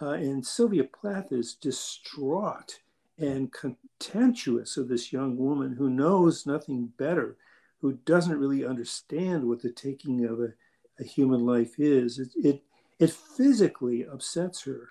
Uh, 0.00 0.10
and 0.10 0.44
Sylvia 0.44 0.84
Plath 0.84 1.32
is 1.32 1.54
distraught 1.54 2.80
and 3.18 3.52
contemptuous 3.52 4.76
of 4.76 4.88
this 4.88 5.12
young 5.12 5.36
woman 5.36 5.74
who 5.74 5.88
knows 5.88 6.46
nothing 6.46 6.92
better, 6.98 7.36
who 7.80 7.94
doesn't 8.04 8.38
really 8.38 8.64
understand 8.64 9.44
what 9.44 9.62
the 9.62 9.70
taking 9.70 10.24
of 10.24 10.40
a, 10.40 10.52
a 11.00 11.04
human 11.04 11.46
life 11.46 11.78
is. 11.78 12.18
It, 12.18 12.28
it, 12.36 12.62
it 12.98 13.10
physically 13.10 14.04
upsets 14.04 14.62
her. 14.64 14.88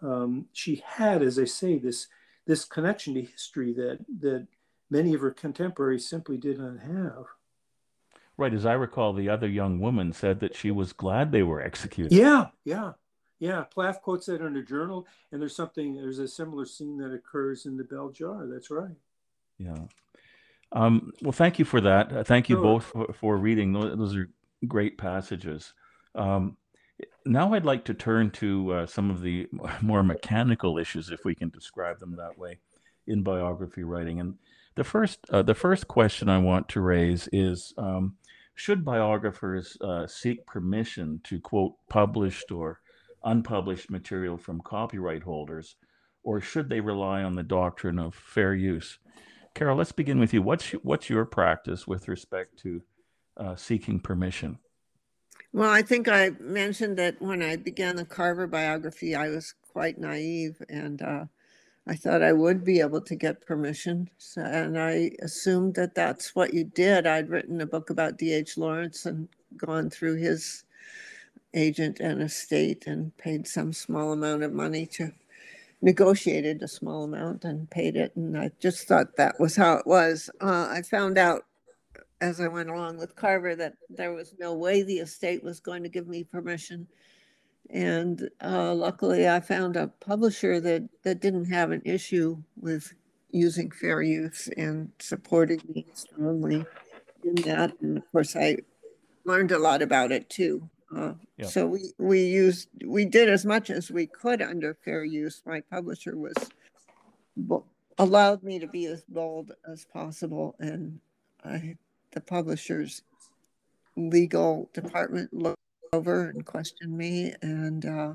Um, 0.00 0.46
she 0.52 0.82
had, 0.84 1.22
as 1.22 1.38
I 1.38 1.44
say, 1.44 1.78
this 1.78 2.06
this 2.46 2.64
connection 2.64 3.14
to 3.14 3.22
history 3.22 3.72
that 3.74 3.98
that 4.20 4.46
many 4.90 5.14
of 5.14 5.20
her 5.20 5.30
contemporaries 5.30 6.08
simply 6.08 6.36
did 6.36 6.58
not 6.58 6.80
have. 6.80 7.24
Right, 8.36 8.54
as 8.54 8.64
I 8.64 8.74
recall, 8.74 9.12
the 9.12 9.28
other 9.28 9.48
young 9.48 9.80
woman 9.80 10.12
said 10.12 10.38
that 10.40 10.54
she 10.54 10.70
was 10.70 10.92
glad 10.92 11.32
they 11.32 11.42
were 11.42 11.60
executed. 11.60 12.12
Yeah, 12.12 12.46
yeah, 12.64 12.92
yeah. 13.40 13.64
Plath 13.64 14.00
quotes 14.00 14.26
that 14.26 14.40
in 14.40 14.56
a 14.56 14.62
journal, 14.62 15.08
and 15.32 15.40
there's 15.40 15.56
something. 15.56 15.96
There's 15.96 16.20
a 16.20 16.28
similar 16.28 16.64
scene 16.64 16.98
that 16.98 17.12
occurs 17.12 17.66
in 17.66 17.76
the 17.76 17.84
Bell 17.84 18.10
Jar. 18.10 18.46
That's 18.46 18.70
right. 18.70 18.96
Yeah. 19.58 19.86
Um, 20.70 21.12
well, 21.22 21.32
thank 21.32 21.58
you 21.58 21.64
for 21.64 21.80
that. 21.80 22.12
Uh, 22.12 22.22
thank 22.22 22.48
you 22.48 22.56
sure. 22.56 22.62
both 22.62 22.84
for, 22.84 23.12
for, 23.14 23.36
reading. 23.36 23.72
Those 23.72 24.14
are 24.14 24.28
great 24.66 24.98
passages. 24.98 25.72
Um, 26.14 26.56
now 27.24 27.52
I'd 27.54 27.64
like 27.64 27.84
to 27.86 27.94
turn 27.94 28.30
to 28.32 28.72
uh, 28.72 28.86
some 28.86 29.10
of 29.10 29.20
the 29.20 29.48
more 29.80 30.02
mechanical 30.02 30.78
issues, 30.78 31.10
if 31.10 31.24
we 31.24 31.34
can 31.34 31.50
describe 31.50 31.98
them 31.98 32.16
that 32.16 32.38
way, 32.38 32.58
in 33.06 33.22
biography 33.22 33.84
writing. 33.84 34.20
And 34.20 34.34
the 34.74 34.84
first, 34.84 35.20
uh, 35.30 35.42
the 35.42 35.54
first 35.54 35.88
question 35.88 36.28
I 36.28 36.38
want 36.38 36.68
to 36.70 36.80
raise 36.80 37.28
is: 37.32 37.74
um, 37.78 38.16
Should 38.54 38.84
biographers 38.84 39.76
uh, 39.80 40.06
seek 40.06 40.46
permission 40.46 41.20
to 41.24 41.40
quote 41.40 41.74
published 41.88 42.50
or 42.50 42.80
unpublished 43.24 43.90
material 43.90 44.36
from 44.36 44.60
copyright 44.60 45.22
holders, 45.22 45.76
or 46.22 46.40
should 46.40 46.68
they 46.68 46.80
rely 46.80 47.22
on 47.22 47.34
the 47.34 47.42
doctrine 47.42 47.98
of 47.98 48.14
fair 48.14 48.54
use? 48.54 48.98
Carol, 49.54 49.76
let's 49.76 49.92
begin 49.92 50.20
with 50.20 50.32
you. 50.32 50.42
What's 50.42 50.70
what's 50.70 51.10
your 51.10 51.24
practice 51.24 51.86
with 51.86 52.08
respect 52.08 52.58
to 52.60 52.82
uh, 53.36 53.56
seeking 53.56 53.98
permission? 53.98 54.58
Well, 55.52 55.70
I 55.70 55.82
think 55.82 56.08
I 56.08 56.30
mentioned 56.40 56.98
that 56.98 57.20
when 57.22 57.42
I 57.42 57.56
began 57.56 57.96
the 57.96 58.04
Carver 58.06 58.46
biography, 58.46 59.14
I 59.16 59.30
was 59.30 59.54
quite 59.72 59.98
naive 59.98 60.62
and 60.68 61.02
uh, 61.02 61.24
I 61.86 61.96
thought 61.96 62.22
I 62.22 62.32
would 62.34 62.64
be 62.64 62.80
able 62.80 63.02
to 63.02 63.16
get 63.16 63.46
permission. 63.46 64.10
So, 64.18 64.42
and 64.42 64.78
I 64.78 65.12
assumed 65.22 65.74
that 65.76 65.94
that's 65.94 66.36
what 66.36 66.54
you 66.54 66.64
did. 66.64 67.06
I'd 67.06 67.30
written 67.30 67.60
a 67.60 67.66
book 67.66 67.90
about 67.90 68.18
D.H. 68.18 68.58
Lawrence 68.58 69.06
and 69.06 69.28
gone 69.56 69.90
through 69.90 70.16
his 70.16 70.64
agent 71.54 72.00
and 72.00 72.22
estate 72.22 72.86
and 72.86 73.16
paid 73.18 73.46
some 73.48 73.72
small 73.72 74.12
amount 74.12 74.42
of 74.44 74.52
money 74.52 74.86
to 74.86 75.12
negotiated 75.82 76.62
a 76.62 76.68
small 76.68 77.04
amount 77.04 77.44
and 77.44 77.70
paid 77.70 77.96
it 77.96 78.12
and 78.16 78.36
i 78.38 78.50
just 78.60 78.88
thought 78.88 79.16
that 79.16 79.38
was 79.40 79.56
how 79.56 79.74
it 79.74 79.86
was 79.86 80.30
uh, 80.40 80.68
i 80.70 80.82
found 80.82 81.18
out 81.18 81.44
as 82.20 82.40
I 82.40 82.48
went 82.48 82.70
along 82.70 82.98
with 82.98 83.16
Carver 83.16 83.54
that 83.56 83.74
there 83.88 84.12
was 84.12 84.34
no 84.38 84.54
way 84.54 84.82
the 84.82 84.98
estate 84.98 85.42
was 85.42 85.60
going 85.60 85.82
to 85.82 85.88
give 85.88 86.08
me 86.08 86.24
permission. 86.24 86.86
And 87.70 88.28
uh, 88.42 88.74
luckily, 88.74 89.28
I 89.28 89.40
found 89.40 89.76
a 89.76 89.88
publisher 89.88 90.60
that, 90.60 90.88
that 91.02 91.20
didn't 91.20 91.46
have 91.46 91.70
an 91.70 91.82
issue 91.84 92.42
with 92.56 92.92
using 93.30 93.70
fair 93.70 94.00
use 94.02 94.48
and 94.56 94.90
supported 94.98 95.62
me 95.68 95.86
strongly 95.92 96.64
in 97.24 97.34
that. 97.42 97.72
And 97.80 97.98
of 97.98 98.10
course, 98.10 98.34
I 98.36 98.58
learned 99.24 99.52
a 99.52 99.58
lot 99.58 99.82
about 99.82 100.10
it 100.12 100.30
too 100.30 100.68
Uh, 100.94 101.12
yep. 101.36 101.48
So 101.48 101.66
we 101.66 101.92
we 101.98 102.24
used 102.24 102.68
we 102.84 103.04
did 103.04 103.28
as 103.28 103.44
much 103.44 103.68
as 103.68 103.90
we 103.90 104.06
could 104.06 104.40
under 104.40 104.74
fair 104.74 105.04
use. 105.04 105.42
My 105.44 105.60
publisher 105.60 106.16
was 106.16 106.34
allowed 107.98 108.42
me 108.42 108.58
to 108.58 108.66
be 108.66 108.86
as 108.86 109.04
bold 109.04 109.52
as 109.70 109.84
possible, 109.84 110.56
and 110.58 110.98
I, 111.44 111.76
the 112.12 112.20
publisher's 112.20 113.02
legal 113.96 114.70
department 114.72 115.32
looked 115.32 115.58
over 115.92 116.28
and 116.28 116.44
questioned 116.44 116.96
me, 116.96 117.34
and 117.42 117.86
uh, 117.86 118.12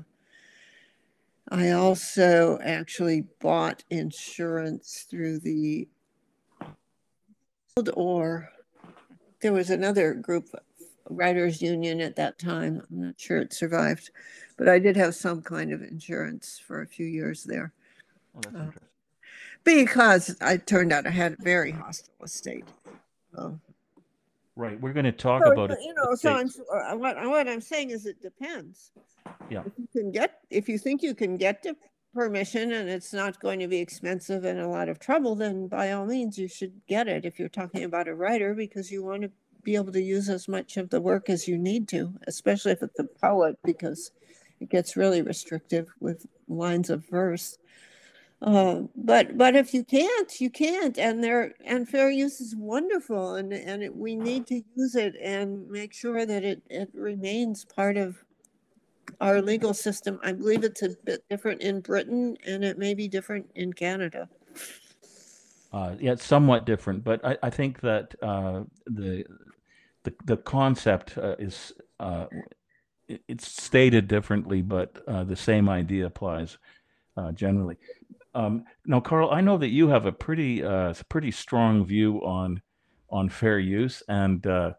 I 1.50 1.70
also 1.70 2.58
actually 2.62 3.26
bought 3.40 3.84
insurance 3.90 5.06
through 5.08 5.40
the 5.40 5.88
or 7.94 8.48
there 9.40 9.52
was 9.52 9.70
another 9.70 10.14
group 10.14 10.48
writers 11.10 11.60
union 11.60 12.00
at 12.00 12.16
that 12.16 12.38
time. 12.38 12.80
I'm 12.90 13.06
not 13.06 13.20
sure 13.20 13.38
it 13.38 13.52
survived, 13.52 14.10
but 14.56 14.68
I 14.68 14.78
did 14.78 14.96
have 14.96 15.14
some 15.14 15.42
kind 15.42 15.72
of 15.72 15.82
insurance 15.82 16.60
for 16.64 16.82
a 16.82 16.86
few 16.86 17.06
years 17.06 17.44
there. 17.44 17.72
Oh, 18.36 18.58
uh, 18.58 18.70
because 19.64 20.36
I 20.40 20.56
turned 20.56 20.92
out 20.92 21.06
I 21.06 21.10
had 21.10 21.32
a 21.32 21.42
very 21.42 21.72
hostile 21.72 22.24
estate. 22.24 22.64
Uh, 23.36 23.50
right. 24.56 24.80
We're 24.80 24.92
going 24.92 25.04
to 25.04 25.12
talk 25.12 25.44
so, 25.44 25.52
about 25.52 25.70
it. 25.70 25.78
You 25.82 25.94
know, 25.94 26.14
so 26.14 26.32
I'm, 26.34 26.48
uh, 26.72 26.96
what, 26.96 27.16
what 27.28 27.48
I'm 27.48 27.60
saying 27.60 27.90
is 27.90 28.06
it 28.06 28.20
depends. 28.20 28.92
Yeah. 29.50 29.62
If 29.66 29.72
you 29.78 29.88
can 29.92 30.12
get, 30.12 30.40
if 30.50 30.68
you 30.68 30.78
think 30.78 31.02
you 31.02 31.14
can 31.14 31.36
get 31.36 31.62
to 31.64 31.76
permission 32.14 32.72
and 32.72 32.88
it's 32.88 33.12
not 33.12 33.40
going 33.40 33.60
to 33.60 33.68
be 33.68 33.78
expensive 33.78 34.44
and 34.44 34.60
a 34.60 34.68
lot 34.68 34.88
of 34.88 34.98
trouble, 34.98 35.34
then 35.34 35.66
by 35.66 35.92
all 35.92 36.06
means 36.06 36.38
you 36.38 36.48
should 36.48 36.72
get 36.86 37.08
it 37.08 37.24
if 37.24 37.38
you're 37.38 37.48
talking 37.48 37.84
about 37.84 38.08
a 38.08 38.14
writer 38.14 38.54
because 38.54 38.90
you 38.90 39.02
want 39.02 39.22
to 39.22 39.30
be 39.62 39.74
able 39.74 39.92
to 39.92 40.02
use 40.02 40.28
as 40.28 40.46
much 40.46 40.76
of 40.76 40.90
the 40.90 41.00
work 41.00 41.28
as 41.28 41.48
you 41.48 41.58
need 41.58 41.88
to, 41.88 42.12
especially 42.26 42.72
if 42.72 42.82
it's 42.82 42.98
a 42.98 43.04
poet, 43.04 43.58
because 43.64 44.12
it 44.60 44.68
gets 44.68 44.96
really 44.96 45.22
restrictive 45.22 45.88
with 46.00 46.26
lines 46.48 46.90
of 46.90 47.04
verse. 47.08 47.58
Uh, 48.44 48.82
but 48.94 49.38
but 49.38 49.56
if 49.56 49.72
you 49.72 49.82
can't, 49.82 50.38
you 50.38 50.50
can't, 50.50 50.98
and 50.98 51.24
there 51.24 51.54
and 51.64 51.88
fair 51.88 52.10
use 52.10 52.42
is 52.42 52.54
wonderful, 52.54 53.36
and 53.36 53.54
and 53.54 53.82
it, 53.82 53.96
we 53.96 54.14
need 54.14 54.46
to 54.46 54.62
use 54.76 54.94
it 54.96 55.14
and 55.22 55.66
make 55.70 55.94
sure 55.94 56.26
that 56.26 56.44
it 56.44 56.60
it 56.68 56.90
remains 56.92 57.64
part 57.64 57.96
of 57.96 58.22
our 59.22 59.40
legal 59.40 59.72
system. 59.72 60.20
I 60.22 60.32
believe 60.32 60.62
it's 60.62 60.82
a 60.82 60.90
bit 61.04 61.24
different 61.30 61.62
in 61.62 61.80
Britain, 61.80 62.36
and 62.46 62.62
it 62.62 62.78
may 62.78 62.92
be 62.92 63.08
different 63.08 63.50
in 63.54 63.72
Canada. 63.72 64.28
Uh, 65.72 65.94
yeah, 65.98 66.12
it's 66.12 66.24
somewhat 66.24 66.66
different, 66.66 67.02
but 67.02 67.24
I, 67.24 67.38
I 67.44 67.50
think 67.50 67.80
that 67.80 68.14
uh, 68.22 68.64
the 68.86 69.24
the 70.02 70.12
the 70.26 70.36
concept 70.36 71.16
uh, 71.16 71.34
is 71.38 71.72
uh, 71.98 72.26
it's 73.08 73.50
stated 73.50 74.06
differently, 74.06 74.60
but 74.60 75.02
uh, 75.08 75.24
the 75.24 75.36
same 75.36 75.70
idea 75.70 76.04
applies 76.06 76.58
generally. 77.34 77.76
Um, 78.34 78.64
now, 78.84 79.00
Carl, 79.00 79.30
I 79.30 79.40
know 79.40 79.58
that 79.58 79.68
you 79.68 79.88
have 79.88 80.06
a 80.06 80.12
pretty 80.12 80.64
uh, 80.64 80.94
pretty 81.08 81.30
strong 81.30 81.84
view 81.84 82.18
on 82.24 82.60
on 83.10 83.28
fair 83.28 83.58
use, 83.58 84.02
and 84.08 84.44
uh, 84.46 84.72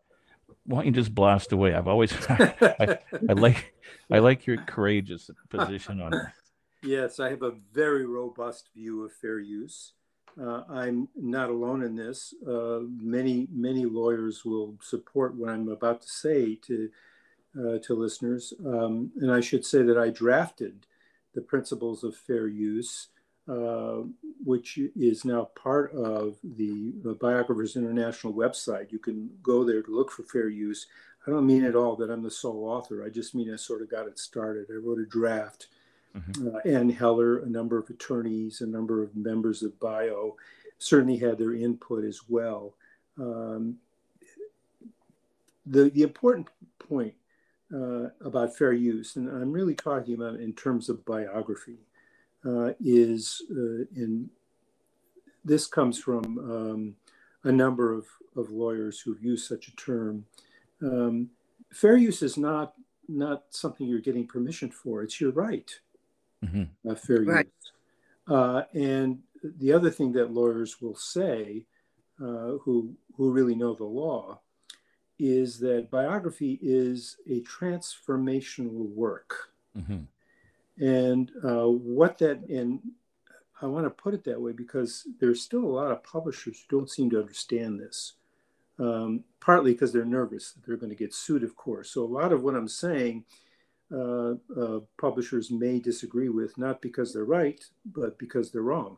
why 0.66 0.80
don't 0.80 0.88
you 0.88 0.92
just 0.92 1.16
blast 1.16 1.52
away? 1.52 1.74
I've 1.74 1.88
always 1.88 2.14
I, 2.30 3.00
I 3.30 3.34
like 3.34 3.74
I 4.12 4.20
like 4.20 4.46
your 4.46 4.58
courageous 4.58 5.30
position 5.50 6.02
on 6.02 6.14
it. 6.14 6.26
Yes, 6.84 7.20
I 7.20 7.32
have 7.32 7.42
a 7.42 7.56
very 7.74 8.06
robust 8.06 8.70
view 8.76 9.04
of 9.06 9.12
fair 9.12 9.40
use. 9.40 9.94
Uh, 10.40 10.62
I'm 10.70 11.08
not 11.16 11.50
alone 11.50 11.82
in 11.82 11.96
this. 11.96 12.32
Uh, 12.48 12.82
many, 13.02 13.48
many 13.52 13.86
lawyers 13.86 14.46
will 14.46 14.78
support 14.82 15.36
what 15.36 15.50
I'm 15.50 15.70
about 15.70 16.02
to 16.02 16.08
say 16.08 16.56
to, 16.68 16.90
uh, 17.58 17.78
to 17.80 17.96
listeners. 17.96 18.54
Um, 18.64 19.12
and 19.20 19.32
I 19.32 19.40
should 19.40 19.66
say 19.66 19.82
that 19.82 19.98
I 19.98 20.10
drafted 20.10 20.86
the 21.34 21.42
principles 21.42 22.04
of 22.04 22.16
fair 22.16 22.48
use, 22.48 23.08
uh, 23.48 24.02
which 24.44 24.80
is 24.96 25.26
now 25.26 25.46
part 25.56 25.94
of 25.94 26.38
the, 26.44 26.94
the 27.04 27.14
Biographers 27.14 27.76
International 27.76 28.34
website. 28.34 28.92
You 28.92 29.00
can 29.00 29.30
go 29.44 29.64
there 29.64 29.82
to 29.82 29.96
look 29.96 30.12
for 30.12 30.24
fair 30.24 30.50
use. 30.50 30.88
I 31.28 31.32
don't 31.32 31.48
mean 31.48 31.64
at 31.64 31.76
all 31.76 31.96
that 31.98 32.10
I'm 32.10 32.24
the 32.24 32.32
sole 32.32 32.66
author. 32.66 33.04
I 33.04 33.10
just 33.10 33.36
mean 33.36 33.52
I 33.52 33.56
sort 33.56 33.82
of 33.82 33.90
got 33.90 34.08
it 34.08 34.20
started. 34.20 34.68
I 34.70 34.76
wrote 34.76 35.00
a 35.00 35.06
draft 35.06 35.68
Mm-hmm. 36.18 36.48
Uh, 36.48 36.60
Ann 36.66 36.90
Heller, 36.90 37.40
a 37.40 37.50
number 37.50 37.78
of 37.78 37.90
attorneys, 37.90 38.62
a 38.62 38.68
number 38.68 39.04
of 39.04 39.16
members 39.16 39.64
of 39.64 39.80
BIO 39.80 40.36
certainly 40.78 41.18
had 41.18 41.38
their 41.38 41.54
input 41.54 42.06
as 42.06 42.22
well. 42.30 42.76
Um, 43.20 43.78
the, 45.66 45.90
the 45.90 46.04
important 46.04 46.48
point 46.80 47.14
uh, 47.74 48.10
about 48.22 48.56
fair 48.56 48.74
use, 48.74 49.16
and 49.16 49.30
I'm 49.30 49.52
really 49.52 49.76
talking 49.76 50.14
about 50.14 50.40
in 50.40 50.54
terms 50.54 50.90
of 50.90 51.06
biography, 51.06 51.80
is 52.80 53.42
uh, 53.52 53.86
in 53.96 54.30
this 55.44 55.68
comes 55.68 56.00
from 56.00 56.24
um, 56.40 56.96
a 57.44 57.52
number 57.52 57.94
of, 57.94 58.08
of 58.36 58.50
lawyers 58.52 59.00
who've 59.00 59.24
used 59.24 59.48
such 59.48 59.68
a 59.68 59.76
term. 59.76 60.26
Um, 60.82 61.30
fair 61.72 61.98
use 61.98 62.22
is 62.24 62.38
not 62.38 62.74
not 63.08 63.44
something 63.52 63.88
you're 63.88 64.00
getting 64.00 64.28
permission 64.28 64.70
for; 64.72 65.04
it's 65.04 65.22
your 65.22 65.32
right 65.32 65.72
mm-hmm. 66.44 66.90
uh, 66.90 66.96
fair 66.96 67.22
right. 67.22 67.46
use. 67.46 67.72
Uh, 68.28 68.64
and 68.74 69.20
the 69.60 69.72
other 69.72 69.92
thing 69.92 70.12
that 70.14 70.32
lawyers 70.32 70.82
will 70.82 70.96
say, 70.96 71.66
uh, 72.22 72.58
who 72.64 72.96
who 73.16 73.32
really 73.32 73.56
know 73.56 73.74
the 73.74 73.84
law, 73.84 74.40
is 75.20 75.60
that 75.60 75.92
biography 75.92 76.60
is 76.62 77.18
a 77.30 77.42
transformational 77.42 78.90
work. 78.90 79.52
Mm-hmm. 79.78 80.04
And 80.80 81.32
uh, 81.44 81.68
what 81.68 82.18
that 82.20 82.48
and 82.50 82.80
I 83.62 83.68
want 83.68 83.86
to 83.86 83.90
put 83.90 84.14
it 84.14 84.24
that 84.26 84.42
way 84.42 84.52
because 84.52 85.08
there's 85.20 85.42
still 85.42 85.64
a 85.64 85.78
lot 85.78 85.92
of 85.92 86.04
publishers 86.04 86.60
who 86.70 86.78
don't 86.78 86.90
seem 86.90 87.10
to 87.12 87.20
understand 87.20 87.80
this. 87.80 88.14
Um, 88.78 89.24
partly 89.40 89.72
because 89.72 89.94
they're 89.94 90.04
nervous 90.04 90.52
that 90.52 90.66
they're 90.66 90.76
going 90.76 90.90
to 90.90 90.98
get 90.98 91.14
sued, 91.14 91.44
of 91.44 91.56
course. 91.56 91.92
So 91.92 92.04
a 92.04 92.06
lot 92.06 92.34
of 92.34 92.44
what 92.44 92.56
I'm 92.56 92.68
saying 92.68 93.24
uh, 93.90 94.34
uh, 94.60 94.80
publishers 95.00 95.50
may 95.50 95.80
disagree 95.80 96.28
with, 96.28 96.58
not 96.58 96.82
because 96.82 97.14
they're 97.14 97.24
right, 97.24 97.64
but 97.86 98.20
because 98.20 98.52
they're 98.52 98.62
wrong. 98.62 98.98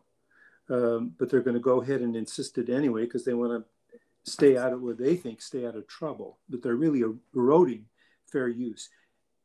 Um, 0.70 1.14
but 1.18 1.30
they're 1.30 1.42
going 1.42 1.54
to 1.54 1.62
go 1.62 1.82
ahead 1.82 2.02
and 2.02 2.16
insist 2.16 2.58
it 2.58 2.70
anyway 2.70 3.04
because 3.04 3.24
they 3.24 3.36
want 3.36 3.64
to 3.64 4.00
stay 4.30 4.58
out 4.58 4.74
of 4.74 4.82
what 4.82 4.98
they 4.98 5.16
think 5.16 5.42
stay 5.42 5.66
out 5.66 5.76
of 5.76 5.88
trouble. 5.88 6.40
But 6.50 6.64
they're 6.64 6.76
really 6.76 7.04
eroding 7.36 7.86
fair 8.32 8.48
use. 8.48 8.90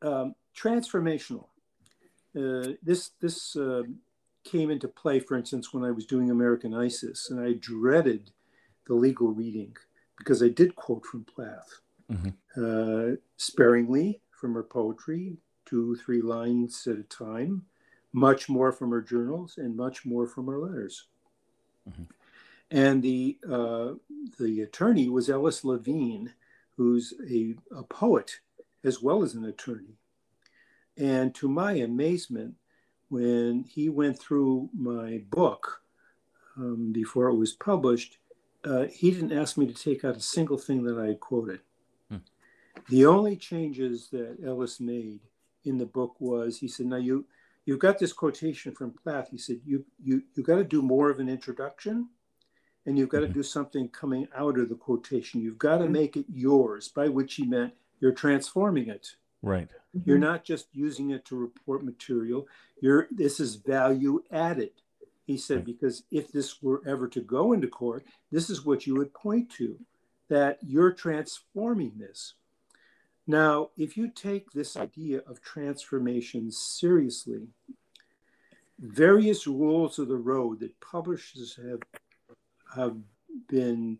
Um, 0.01 0.35
transformational. 0.57 1.45
Uh, 2.35 2.73
this 2.81 3.11
this 3.21 3.55
uh, 3.55 3.83
came 4.43 4.71
into 4.71 4.87
play, 4.87 5.19
for 5.19 5.37
instance, 5.37 5.73
when 5.73 5.83
I 5.83 5.91
was 5.91 6.05
doing 6.05 6.29
American 6.29 6.73
ISIS, 6.73 7.29
and 7.29 7.39
I 7.39 7.53
dreaded 7.53 8.31
the 8.87 8.95
legal 8.95 9.29
reading 9.29 9.75
because 10.17 10.43
I 10.43 10.49
did 10.49 10.75
quote 10.75 11.05
from 11.05 11.23
Plath 11.23 11.79
mm-hmm. 12.11 12.29
Uh, 12.55 13.15
sparingly 13.37 14.21
from 14.31 14.53
her 14.53 14.63
poetry, 14.63 15.37
two, 15.65 15.95
three 15.95 16.21
lines 16.21 16.85
at 16.87 16.97
a 16.97 17.03
time, 17.03 17.63
much 18.11 18.49
more 18.49 18.71
from 18.71 18.91
her 18.91 19.01
journals, 19.01 19.57
and 19.57 19.75
much 19.75 20.05
more 20.05 20.27
from 20.27 20.47
her 20.47 20.59
letters. 20.59 21.07
Mm-hmm. 21.89 22.03
And 22.71 23.03
the 23.03 23.37
uh, 23.49 23.93
the 24.39 24.61
attorney 24.61 25.09
was 25.09 25.29
Ellis 25.29 25.63
Levine, 25.63 26.33
who's 26.75 27.13
a, 27.29 27.55
a 27.75 27.83
poet 27.83 28.39
as 28.83 29.01
well 29.01 29.23
as 29.23 29.33
an 29.35 29.45
attorney. 29.45 29.97
And 30.97 31.33
to 31.35 31.47
my 31.47 31.73
amazement, 31.73 32.55
when 33.09 33.63
he 33.63 33.89
went 33.89 34.19
through 34.19 34.69
my 34.73 35.23
book 35.29 35.81
um, 36.57 36.91
before 36.91 37.27
it 37.27 37.35
was 37.35 37.53
published, 37.53 38.17
uh, 38.63 38.85
he 38.85 39.11
didn't 39.11 39.37
ask 39.37 39.57
me 39.57 39.65
to 39.67 39.73
take 39.73 40.05
out 40.05 40.15
a 40.15 40.21
single 40.21 40.57
thing 40.57 40.83
that 40.83 40.97
I 40.97 41.07
had 41.07 41.19
quoted. 41.19 41.59
The 42.89 43.05
only 43.05 43.35
changes 43.35 44.09
that 44.09 44.37
Ellis 44.45 44.79
made 44.79 45.21
in 45.63 45.77
the 45.77 45.85
book 45.85 46.15
was 46.19 46.57
he 46.57 46.67
said, 46.67 46.87
"Now 46.87 46.97
you 46.97 47.25
you've 47.65 47.79
got 47.79 47.97
this 47.97 48.11
quotation 48.11 48.73
from 48.73 48.91
Plath. 48.91 49.29
He 49.29 49.37
said 49.37 49.61
you 49.65 49.85
you 50.03 50.23
you 50.35 50.43
got 50.43 50.57
to 50.57 50.63
do 50.63 50.81
more 50.81 51.09
of 51.09 51.19
an 51.19 51.29
introduction, 51.29 52.09
and 52.85 52.97
you've 52.97 53.09
got 53.09 53.21
to 53.21 53.27
mm-hmm. 53.27 53.33
do 53.33 53.43
something 53.43 53.87
coming 53.89 54.27
out 54.35 54.59
of 54.59 54.69
the 54.69 54.75
quotation. 54.75 55.41
You've 55.41 55.57
got 55.57 55.77
to 55.77 55.85
mm-hmm. 55.85 55.93
make 55.93 56.17
it 56.17 56.25
yours." 56.29 56.89
By 56.89 57.07
which 57.07 57.35
he 57.35 57.45
meant 57.45 57.73
you're 57.99 58.11
transforming 58.11 58.89
it. 58.89 59.15
Right. 59.43 59.69
You're 60.05 60.15
mm-hmm. 60.15 60.23
not 60.23 60.43
just 60.45 60.67
using 60.71 61.11
it 61.11 61.25
to 61.25 61.35
report 61.35 61.83
material. 61.83 62.47
You're 62.81 63.07
this 63.11 63.39
is 63.39 63.55
value 63.55 64.23
added. 64.31 64.71
He 65.25 65.37
said 65.37 65.65
because 65.65 66.03
if 66.11 66.31
this 66.31 66.63
were 66.63 66.81
ever 66.87 67.07
to 67.09 67.21
go 67.21 67.53
into 67.53 67.67
court, 67.67 68.05
this 68.31 68.49
is 68.49 68.65
what 68.65 68.87
you 68.87 68.95
would 68.95 69.13
point 69.13 69.49
to, 69.51 69.77
that 70.29 70.59
you're 70.61 70.91
transforming 70.91 71.93
this. 71.97 72.33
Now, 73.27 73.69
if 73.77 73.95
you 73.95 74.09
take 74.09 74.51
this 74.51 74.75
idea 74.75 75.19
of 75.27 75.41
transformation 75.41 76.51
seriously, 76.51 77.47
various 78.79 79.47
rules 79.47 79.97
of 79.97 80.09
the 80.09 80.17
road 80.17 80.59
that 80.59 80.77
publishers 80.81 81.55
have, 81.55 81.79
have 82.75 82.97
been 83.47 83.97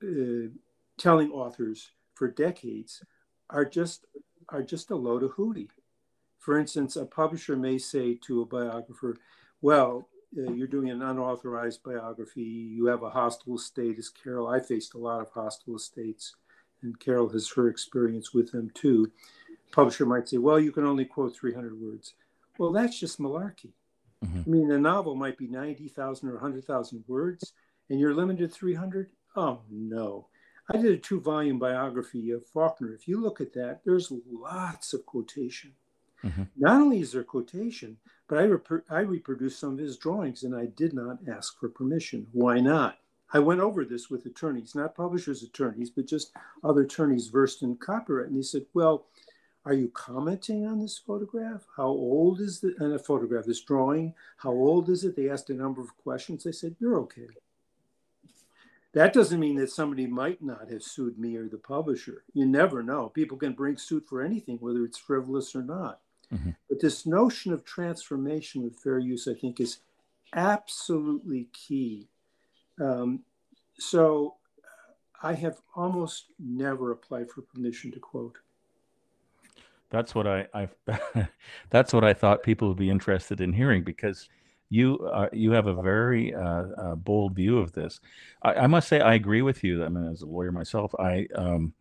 uh, 0.00 0.48
telling 0.96 1.30
authors 1.32 1.90
for 2.14 2.28
decades 2.28 3.02
are 3.50 3.64
just 3.64 4.06
are 4.48 4.62
just 4.62 4.90
a 4.90 4.96
load 4.96 5.22
of 5.22 5.32
hooey. 5.32 5.68
For 6.38 6.58
instance, 6.58 6.96
a 6.96 7.04
publisher 7.04 7.56
may 7.56 7.78
say 7.78 8.14
to 8.22 8.42
a 8.42 8.46
biographer, 8.46 9.16
Well, 9.60 10.08
uh, 10.36 10.52
you're 10.52 10.66
doing 10.66 10.90
an 10.90 11.02
unauthorized 11.02 11.82
biography, 11.82 12.42
you 12.42 12.86
have 12.86 13.02
a 13.02 13.10
hostile 13.10 13.56
estate 13.56 13.98
as 13.98 14.08
Carol. 14.08 14.48
I 14.48 14.60
faced 14.60 14.94
a 14.94 14.98
lot 14.98 15.20
of 15.20 15.30
hostile 15.30 15.76
estates, 15.76 16.34
and 16.82 16.98
Carol 17.00 17.28
has 17.30 17.50
her 17.52 17.68
experience 17.68 18.32
with 18.32 18.52
them 18.52 18.70
too. 18.74 19.10
Publisher 19.72 20.06
might 20.06 20.28
say, 20.28 20.38
Well, 20.38 20.60
you 20.60 20.72
can 20.72 20.84
only 20.84 21.04
quote 21.04 21.36
300 21.36 21.80
words. 21.80 22.14
Well, 22.58 22.72
that's 22.72 22.98
just 22.98 23.20
malarkey. 23.20 23.72
Mm-hmm. 24.24 24.40
I 24.46 24.48
mean, 24.48 24.70
a 24.70 24.78
novel 24.78 25.14
might 25.14 25.36
be 25.36 25.46
90,000 25.46 26.28
or 26.28 26.32
100,000 26.32 27.04
words, 27.06 27.52
and 27.90 28.00
you're 28.00 28.14
limited 28.14 28.52
300. 28.52 29.10
Oh, 29.36 29.60
no. 29.70 30.28
I 30.72 30.78
did 30.78 30.92
a 30.92 30.96
two 30.96 31.20
volume 31.20 31.58
biography 31.58 32.30
of 32.30 32.46
Faulkner. 32.46 32.92
If 32.92 33.06
you 33.06 33.20
look 33.20 33.40
at 33.40 33.52
that, 33.54 33.80
there's 33.84 34.12
lots 34.30 34.92
of 34.94 35.06
quotation. 35.06 35.72
Mm-hmm. 36.24 36.42
Not 36.56 36.80
only 36.80 37.00
is 37.00 37.12
there 37.12 37.22
quotation, 37.22 37.98
but 38.28 38.38
I, 38.38 38.46
rep- 38.46 38.84
I 38.90 39.00
reproduced 39.00 39.60
some 39.60 39.74
of 39.74 39.78
his 39.78 39.96
drawings 39.96 40.42
and 40.42 40.56
I 40.56 40.66
did 40.66 40.92
not 40.92 41.18
ask 41.30 41.58
for 41.60 41.68
permission. 41.68 42.26
Why 42.32 42.58
not? 42.58 42.98
I 43.32 43.38
went 43.38 43.60
over 43.60 43.84
this 43.84 44.08
with 44.08 44.26
attorneys, 44.26 44.74
not 44.74 44.94
publishers' 44.94 45.42
attorneys, 45.42 45.90
but 45.90 46.06
just 46.06 46.32
other 46.64 46.82
attorneys 46.82 47.28
versed 47.28 47.62
in 47.62 47.76
copyright. 47.76 48.28
And 48.28 48.38
they 48.38 48.42
said, 48.42 48.66
Well, 48.72 49.06
are 49.64 49.74
you 49.74 49.88
commenting 49.88 50.64
on 50.64 50.80
this 50.80 50.96
photograph? 50.96 51.66
How 51.76 51.88
old 51.88 52.40
is 52.40 52.60
the 52.60 52.74
and 52.78 52.92
a 52.92 52.98
photograph, 52.98 53.44
this 53.44 53.62
drawing? 53.62 54.14
How 54.36 54.50
old 54.50 54.88
is 54.88 55.04
it? 55.04 55.16
They 55.16 55.28
asked 55.28 55.50
a 55.50 55.54
number 55.54 55.80
of 55.80 55.96
questions. 55.98 56.44
They 56.44 56.52
said, 56.52 56.76
You're 56.78 57.00
okay. 57.00 57.26
That 58.96 59.12
doesn't 59.12 59.40
mean 59.40 59.56
that 59.56 59.70
somebody 59.70 60.06
might 60.06 60.42
not 60.42 60.70
have 60.70 60.82
sued 60.82 61.18
me 61.18 61.36
or 61.36 61.50
the 61.50 61.58
publisher. 61.58 62.24
You 62.32 62.46
never 62.46 62.82
know. 62.82 63.10
People 63.10 63.36
can 63.36 63.52
bring 63.52 63.76
suit 63.76 64.06
for 64.08 64.22
anything, 64.22 64.56
whether 64.56 64.86
it's 64.86 64.96
frivolous 64.96 65.54
or 65.54 65.62
not. 65.62 66.00
Mm-hmm. 66.32 66.52
But 66.66 66.80
this 66.80 67.04
notion 67.04 67.52
of 67.52 67.62
transformation 67.62 68.62
with 68.62 68.78
fair 68.78 68.98
use, 68.98 69.28
I 69.28 69.34
think, 69.34 69.60
is 69.60 69.80
absolutely 70.34 71.48
key. 71.52 72.08
Um, 72.80 73.20
so 73.78 74.36
I 75.22 75.34
have 75.34 75.60
almost 75.74 76.28
never 76.38 76.90
applied 76.92 77.30
for 77.30 77.42
permission 77.42 77.92
to 77.92 78.00
quote. 78.00 78.38
That's 79.90 80.14
what 80.14 80.26
I, 80.26 80.46
I 80.54 81.28
that's 81.68 81.92
what 81.92 82.02
I 82.02 82.14
thought 82.14 82.42
people 82.42 82.68
would 82.68 82.78
be 82.78 82.88
interested 82.88 83.42
in 83.42 83.52
hearing 83.52 83.84
because 83.84 84.30
you 84.68 84.98
uh, 85.12 85.28
you 85.32 85.52
have 85.52 85.66
a 85.66 85.82
very 85.82 86.34
uh, 86.34 86.40
uh, 86.76 86.94
bold 86.94 87.34
view 87.34 87.58
of 87.58 87.72
this. 87.72 88.00
I, 88.42 88.54
I, 88.54 88.66
must 88.66 88.88
say 88.88 89.00
I 89.00 89.14
agree 89.14 89.42
with 89.42 89.62
you. 89.62 89.84
I 89.84 89.88
mean, 89.88 90.10
as 90.10 90.22
a 90.22 90.26
lawyer 90.26 90.52
myself, 90.52 90.94
I 90.98 91.28
um, 91.34 91.74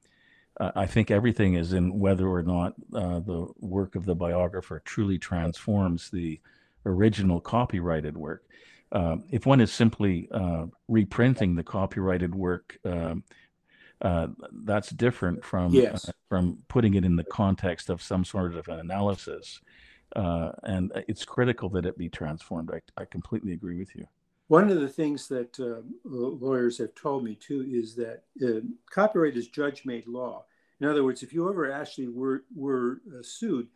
I 0.60 0.86
think 0.86 1.12
everything 1.12 1.56
is 1.56 1.74
in 1.74 2.00
whether 2.00 2.28
or 2.28 2.41
not 2.41 2.76
uh, 2.93 3.19
the 3.19 3.48
work 3.60 3.95
of 3.95 4.06
the 4.06 4.15
biographer 4.15 4.82
truly 4.86 5.17
transforms 5.17 6.10
the 6.10 6.39
original 6.86 7.41
copyrighted 7.41 8.15
work. 8.15 8.45
Um, 8.91 9.26
if 9.32 9.45
one 9.45 9.60
is 9.60 9.74
simply 9.74 10.30
uh, 10.32 10.67
reprinting 10.88 11.56
the 11.56 11.63
copyrighted 11.63 12.34
work. 12.34 12.78
Um, 12.86 13.24
uh, 14.02 14.28
that's 14.52 14.89
different 14.89 15.43
from 15.43 15.74
yes. 15.74 16.10
uh, 16.10 16.12
from 16.28 16.60
putting 16.67 16.95
it 16.95 17.06
in 17.06 17.15
the 17.15 17.24
context 17.24 17.89
of 17.89 18.02
some 18.02 18.26
sort 18.26 18.54
of 18.54 18.67
an 18.67 18.80
analysis. 18.80 19.62
Uh, 20.15 20.51
and 20.63 20.91
it's 21.07 21.25
critical 21.25 21.69
that 21.69 21.85
it 21.85 21.97
be 21.97 22.09
transformed. 22.09 22.71
I, 22.71 23.01
I 23.01 23.05
completely 23.05 23.53
agree 23.53 23.77
with 23.77 23.95
you. 23.95 24.05
One 24.47 24.69
of 24.69 24.79
the 24.79 24.89
things 24.89 25.27
that 25.29 25.59
uh, 25.59 25.81
lawyers 26.03 26.77
have 26.77 26.93
told 26.93 27.23
me 27.23 27.35
too 27.35 27.65
is 27.67 27.95
that 27.95 28.23
uh, 28.45 28.61
copyright 28.91 29.35
is 29.35 29.47
judge-made 29.47 30.07
law. 30.07 30.45
In 30.79 30.87
other 30.87 31.03
words, 31.03 31.23
if 31.23 31.33
you 31.33 31.49
ever 31.49 31.71
actually 31.71 32.09
were 32.09 32.43
were 32.55 33.01
sued, 33.21 33.67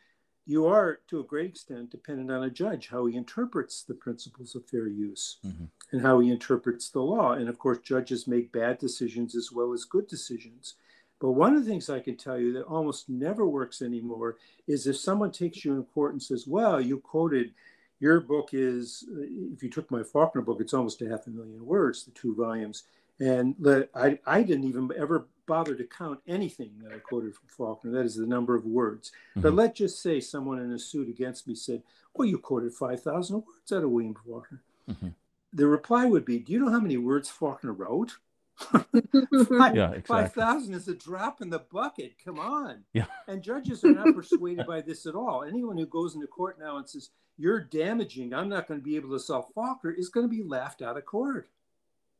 you 0.49 0.65
are 0.65 0.99
to 1.07 1.19
a 1.19 1.23
great 1.23 1.51
extent 1.51 1.91
dependent 1.91 2.31
on 2.31 2.43
a 2.43 2.49
judge 2.49 2.87
how 2.87 3.05
he 3.05 3.15
interprets 3.15 3.83
the 3.83 3.93
principles 3.93 4.55
of 4.55 4.65
fair 4.65 4.87
use 4.87 5.37
mm-hmm. 5.45 5.65
and 5.91 6.01
how 6.01 6.19
he 6.19 6.31
interprets 6.31 6.89
the 6.89 6.99
law 6.99 7.33
and 7.33 7.47
of 7.47 7.59
course 7.59 7.77
judges 7.83 8.27
make 8.27 8.51
bad 8.51 8.79
decisions 8.79 9.35
as 9.35 9.51
well 9.51 9.73
as 9.73 9.85
good 9.85 10.07
decisions 10.07 10.73
but 11.19 11.32
one 11.32 11.55
of 11.55 11.63
the 11.63 11.69
things 11.69 11.89
i 11.89 11.99
can 11.99 12.15
tell 12.15 12.39
you 12.39 12.53
that 12.53 12.63
almost 12.63 13.10
never 13.10 13.45
works 13.45 13.82
anymore 13.82 14.38
is 14.67 14.88
if 14.88 14.97
someone 14.97 15.32
takes 15.32 15.63
you 15.63 15.73
in 15.73 15.84
court 15.84 16.13
and 16.13 16.21
says 16.21 16.47
well 16.47 16.79
you 16.79 16.99
quoted 16.99 17.53
your 17.99 18.21
book 18.21 18.49
is 18.53 19.05
if 19.53 19.62
you 19.62 19.69
took 19.69 19.89
my 19.91 20.03
faulkner 20.03 20.41
book 20.41 20.60
it's 20.60 20.73
almost 20.73 21.01
a 21.01 21.10
half 21.10 21.27
a 21.27 21.29
million 21.29 21.65
words 21.65 22.03
the 22.05 22.12
two 22.12 22.36
volumes 22.36 22.84
and 23.19 23.55
I, 23.95 24.17
I 24.25 24.43
didn't 24.43 24.63
even 24.65 24.89
ever 24.97 25.27
bother 25.45 25.75
to 25.75 25.84
count 25.84 26.19
anything 26.27 26.71
that 26.84 26.93
I 26.93 26.99
quoted 26.99 27.36
from 27.36 27.47
Faulkner. 27.47 27.91
That 27.91 28.05
is 28.05 28.15
the 28.15 28.25
number 28.25 28.55
of 28.55 28.65
words. 28.65 29.12
Mm-hmm. 29.32 29.41
But 29.41 29.53
let's 29.55 29.77
just 29.77 30.01
say 30.01 30.19
someone 30.19 30.60
in 30.60 30.71
a 30.71 30.79
suit 30.79 31.10
against 31.10 31.47
me 31.47 31.55
said, 31.55 31.84
Well, 32.13 32.27
you 32.27 32.38
quoted 32.38 32.73
5,000 32.73 33.36
words 33.36 33.71
out 33.73 33.84
of 33.84 33.89
William 33.89 34.15
Faulkner. 34.15 34.62
Mm-hmm. 34.89 35.10
The 35.51 35.67
reply 35.67 36.05
would 36.05 36.23
be, 36.23 36.39
Do 36.39 36.53
you 36.53 36.60
know 36.60 36.71
how 36.71 36.79
many 36.79 36.97
words 36.97 37.29
Faulkner 37.29 37.73
wrote? 37.73 38.17
Five, 38.60 39.76
yeah, 39.76 39.91
exactly. 39.91 40.02
5,000 40.02 40.74
is 40.74 40.88
a 40.88 40.95
drop 40.95 41.41
in 41.41 41.50
the 41.50 41.60
bucket. 41.72 42.13
Come 42.24 42.39
on. 42.39 42.84
Yeah. 42.93 43.06
And 43.28 43.41
judges 43.41 43.84
are 43.84 43.93
not 43.93 44.13
persuaded 44.13 44.67
by 44.67 44.82
this 44.82 45.06
at 45.06 45.15
all. 45.15 45.43
Anyone 45.43 45.78
who 45.78 45.86
goes 45.86 46.15
into 46.15 46.28
court 46.28 46.60
now 46.60 46.78
and 46.78 46.88
says, 46.88 47.10
You're 47.38 47.62
damaging, 47.62 48.34
I'm 48.34 48.50
not 48.50 48.67
going 48.67 48.80
to 48.80 48.84
be 48.84 48.95
able 48.95 49.12
to 49.12 49.19
sell 49.19 49.50
Faulkner, 49.56 49.91
is 49.91 50.10
going 50.10 50.30
to 50.30 50.36
be 50.36 50.43
laughed 50.43 50.82
out 50.82 50.98
of 50.98 51.06
court. 51.06 51.48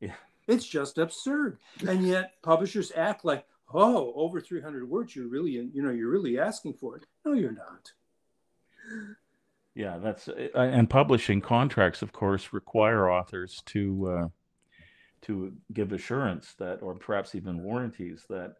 Yeah. 0.00 0.14
It's 0.48 0.66
just 0.66 0.98
absurd. 0.98 1.58
And 1.86 2.06
yet 2.06 2.34
publishers 2.42 2.90
act 2.96 3.24
like, 3.24 3.46
oh, 3.72 4.12
over 4.16 4.40
300 4.40 4.88
words, 4.88 5.14
you're 5.14 5.28
really, 5.28 5.50
you 5.50 5.82
know, 5.82 5.90
you're 5.90 6.10
really 6.10 6.38
asking 6.38 6.74
for 6.74 6.96
it. 6.96 7.04
No, 7.24 7.34
you're 7.34 7.52
not. 7.52 7.92
Yeah, 9.74 9.98
that's 9.98 10.28
uh, 10.28 10.48
and 10.54 10.90
publishing 10.90 11.40
contracts, 11.40 12.02
of 12.02 12.12
course, 12.12 12.52
require 12.52 13.08
authors 13.08 13.62
to 13.66 14.08
uh, 14.08 14.28
to 15.22 15.52
give 15.72 15.92
assurance 15.92 16.54
that, 16.58 16.82
or 16.82 16.94
perhaps 16.94 17.34
even 17.34 17.62
warranties 17.62 18.24
that 18.28 18.54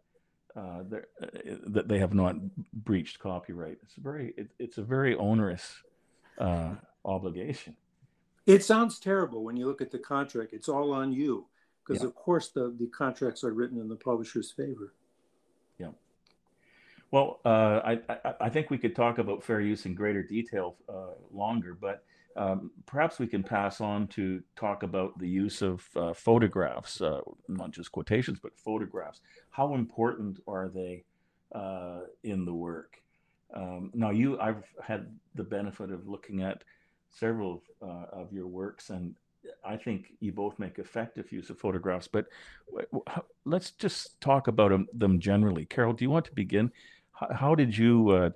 uh, 0.55 0.59
uh, 0.59 1.27
that 1.67 1.87
they 1.87 1.97
have 1.97 2.13
not 2.13 2.35
breached 2.73 3.19
copyright. 3.19 3.77
It's 3.83 3.95
very 3.95 4.33
it, 4.37 4.49
it's 4.59 4.77
a 4.77 4.83
very 4.83 5.15
onerous 5.15 5.81
uh, 6.37 6.75
obligation. 7.05 7.75
It 8.45 8.63
sounds 8.63 8.99
terrible 8.99 9.43
when 9.43 9.55
you 9.55 9.65
look 9.67 9.81
at 9.81 9.91
the 9.91 9.99
contract. 9.99 10.51
It's 10.51 10.67
all 10.67 10.91
on 10.91 11.13
you 11.13 11.45
because 11.85 12.03
yeah. 12.03 12.07
of 12.07 12.15
course 12.15 12.49
the, 12.49 12.75
the 12.79 12.87
contracts 12.87 13.43
are 13.43 13.53
written 13.53 13.79
in 13.79 13.87
the 13.87 13.95
publisher's 13.95 14.51
favor. 14.51 14.93
Yeah. 15.77 15.89
Well, 17.11 17.39
uh, 17.45 17.81
I, 17.83 17.99
I, 18.09 18.33
I 18.41 18.49
think 18.49 18.69
we 18.69 18.77
could 18.77 18.95
talk 18.95 19.19
about 19.19 19.43
fair 19.43 19.61
use 19.61 19.85
in 19.85 19.95
greater 19.95 20.23
detail 20.23 20.75
uh, 20.89 21.13
longer, 21.31 21.77
but 21.79 22.03
um, 22.35 22.71
perhaps 22.85 23.19
we 23.19 23.27
can 23.27 23.43
pass 23.43 23.81
on 23.81 24.07
to 24.07 24.41
talk 24.55 24.83
about 24.83 25.17
the 25.19 25.27
use 25.27 25.61
of 25.61 25.85
uh, 25.95 26.13
photographs, 26.13 27.01
uh, 27.01 27.21
not 27.47 27.71
just 27.71 27.91
quotations, 27.91 28.39
but 28.41 28.57
photographs. 28.57 29.21
How 29.49 29.75
important 29.75 30.39
are 30.47 30.69
they 30.69 31.03
uh, 31.53 32.01
in 32.23 32.45
the 32.45 32.53
work? 32.53 33.01
Um, 33.53 33.91
now, 33.93 34.11
you, 34.11 34.39
I've 34.39 34.63
had 34.81 35.07
the 35.35 35.43
benefit 35.43 35.91
of 35.91 36.07
looking 36.07 36.41
at 36.41 36.63
several 37.09 37.63
uh, 37.81 38.05
of 38.13 38.31
your 38.31 38.47
works, 38.47 38.89
and 38.89 39.15
I 39.65 39.75
think 39.75 40.13
you 40.19 40.31
both 40.31 40.57
make 40.59 40.79
effective 40.79 41.31
use 41.31 41.49
of 41.49 41.59
photographs, 41.59 42.07
but 42.07 42.27
let's 43.43 43.71
just 43.71 44.21
talk 44.21 44.47
about 44.47 44.71
them, 44.93 45.19
generally. 45.19 45.65
Carol, 45.65 45.93
do 45.93 46.05
you 46.05 46.09
want 46.09 46.25
to 46.25 46.33
begin? 46.33 46.71
How, 47.11 47.55
did 47.55 47.77
you 47.77 48.09
uh, 48.09 48.29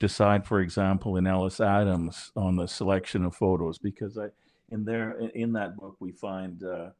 decide, 0.00 0.44
for 0.46 0.60
example, 0.60 1.16
in 1.16 1.26
Alice 1.26 1.60
Adams 1.60 2.32
on 2.34 2.56
the 2.56 2.66
selection 2.66 3.24
of 3.24 3.36
photos? 3.36 3.78
Because 3.78 4.18
I, 4.18 4.28
in 4.70 4.84
there, 4.84 5.12
in 5.34 5.52
that 5.52 5.76
book, 5.76 5.96
we 6.00 6.10
find 6.10 6.64
uh, 6.64 6.90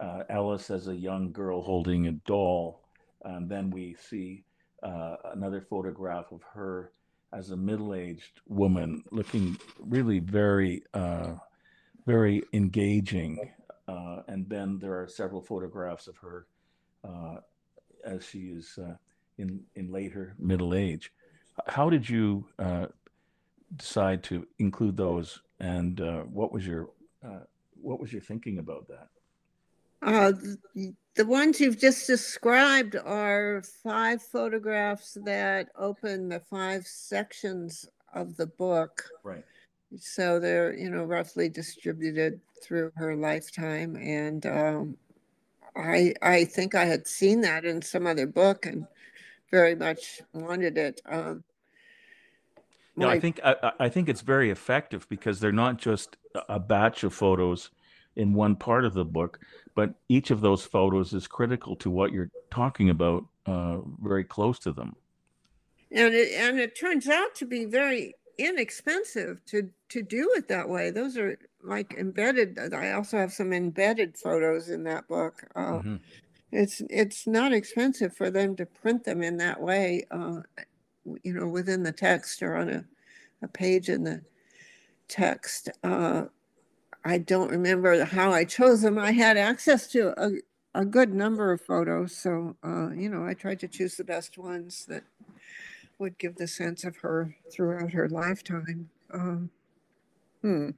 uh, 0.00 0.22
Ellis 0.30 0.70
as 0.70 0.88
a 0.88 0.94
young 0.94 1.32
girl 1.32 1.60
holding 1.60 2.06
a 2.06 2.12
doll, 2.12 2.80
and 3.24 3.48
then 3.50 3.70
we 3.70 3.96
see 4.08 4.44
uh, 4.82 5.16
another 5.34 5.60
photograph 5.60 6.32
of 6.32 6.42
her 6.54 6.92
as 7.32 7.50
a 7.50 7.56
middle-aged 7.56 8.40
woman, 8.46 9.02
looking 9.10 9.58
really 9.80 10.20
very 10.20 10.84
uh, 10.94 11.32
very 12.06 12.42
engaging. 12.52 13.52
Uh, 13.88 14.22
and 14.28 14.48
then 14.48 14.78
there 14.78 15.00
are 15.00 15.08
several 15.08 15.42
photographs 15.42 16.06
of 16.06 16.16
her 16.16 16.46
uh, 17.04 17.36
as 18.04 18.24
she 18.24 18.38
is 18.38 18.78
in 19.38 19.60
in 19.74 19.90
later 19.90 20.34
middle 20.38 20.74
age. 20.74 21.12
How 21.66 21.90
did 21.90 22.08
you 22.08 22.46
uh, 22.58 22.86
decide 23.76 24.22
to 24.24 24.46
include 24.58 24.96
those, 24.96 25.40
and 25.60 26.00
uh, 26.00 26.22
what 26.22 26.52
was 26.52 26.66
your 26.66 26.90
uh, 27.24 27.40
what 27.80 28.00
was 28.00 28.12
your 28.12 28.22
thinking 28.22 28.58
about 28.58 28.88
that? 28.88 29.08
The, 30.02 30.94
the 31.14 31.26
ones 31.26 31.60
you've 31.60 31.80
just 31.80 32.06
described 32.06 32.96
are 32.96 33.62
five 33.82 34.22
photographs 34.22 35.16
that 35.24 35.68
open 35.76 36.28
the 36.28 36.40
five 36.40 36.86
sections 36.86 37.88
of 38.14 38.36
the 38.36 38.46
book. 38.46 39.04
Right. 39.24 39.44
So 39.98 40.38
they're, 40.38 40.74
you 40.76 40.90
know, 40.90 41.04
roughly 41.04 41.48
distributed 41.48 42.40
through 42.62 42.92
her 42.96 43.16
lifetime. 43.16 43.96
And 43.96 44.44
um, 44.46 44.96
I, 45.74 46.14
I 46.22 46.44
think 46.44 46.74
I 46.74 46.84
had 46.84 47.06
seen 47.06 47.40
that 47.42 47.64
in 47.64 47.80
some 47.80 48.06
other 48.06 48.26
book 48.26 48.66
and 48.66 48.86
very 49.50 49.74
much 49.74 50.22
wanted 50.32 50.78
it. 50.78 51.00
Um, 51.06 51.44
Yeah, 52.96 53.08
I 53.08 53.20
think 53.20 53.40
I, 53.44 53.72
I 53.78 53.88
think 53.88 54.08
it's 54.08 54.22
very 54.22 54.50
effective 54.50 55.06
because 55.08 55.40
they're 55.40 55.52
not 55.52 55.78
just 55.78 56.16
a 56.48 56.58
batch 56.58 57.04
of 57.04 57.12
photos 57.12 57.70
in 58.16 58.32
one 58.32 58.56
part 58.56 58.84
of 58.84 58.94
the 58.94 59.04
book, 59.04 59.38
but 59.74 59.94
each 60.08 60.30
of 60.30 60.40
those 60.40 60.64
photos 60.64 61.12
is 61.12 61.26
critical 61.26 61.76
to 61.76 61.90
what 61.90 62.12
you're 62.12 62.30
talking 62.50 62.88
about, 62.88 63.26
uh, 63.44 63.78
very 64.02 64.24
close 64.24 64.58
to 64.60 64.72
them. 64.72 64.96
And 65.92 66.14
it 66.14 66.32
and 66.32 66.58
it 66.58 66.78
turns 66.78 67.06
out 67.08 67.34
to 67.36 67.46
be 67.46 67.66
very 67.66 68.14
inexpensive 68.38 69.44
to 69.46 69.70
to 69.90 70.02
do 70.02 70.32
it 70.36 70.48
that 70.48 70.68
way. 70.68 70.90
Those 70.90 71.16
are 71.16 71.38
like 71.62 71.94
embedded. 71.98 72.58
I 72.72 72.92
also 72.92 73.18
have 73.18 73.32
some 73.32 73.52
embedded 73.52 74.16
photos 74.16 74.68
in 74.70 74.84
that 74.84 75.06
book. 75.06 75.44
Uh, 75.54 75.60
mm-hmm. 75.60 75.96
It's 76.52 76.80
it's 76.88 77.26
not 77.26 77.52
expensive 77.52 78.16
for 78.16 78.30
them 78.30 78.56
to 78.56 78.66
print 78.66 79.04
them 79.04 79.22
in 79.22 79.36
that 79.38 79.60
way. 79.60 80.06
Uh, 80.10 80.40
you 81.22 81.32
know, 81.32 81.46
within 81.46 81.82
the 81.82 81.92
text 81.92 82.42
or 82.42 82.56
on 82.56 82.68
a, 82.68 82.84
a 83.42 83.48
page 83.48 83.88
in 83.88 84.04
the 84.04 84.22
text. 85.08 85.70
Uh, 85.82 86.24
I 87.04 87.18
don't 87.18 87.50
remember 87.50 88.04
how 88.04 88.32
I 88.32 88.44
chose 88.44 88.82
them. 88.82 88.98
I 88.98 89.12
had 89.12 89.36
access 89.36 89.86
to 89.92 90.12
a, 90.20 90.32
a 90.74 90.84
good 90.84 91.14
number 91.14 91.52
of 91.52 91.60
photos. 91.60 92.16
So, 92.16 92.56
uh, 92.64 92.90
you 92.90 93.08
know, 93.08 93.24
I 93.24 93.34
tried 93.34 93.60
to 93.60 93.68
choose 93.68 93.96
the 93.96 94.04
best 94.04 94.38
ones 94.38 94.86
that 94.86 95.04
would 95.98 96.18
give 96.18 96.36
the 96.36 96.48
sense 96.48 96.84
of 96.84 96.96
her 96.98 97.36
throughout 97.52 97.92
her 97.92 98.08
lifetime. 98.08 98.90
Um, 99.12 99.50
hmm. 100.42 100.70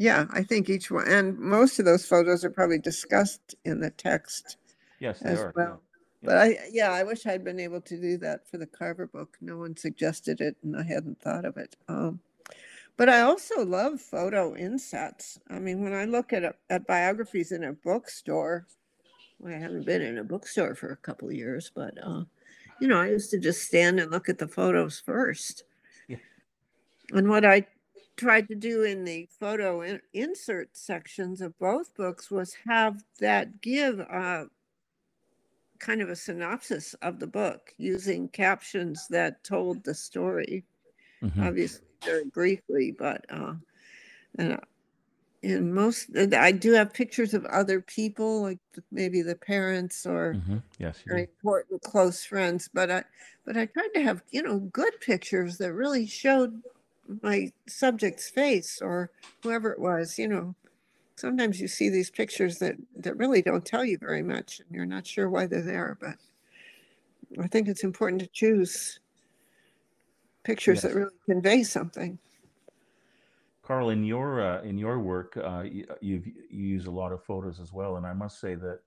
Yeah, 0.00 0.24
I 0.30 0.42
think 0.42 0.70
each 0.70 0.90
one, 0.90 1.06
and 1.06 1.38
most 1.38 1.78
of 1.78 1.84
those 1.84 2.06
photos 2.06 2.42
are 2.42 2.48
probably 2.48 2.78
discussed 2.78 3.54
in 3.66 3.80
the 3.80 3.90
text. 3.90 4.56
Yes, 4.98 5.20
as 5.20 5.40
are, 5.40 5.52
well. 5.54 5.82
Yeah. 6.22 6.26
But 6.26 6.38
I, 6.38 6.58
yeah, 6.72 6.90
I 6.90 7.02
wish 7.02 7.26
I'd 7.26 7.44
been 7.44 7.60
able 7.60 7.82
to 7.82 8.00
do 8.00 8.16
that 8.16 8.48
for 8.48 8.56
the 8.56 8.66
Carver 8.66 9.06
book. 9.06 9.36
No 9.42 9.58
one 9.58 9.76
suggested 9.76 10.40
it, 10.40 10.56
and 10.62 10.74
I 10.74 10.84
hadn't 10.84 11.20
thought 11.20 11.44
of 11.44 11.58
it. 11.58 11.76
Um, 11.86 12.18
but 12.96 13.10
I 13.10 13.20
also 13.20 13.62
love 13.62 14.00
photo 14.00 14.56
insets. 14.56 15.38
I 15.50 15.58
mean, 15.58 15.84
when 15.84 15.92
I 15.92 16.06
look 16.06 16.32
at 16.32 16.44
a, 16.44 16.54
at 16.70 16.86
biographies 16.86 17.52
in 17.52 17.64
a 17.64 17.74
bookstore, 17.74 18.66
well, 19.38 19.52
I 19.52 19.58
haven't 19.58 19.84
been 19.84 20.00
in 20.00 20.16
a 20.16 20.24
bookstore 20.24 20.74
for 20.74 20.92
a 20.92 20.96
couple 20.96 21.28
of 21.28 21.34
years, 21.34 21.70
but 21.74 21.92
uh, 22.02 22.22
you 22.80 22.88
know, 22.88 23.02
I 23.02 23.08
used 23.08 23.30
to 23.32 23.38
just 23.38 23.66
stand 23.66 24.00
and 24.00 24.10
look 24.10 24.30
at 24.30 24.38
the 24.38 24.48
photos 24.48 24.98
first. 24.98 25.64
Yeah. 26.08 26.16
And 27.12 27.28
what 27.28 27.44
I 27.44 27.66
tried 28.20 28.46
to 28.48 28.54
do 28.54 28.82
in 28.82 29.02
the 29.04 29.26
photo 29.38 29.80
in, 29.80 29.98
insert 30.12 30.76
sections 30.76 31.40
of 31.40 31.58
both 31.58 31.94
books 31.94 32.30
was 32.30 32.54
have 32.66 33.02
that 33.18 33.62
give 33.62 33.98
a 33.98 34.46
kind 35.78 36.02
of 36.02 36.10
a 36.10 36.16
synopsis 36.16 36.92
of 37.00 37.18
the 37.18 37.26
book 37.26 37.72
using 37.78 38.28
captions 38.28 39.08
that 39.08 39.42
told 39.42 39.82
the 39.82 39.94
story, 39.94 40.62
mm-hmm. 41.22 41.42
obviously 41.42 41.86
very 42.04 42.26
briefly, 42.26 42.94
but 42.96 43.24
uh, 43.30 43.54
and 44.38 44.60
in 45.42 45.72
most 45.72 46.10
i 46.36 46.52
do 46.52 46.72
have 46.72 46.92
pictures 46.92 47.32
of 47.32 47.46
other 47.46 47.80
people 47.80 48.42
like 48.42 48.58
maybe 48.92 49.22
the 49.22 49.34
parents 49.34 50.04
or 50.04 50.34
mm-hmm. 50.34 50.58
yes 50.78 51.02
very 51.06 51.22
important 51.22 51.80
close 51.80 52.22
friends 52.22 52.68
but 52.74 52.90
i 52.90 53.02
but 53.46 53.56
i 53.56 53.64
tried 53.64 53.88
to 53.94 54.02
have 54.02 54.22
you 54.30 54.42
know 54.42 54.58
good 54.58 54.92
pictures 55.00 55.56
that 55.56 55.72
really 55.72 56.06
showed 56.06 56.60
my 57.22 57.52
subject's 57.66 58.28
face 58.28 58.80
or 58.80 59.10
whoever 59.42 59.70
it 59.70 59.78
was 59.78 60.18
you 60.18 60.28
know 60.28 60.54
sometimes 61.16 61.60
you 61.60 61.68
see 61.68 61.88
these 61.88 62.10
pictures 62.10 62.58
that 62.58 62.76
that 62.96 63.16
really 63.16 63.42
don't 63.42 63.64
tell 63.64 63.84
you 63.84 63.98
very 63.98 64.22
much 64.22 64.60
and 64.60 64.68
you're 64.70 64.86
not 64.86 65.06
sure 65.06 65.28
why 65.28 65.46
they're 65.46 65.62
there 65.62 65.96
but 66.00 66.14
i 67.42 67.46
think 67.46 67.68
it's 67.68 67.84
important 67.84 68.20
to 68.20 68.28
choose 68.28 69.00
pictures 70.44 70.76
yes. 70.76 70.82
that 70.82 70.94
really 70.94 71.16
convey 71.26 71.62
something 71.62 72.18
Carl, 73.62 73.90
in 73.90 74.02
your 74.02 74.40
uh, 74.40 74.62
in 74.62 74.76
your 74.78 74.98
work, 74.98 75.36
uh, 75.36 75.62
you, 75.62 75.86
you 76.00 76.20
use 76.50 76.86
a 76.86 76.90
lot 76.90 77.12
of 77.12 77.22
photos 77.22 77.60
as 77.60 77.72
well, 77.72 77.98
and 77.98 78.04
I 78.04 78.12
must 78.12 78.40
say 78.40 78.56
that 78.56 78.80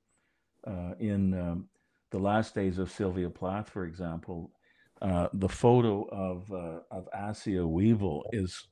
uh, 0.68 0.96
in 1.00 1.34
um, 1.40 1.70
the 2.12 2.20
last 2.20 2.54
days 2.54 2.80
of 2.80 2.92
Sylvia 2.92 3.30
Plath, 3.30 3.70
for 3.70 3.86
example, 3.86 4.52
uh, 5.04 5.28
the 5.34 5.50
photo 5.50 6.08
of 6.10 6.50
uh, 6.52 6.80
of 6.90 7.10
Assia 7.14 7.68
Wevill 7.68 8.22
is 8.32 8.68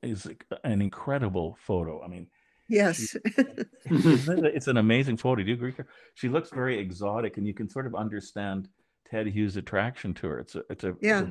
is 0.00 0.28
an 0.62 0.80
incredible 0.80 1.58
photo. 1.60 2.00
I 2.02 2.06
mean, 2.06 2.28
yes, 2.68 2.98
she, 2.98 3.18
it's 3.86 4.68
an 4.68 4.76
amazing 4.76 5.16
photo. 5.16 5.42
Do 5.42 5.48
you 5.48 5.54
agree? 5.54 5.74
She 6.14 6.28
looks 6.28 6.50
very 6.50 6.78
exotic, 6.78 7.36
and 7.36 7.46
you 7.46 7.52
can 7.52 7.68
sort 7.68 7.86
of 7.86 7.96
understand 7.96 8.68
Ted 9.10 9.26
Hughes' 9.26 9.56
attraction 9.56 10.14
to 10.14 10.28
her. 10.28 10.38
It's 10.38 10.54
a 10.54 10.62
it's 10.70 10.84
a 10.84 10.94
yeah. 11.00 11.26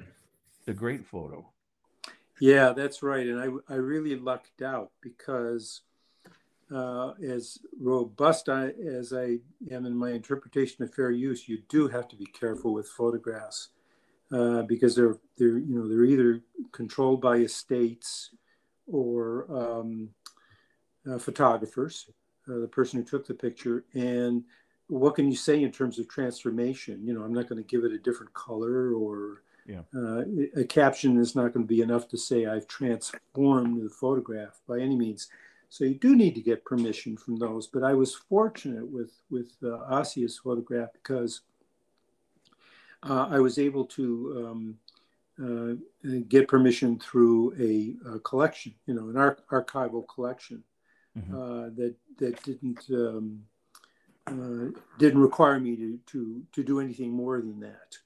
It's 0.59 0.67
a, 0.67 0.71
a 0.71 0.73
great 0.73 1.05
photo. 1.05 1.49
Yeah, 2.41 2.73
that's 2.73 3.01
right. 3.01 3.27
And 3.27 3.39
I, 3.39 3.73
I 3.73 3.77
really 3.77 4.17
lucked 4.17 4.61
out 4.61 4.91
because 4.99 5.81
uh, 6.73 7.11
as 7.23 7.59
robust 7.79 8.49
I, 8.49 8.71
as 8.85 9.13
I 9.13 9.37
am 9.71 9.85
in 9.85 9.95
my 9.95 10.09
interpretation 10.09 10.83
of 10.83 10.93
fair 10.93 11.11
use, 11.11 11.47
you 11.47 11.59
do 11.69 11.87
have 11.87 12.07
to 12.09 12.15
be 12.15 12.25
careful 12.25 12.73
with 12.73 12.87
photographs 12.87 13.69
uh, 14.31 14.61
because 14.63 14.95
they're 14.95 15.17
they're 15.37 15.57
you 15.57 15.75
know 15.75 15.87
they're 15.87 16.05
either 16.05 16.41
controlled 16.71 17.21
by 17.21 17.37
estates 17.37 18.31
or 18.87 19.45
um, 19.49 20.09
uh, 21.09 21.17
photographers, 21.17 22.09
uh, 22.49 22.59
the 22.59 22.67
person 22.67 22.99
who 22.99 23.05
took 23.05 23.25
the 23.25 23.33
picture, 23.33 23.85
and 23.93 24.43
what 24.87 25.15
can 25.15 25.29
you 25.29 25.35
say 25.35 25.63
in 25.63 25.71
terms 25.71 25.99
of 25.99 26.07
transformation? 26.07 27.05
You 27.05 27.13
know, 27.13 27.23
I'm 27.23 27.33
not 27.33 27.47
going 27.47 27.63
to 27.63 27.67
give 27.67 27.85
it 27.85 27.93
a 27.93 27.97
different 27.97 28.33
color 28.33 28.93
or 28.93 29.43
yeah. 29.67 29.81
Uh, 29.95 30.23
a 30.55 30.63
caption 30.65 31.17
is 31.17 31.35
not 31.35 31.53
going 31.53 31.65
to 31.65 31.73
be 31.73 31.81
enough 31.81 32.07
to 32.09 32.17
say 32.17 32.45
I've 32.45 32.67
transformed 32.67 33.85
the 33.85 33.89
photograph 33.89 34.59
by 34.67 34.79
any 34.79 34.95
means. 34.95 35.29
So 35.69 35.85
you 35.85 35.95
do 35.95 36.15
need 36.15 36.35
to 36.35 36.41
get 36.41 36.65
permission 36.65 37.15
from 37.15 37.37
those. 37.37 37.67
But 37.67 37.83
I 37.83 37.93
was 37.93 38.13
fortunate 38.13 38.85
with 38.85 39.11
with 39.29 39.51
uh, 39.63 40.03
photograph 40.43 40.89
because 40.93 41.41
uh, 43.03 43.27
I 43.29 43.39
was 43.39 43.57
able 43.57 43.85
to 43.85 44.47
um, 44.47 44.77
uh, 45.41 46.13
get 46.27 46.47
permission 46.47 46.99
through 46.99 47.53
a, 47.59 48.15
a, 48.15 48.19
collection, 48.19 48.73
you 48.85 48.93
know, 48.93 49.09
an 49.09 49.17
ar- 49.17 49.39
archival 49.51 50.07
collection 50.07 50.63
mm-hmm. 51.17 51.35
Uh, 51.35 51.69
that 51.75 51.95
that 52.17 52.41
didn't 52.43 52.85
um, 52.91 53.43
uh, 54.27 54.71
didn't 54.99 55.21
require 55.21 55.59
me 55.59 55.75
to 55.75 55.99
to 56.07 56.43
to 56.51 56.63
do 56.63 56.79
anything 56.79 57.11
more 57.11 57.41
than 57.41 57.59
that. 57.59 57.97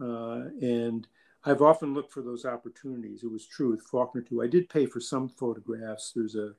Uh, 0.00 0.48
and 0.60 1.06
I've 1.44 1.62
often 1.62 1.94
looked 1.94 2.12
for 2.12 2.22
those 2.22 2.44
opportunities. 2.44 3.22
It 3.22 3.30
was 3.30 3.46
true 3.46 3.70
with 3.70 3.82
Faulkner 3.82 4.22
too. 4.22 4.42
I 4.42 4.46
did 4.46 4.68
pay 4.68 4.86
for 4.86 5.00
some 5.00 5.28
photographs. 5.28 6.12
There's 6.14 6.36
a 6.36 6.54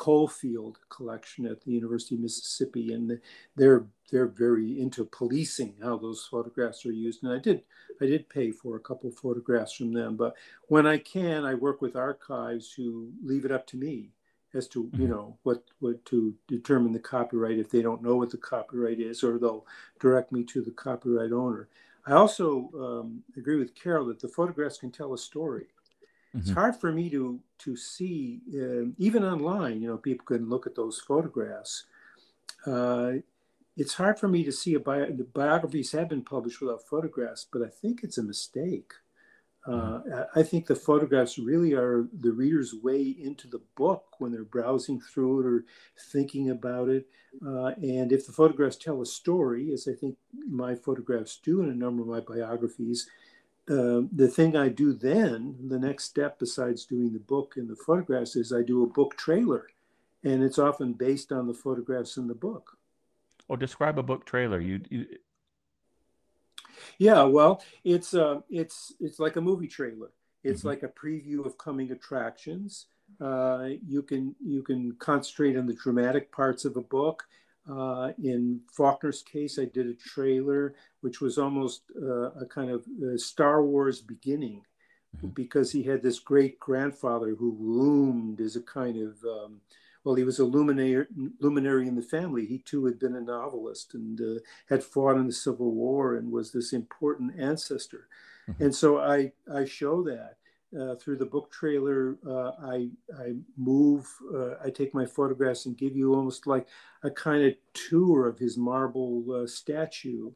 Cofield 0.00 0.76
collection 0.88 1.44
at 1.44 1.60
the 1.60 1.72
University 1.72 2.14
of 2.14 2.22
Mississippi, 2.22 2.94
and 2.94 3.20
they're 3.54 3.84
they're 4.10 4.28
very 4.28 4.80
into 4.80 5.04
policing 5.04 5.74
how 5.82 5.98
those 5.98 6.26
photographs 6.30 6.86
are 6.86 6.92
used. 6.92 7.22
And 7.22 7.30
I 7.30 7.38
did 7.38 7.64
I 8.00 8.06
did 8.06 8.30
pay 8.30 8.50
for 8.50 8.76
a 8.76 8.80
couple 8.80 9.10
photographs 9.10 9.74
from 9.74 9.92
them. 9.92 10.16
But 10.16 10.36
when 10.68 10.86
I 10.86 10.96
can, 10.96 11.44
I 11.44 11.52
work 11.52 11.82
with 11.82 11.96
archives 11.96 12.72
who 12.72 13.12
leave 13.22 13.44
it 13.44 13.52
up 13.52 13.66
to 13.68 13.76
me 13.76 14.12
as 14.54 14.66
to 14.68 14.90
you 14.94 15.00
mm-hmm. 15.00 15.10
know 15.10 15.36
what 15.42 15.64
what 15.80 16.02
to 16.06 16.34
determine 16.48 16.92
the 16.92 16.98
copyright 16.98 17.58
if 17.58 17.68
they 17.68 17.82
don't 17.82 18.02
know 18.02 18.16
what 18.16 18.30
the 18.30 18.38
copyright 18.38 19.00
is, 19.00 19.22
or 19.22 19.38
they'll 19.38 19.66
direct 20.00 20.32
me 20.32 20.44
to 20.44 20.62
the 20.62 20.70
copyright 20.70 21.32
owner. 21.32 21.68
I 22.06 22.12
also 22.12 22.70
um, 22.74 23.22
agree 23.36 23.58
with 23.58 23.74
Carol 23.74 24.06
that 24.06 24.20
the 24.20 24.28
photographs 24.28 24.78
can 24.78 24.90
tell 24.90 25.12
a 25.12 25.18
story. 25.18 25.66
Mm-hmm. 26.30 26.38
It's 26.38 26.50
hard 26.50 26.76
for 26.76 26.92
me 26.92 27.10
to 27.10 27.40
to 27.58 27.76
see, 27.76 28.40
uh, 28.54 28.90
even 28.98 29.24
online. 29.24 29.82
You 29.82 29.88
know, 29.88 29.96
people 29.96 30.24
can 30.24 30.48
look 30.48 30.66
at 30.66 30.76
those 30.76 31.00
photographs. 31.00 31.84
Uh, 32.66 33.12
it's 33.76 33.94
hard 33.94 34.18
for 34.18 34.28
me 34.28 34.44
to 34.44 34.52
see 34.52 34.74
a 34.74 34.80
bio- 34.80 35.10
the 35.10 35.24
biographies 35.24 35.92
have 35.92 36.08
been 36.08 36.22
published 36.22 36.60
without 36.60 36.86
photographs, 36.86 37.46
but 37.50 37.62
I 37.62 37.68
think 37.68 38.02
it's 38.02 38.18
a 38.18 38.22
mistake. 38.22 38.92
Mm-hmm. 39.66 40.12
Uh, 40.12 40.24
I 40.34 40.42
think 40.42 40.66
the 40.66 40.74
photographs 40.74 41.38
really 41.38 41.74
are 41.74 42.08
the 42.12 42.32
reader's 42.32 42.74
way 42.74 43.02
into 43.02 43.46
the 43.46 43.60
book 43.76 44.04
when 44.18 44.32
they're 44.32 44.44
browsing 44.44 45.00
through 45.00 45.40
it 45.40 45.46
or 45.46 45.64
thinking 46.12 46.50
about 46.50 46.88
it. 46.88 47.06
Uh, 47.44 47.72
and 47.82 48.12
if 48.12 48.26
the 48.26 48.32
photographs 48.32 48.76
tell 48.76 49.02
a 49.02 49.06
story, 49.06 49.72
as 49.72 49.86
I 49.86 49.92
think 49.92 50.16
my 50.48 50.74
photographs 50.74 51.38
do 51.42 51.60
in 51.62 51.68
a 51.68 51.74
number 51.74 52.02
of 52.02 52.08
my 52.08 52.20
biographies, 52.20 53.08
uh, 53.68 54.02
the 54.12 54.28
thing 54.28 54.56
I 54.56 54.68
do 54.68 54.92
then, 54.92 55.56
the 55.68 55.78
next 55.78 56.04
step 56.04 56.38
besides 56.38 56.84
doing 56.84 57.12
the 57.12 57.20
book 57.20 57.54
and 57.56 57.68
the 57.68 57.76
photographs, 57.76 58.36
is 58.36 58.52
I 58.52 58.62
do 58.62 58.82
a 58.82 58.86
book 58.86 59.16
trailer. 59.16 59.68
And 60.22 60.42
it's 60.42 60.58
often 60.58 60.92
based 60.92 61.32
on 61.32 61.46
the 61.46 61.54
photographs 61.54 62.16
in 62.16 62.26
the 62.26 62.34
book. 62.34 62.76
Well, 63.48 63.56
describe 63.56 63.98
a 63.98 64.02
book 64.02 64.26
trailer. 64.26 64.60
You, 64.60 64.80
you 64.90 65.06
yeah, 66.98 67.22
well, 67.22 67.62
it's 67.84 68.14
uh, 68.14 68.40
it's 68.50 68.92
it's 69.00 69.18
like 69.18 69.36
a 69.36 69.40
movie 69.40 69.68
trailer. 69.68 70.10
It's 70.44 70.60
mm-hmm. 70.60 70.68
like 70.68 70.82
a 70.82 70.88
preview 70.88 71.44
of 71.44 71.58
coming 71.58 71.92
attractions. 71.92 72.86
Uh, 73.20 73.70
you 73.86 74.02
can 74.02 74.34
you 74.44 74.62
can 74.62 74.92
concentrate 74.98 75.56
on 75.56 75.66
the 75.66 75.74
dramatic 75.74 76.30
parts 76.30 76.64
of 76.64 76.76
a 76.76 76.82
book. 76.82 77.24
Uh, 77.68 78.12
in 78.22 78.60
Faulkner's 78.72 79.22
case, 79.22 79.58
I 79.58 79.66
did 79.66 79.86
a 79.86 79.94
trailer 79.94 80.74
which 81.00 81.20
was 81.20 81.38
almost 81.38 81.82
uh, 82.00 82.30
a 82.32 82.46
kind 82.46 82.70
of 82.70 82.84
uh, 83.02 83.16
Star 83.16 83.64
Wars 83.64 84.00
beginning, 84.00 84.62
mm-hmm. 85.16 85.28
because 85.28 85.70
he 85.70 85.82
had 85.82 86.02
this 86.02 86.18
great 86.18 86.58
grandfather 86.58 87.34
who 87.34 87.56
loomed 87.60 88.40
as 88.40 88.56
a 88.56 88.62
kind 88.62 88.96
of 88.96 89.22
um, 89.24 89.60
well, 90.04 90.14
he 90.14 90.24
was 90.24 90.38
a 90.38 90.44
luminary, 90.44 91.06
luminary 91.40 91.86
in 91.86 91.94
the 91.94 92.02
family. 92.02 92.46
He 92.46 92.58
too 92.58 92.86
had 92.86 92.98
been 92.98 93.16
a 93.16 93.20
novelist 93.20 93.94
and 93.94 94.20
uh, 94.20 94.40
had 94.68 94.82
fought 94.82 95.16
in 95.16 95.26
the 95.26 95.32
Civil 95.32 95.72
War 95.72 96.16
and 96.16 96.32
was 96.32 96.52
this 96.52 96.72
important 96.72 97.38
ancestor. 97.38 98.08
Mm-hmm. 98.48 98.64
And 98.64 98.74
so 98.74 98.98
I, 98.98 99.32
I 99.52 99.66
show 99.66 100.02
that 100.04 100.36
uh, 100.78 100.94
through 100.96 101.16
the 101.16 101.26
book 101.26 101.50
trailer. 101.50 102.16
Uh, 102.26 102.52
I, 102.62 102.88
I 103.18 103.34
move, 103.56 104.06
uh, 104.34 104.54
I 104.64 104.70
take 104.70 104.94
my 104.94 105.06
photographs 105.06 105.66
and 105.66 105.76
give 105.76 105.96
you 105.96 106.14
almost 106.14 106.46
like 106.46 106.66
a 107.02 107.10
kind 107.10 107.44
of 107.44 107.54
tour 107.74 108.28
of 108.28 108.38
his 108.38 108.56
marble 108.56 109.24
uh, 109.32 109.46
statue. 109.46 110.30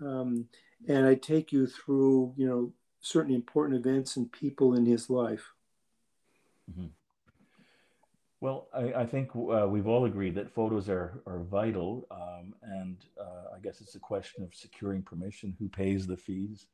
Um, 0.00 0.48
and 0.88 1.06
I 1.06 1.14
take 1.14 1.52
you 1.52 1.66
through, 1.66 2.34
you 2.36 2.48
know, 2.48 2.72
certain 3.00 3.34
important 3.34 3.78
events 3.78 4.16
and 4.16 4.30
people 4.32 4.74
in 4.74 4.84
his 4.84 5.08
life. 5.08 5.52
Mm-hmm. 6.70 6.86
Well, 8.40 8.68
I, 8.74 8.92
I 8.92 9.06
think 9.06 9.30
uh, 9.34 9.66
we've 9.68 9.86
all 9.86 10.04
agreed 10.04 10.34
that 10.34 10.52
photos 10.52 10.88
are, 10.88 11.22
are 11.26 11.38
vital. 11.38 12.06
Um, 12.10 12.54
and 12.62 12.96
I 13.54 13.58
guess 13.60 13.80
it's 13.80 13.94
a 13.94 14.00
question 14.00 14.44
of 14.44 14.54
securing 14.54 15.02
permission. 15.02 15.56
Who 15.58 15.68
pays 15.68 16.06
the 16.06 16.16
fees? 16.16 16.66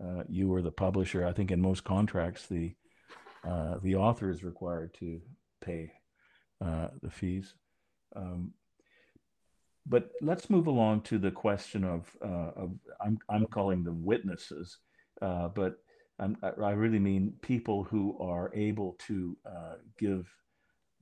Uh, 0.00 0.24
you 0.28 0.52
or 0.52 0.62
the 0.62 0.70
publisher. 0.70 1.24
I 1.26 1.32
think 1.32 1.50
in 1.50 1.60
most 1.60 1.84
contracts, 1.84 2.46
the, 2.46 2.74
uh, 3.48 3.76
the 3.82 3.96
author 3.96 4.30
is 4.30 4.42
required 4.42 4.94
to 4.94 5.20
pay 5.60 5.92
uh, 6.60 6.88
the 7.02 7.10
fees. 7.10 7.54
Um, 8.16 8.52
but 9.86 10.10
let's 10.20 10.50
move 10.50 10.66
along 10.66 11.02
to 11.02 11.18
the 11.18 11.30
question 11.30 11.84
of, 11.84 12.10
uh, 12.24 12.50
of 12.56 12.72
I'm, 13.04 13.18
I'm 13.28 13.46
calling 13.46 13.84
them 13.84 14.04
witnesses, 14.04 14.78
but 15.20 15.76
I'm, 16.18 16.36
i 16.42 16.70
really 16.70 16.98
mean 16.98 17.34
people 17.40 17.84
who 17.84 18.16
are 18.20 18.52
able 18.54 18.96
to 19.06 19.36
give 19.98 20.28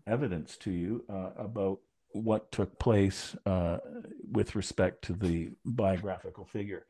evidence 0.07 0.57
to 0.59 0.71
you 0.71 1.05
uh, 1.09 1.31
about 1.37 1.79
what 2.13 2.51
took 2.51 2.79
place 2.79 3.37
uh, 3.47 3.79
with 4.33 4.57
respect 4.57 5.03
to 5.05 5.13
the 5.13 5.51
biographical 5.65 6.45
figure. 6.45 6.85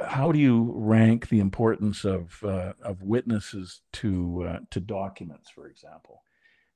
How 0.00 0.32
do 0.32 0.38
you 0.38 0.72
rank 0.74 1.28
the 1.28 1.40
importance 1.40 2.04
of 2.04 2.42
uh, 2.42 2.72
of 2.82 3.02
witnesses 3.02 3.82
to 3.94 4.46
uh, 4.48 4.58
to 4.70 4.80
documents, 4.80 5.50
for 5.50 5.68
example? 5.68 6.22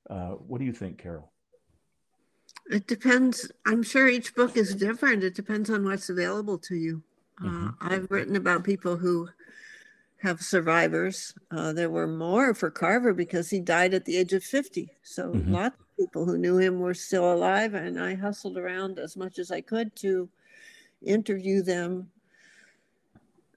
Uh, 0.09 0.31
what 0.31 0.59
do 0.59 0.65
you 0.65 0.73
think, 0.73 0.99
Carol? 0.99 1.33
It 2.71 2.87
depends. 2.87 3.51
I'm 3.67 3.83
sure 3.83 4.09
each 4.09 4.35
book 4.35 4.57
is 4.57 4.75
different. 4.75 5.25
It 5.25 5.35
depends 5.35 5.71
on 5.71 5.85
what's 5.85 6.11
available 6.11 6.59
to 6.59 6.75
you. 6.77 7.03
Uh, 7.41 7.47
mm-hmm. 7.47 7.69
I've 7.81 8.11
written 8.11 8.37
about 8.37 8.65
people 8.65 8.97
who 8.97 9.29
have 10.23 10.43
survivors. 10.43 11.35
Uh, 11.51 11.73
there 11.73 11.91
were 11.91 12.07
more 12.07 12.55
for 12.55 12.71
Carver 12.71 13.15
because 13.15 13.51
he 13.51 13.61
died 13.61 13.95
at 13.95 14.05
the 14.05 14.17
age 14.17 14.33
of 14.33 14.45
50. 14.45 14.91
So 15.03 15.31
mm-hmm. 15.31 15.53
lots 15.53 15.77
of 15.79 15.97
people 15.97 16.27
who 16.27 16.39
knew 16.39 16.59
him 16.59 16.79
were 16.79 16.95
still 16.95 17.33
alive. 17.33 17.75
And 17.75 17.99
I 17.99 18.15
hustled 18.15 18.59
around 18.59 18.99
as 18.99 19.17
much 19.17 19.39
as 19.39 19.51
I 19.51 19.63
could 19.63 19.97
to 19.97 20.29
interview 21.03 21.63
them, 21.63 22.11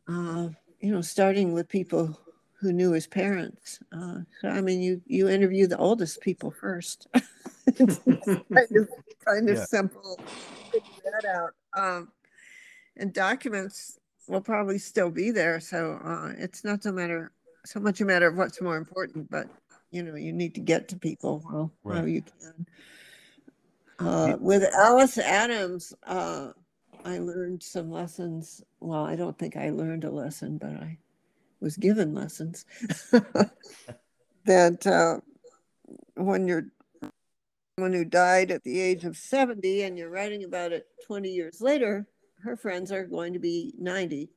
uh, 0.07 0.49
you 0.79 0.91
know, 0.91 1.01
starting 1.01 1.53
with 1.53 1.67
people 1.67 2.19
who 2.59 2.73
knew 2.73 2.91
his 2.91 3.07
parents. 3.07 3.79
Uh, 3.91 4.19
so, 4.41 4.49
I 4.49 4.61
mean, 4.61 4.81
you, 4.81 5.01
you 5.05 5.27
interview 5.27 5.67
the 5.67 5.77
oldest 5.77 6.21
people 6.21 6.51
first. 6.51 7.07
it's 7.67 7.97
kind 8.25 8.77
of, 8.77 8.89
kind 9.25 9.49
of 9.49 9.57
yeah. 9.57 9.65
simple. 9.65 10.19
That 10.73 11.25
out. 11.25 11.53
Um, 11.75 12.11
and 12.97 13.13
documents 13.13 13.99
will 14.27 14.41
probably 14.41 14.77
still 14.77 15.09
be 15.09 15.31
there. 15.31 15.59
So 15.59 15.99
uh, 16.03 16.33
it's 16.37 16.63
not 16.63 16.83
so 16.83 16.91
matter 16.91 17.31
so 17.65 17.79
much 17.79 18.01
a 18.01 18.05
matter 18.05 18.27
of 18.27 18.35
what's 18.35 18.61
more 18.61 18.77
important, 18.77 19.29
but 19.29 19.47
you 19.91 20.03
know, 20.03 20.15
you 20.15 20.33
need 20.33 20.55
to 20.55 20.61
get 20.61 20.87
to 20.89 20.97
people 20.97 21.39
while, 21.45 21.71
right. 21.83 21.99
while 21.99 22.07
you 22.07 22.23
can. 22.23 22.65
Uh, 23.99 24.35
with 24.39 24.63
Alice 24.75 25.17
Adams, 25.17 25.93
uh, 26.03 26.49
I 27.03 27.19
learned 27.19 27.63
some 27.63 27.91
lessons. 27.91 28.63
Well, 28.79 29.03
I 29.05 29.15
don't 29.15 29.37
think 29.37 29.55
I 29.55 29.69
learned 29.69 30.03
a 30.03 30.11
lesson, 30.11 30.57
but 30.57 30.71
I 30.71 30.97
was 31.59 31.77
given 31.77 32.13
lessons 32.13 32.65
that 34.45 34.87
uh, 34.87 35.19
when 36.15 36.47
you're 36.47 36.65
someone 37.77 37.93
who 37.93 38.05
died 38.05 38.51
at 38.51 38.63
the 38.63 38.79
age 38.79 39.03
of 39.03 39.17
70 39.17 39.83
and 39.83 39.97
you're 39.97 40.09
writing 40.09 40.43
about 40.43 40.71
it 40.71 40.87
20 41.07 41.29
years 41.29 41.61
later, 41.61 42.05
her 42.43 42.55
friends 42.57 42.91
are 42.91 43.05
going 43.05 43.33
to 43.33 43.39
be 43.39 43.73
90 43.79 44.29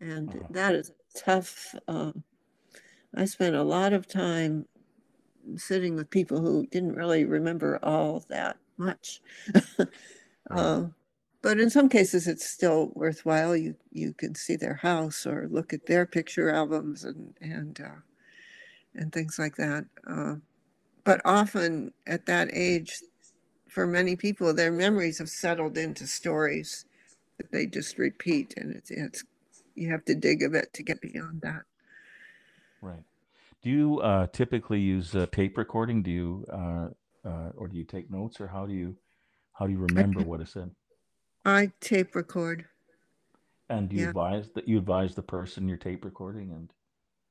and 0.00 0.30
uh-huh. 0.30 0.46
that 0.50 0.74
is 0.74 0.92
tough 1.14 1.74
uh, 1.88 2.12
i 3.14 3.24
spent 3.24 3.54
a 3.54 3.62
lot 3.62 3.92
of 3.92 4.06
time 4.06 4.66
sitting 5.56 5.94
with 5.94 6.10
people 6.10 6.40
who 6.40 6.66
didn't 6.66 6.94
really 6.94 7.24
remember 7.24 7.78
all 7.82 8.24
that 8.28 8.56
much 8.78 9.20
uh, 10.50 10.84
but 11.42 11.60
in 11.60 11.68
some 11.70 11.88
cases 11.88 12.26
it's 12.26 12.48
still 12.48 12.92
worthwhile. 12.94 13.56
You 13.56 13.74
you 13.90 14.14
can 14.14 14.34
see 14.34 14.56
their 14.56 14.74
house 14.74 15.26
or 15.26 15.48
look 15.50 15.72
at 15.72 15.86
their 15.86 16.06
picture 16.06 16.50
albums 16.50 17.04
and 17.04 17.34
and 17.40 17.80
uh, 17.80 18.00
and 18.94 19.12
things 19.12 19.38
like 19.38 19.56
that 19.56 19.84
uh, 20.06 20.34
but 21.04 21.20
often 21.24 21.92
at 22.06 22.26
that 22.26 22.48
age 22.52 23.02
for 23.68 23.86
many 23.86 24.16
people 24.16 24.52
their 24.52 24.72
memories 24.72 25.18
have 25.18 25.28
settled 25.28 25.78
into 25.78 26.06
stories 26.06 26.84
that 27.38 27.50
they 27.50 27.66
just 27.66 27.98
repeat 27.98 28.54
and 28.56 28.74
it's 28.74 28.90
it's 28.90 29.24
you 29.74 29.90
have 29.90 30.04
to 30.04 30.14
dig 30.14 30.42
a 30.42 30.50
bit 30.50 30.72
to 30.74 30.82
get 30.82 31.00
beyond 31.00 31.40
that. 31.40 31.62
Right. 32.82 33.02
Do 33.62 33.70
you 33.70 34.00
uh, 34.00 34.26
typically 34.32 34.80
use 34.80 35.14
uh, 35.14 35.26
tape 35.32 35.56
recording? 35.56 36.02
Do 36.02 36.10
you 36.10 36.44
uh, 36.52 36.88
uh, 37.24 37.50
or 37.56 37.68
do 37.68 37.76
you 37.76 37.84
take 37.84 38.10
notes 38.10 38.40
or 38.40 38.46
how 38.46 38.66
do 38.66 38.74
you 38.74 38.96
how 39.54 39.66
do 39.66 39.72
you 39.72 39.78
remember 39.78 40.20
what 40.20 40.40
is 40.40 40.50
said 40.50 40.70
i 41.44 41.70
tape 41.80 42.14
record. 42.14 42.66
And 43.68 43.88
do 43.88 43.96
you 43.96 44.02
yeah. 44.02 44.08
advise 44.08 44.50
that 44.54 44.68
you 44.68 44.78
advise 44.78 45.14
the 45.14 45.22
person 45.22 45.68
you're 45.68 45.78
tape 45.78 46.04
recording 46.04 46.50
and? 46.52 46.70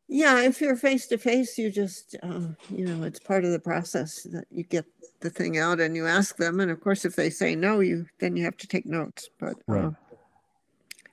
Yeah 0.07 0.41
if 0.41 0.59
you're 0.59 0.75
face 0.75 1.07
to 1.07 1.17
face 1.17 1.57
you 1.57 1.71
just 1.71 2.15
uh, 2.21 2.47
you 2.69 2.85
know 2.85 3.03
it's 3.03 3.19
part 3.19 3.45
of 3.45 3.51
the 3.51 3.59
process 3.59 4.23
that 4.31 4.45
you 4.49 4.63
get 4.63 4.85
the 5.21 5.29
thing 5.29 5.57
out 5.57 5.79
and 5.79 5.95
you 5.95 6.07
ask 6.07 6.35
them. 6.37 6.59
And 6.59 6.71
of 6.71 6.81
course 6.81 7.05
if 7.05 7.15
they 7.15 7.29
say 7.29 7.55
no 7.55 7.79
you 7.79 8.05
then 8.19 8.35
you 8.35 8.43
have 8.43 8.57
to 8.57 8.67
take 8.67 8.85
notes 8.85 9.29
but 9.39 9.53
uh, 9.53 9.55
right. 9.67 9.85
Uh, 9.85 9.91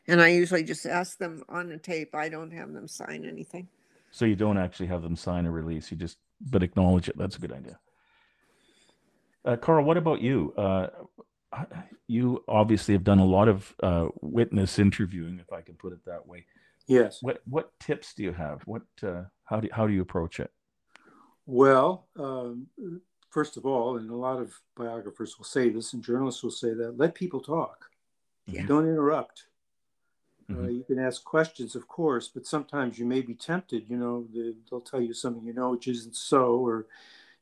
and 0.09 0.22
i 0.22 0.28
usually 0.28 0.64
just 0.64 0.86
ask 0.86 1.18
them 1.18 1.44
on 1.49 1.68
the 1.68 1.76
tape. 1.76 2.14
I 2.14 2.28
don't 2.28 2.51
have 2.51 2.72
them 2.72 2.88
sign 2.88 3.24
anything. 3.26 3.68
So 4.11 4.24
you 4.24 4.36
don't 4.36 4.59
actually 4.59 4.86
have 4.86 5.03
them 5.03 5.16
sign 5.16 5.46
a 5.46 5.51
release. 5.51 5.90
You 5.90 5.96
just 5.96 6.16
but 6.40 6.62
acknowledge 6.62 7.09
it. 7.09 7.18
That's 7.18 7.36
a 7.36 7.40
good 7.40 7.53
idea. 7.53 7.78
Uh, 9.44 9.57
carl 9.57 9.84
what 9.84 9.96
about 9.96 10.20
you? 10.20 10.53
Uh, 10.57 10.88
you 12.07 12.42
obviously 12.49 12.94
have 12.94 13.05
done 13.05 13.18
a 13.18 13.24
lot 13.24 13.49
of 13.49 13.74
uh, 13.82 14.07
witness 14.20 14.78
interviewing 14.78 15.40
if 15.40 15.53
i 15.53 15.61
can 15.61 15.74
put 15.74 15.92
it 15.92 16.05
that 16.05 16.26
way 16.26 16.44
yes 16.86 17.18
what 17.22 17.40
what 17.46 17.78
tips 17.80 18.14
do 18.14 18.22
you 18.22 18.32
have 18.32 18.62
what 18.66 18.82
uh, 19.03 19.22
how 19.44 19.61
do 19.61 19.68
how 19.72 19.86
do 19.86 19.92
you 19.92 20.03
approach 20.03 20.40
it 20.40 20.51
well 21.46 22.07
um, 22.18 22.66
first 23.30 23.57
of 23.57 23.66
all, 23.66 23.99
and 23.99 24.11
a 24.11 24.16
lot 24.16 24.40
of 24.40 24.53
biographers 24.76 25.38
will 25.38 25.44
say 25.44 25.68
this, 25.68 25.92
and 25.92 26.03
journalists 26.03 26.42
will 26.42 26.51
say 26.51 26.74
that 26.74 26.99
let 26.99 27.14
people 27.14 27.40
talk. 27.40 27.90
Yeah. 28.46 28.66
Don't 28.66 28.88
interrupt. 28.88 29.44
Uh, 30.51 30.55
mm-hmm. 30.55 30.64
Uh, 30.64 30.68
you 30.68 30.84
can 30.84 30.99
ask 30.99 31.22
questions, 31.24 31.74
of 31.74 31.86
course, 31.86 32.28
but 32.28 32.46
sometimes 32.46 32.99
you 32.99 33.05
may 33.05 33.20
be 33.20 33.34
tempted. 33.34 33.88
You 33.88 33.99
know, 33.99 34.26
the, 34.32 34.57
they'll 34.70 34.80
tell 34.80 35.01
you 35.01 35.12
something 35.12 35.44
you 35.44 35.53
know 35.53 35.70
which 35.70 35.88
isn't 35.88 36.16
so, 36.16 36.66
or 36.66 36.86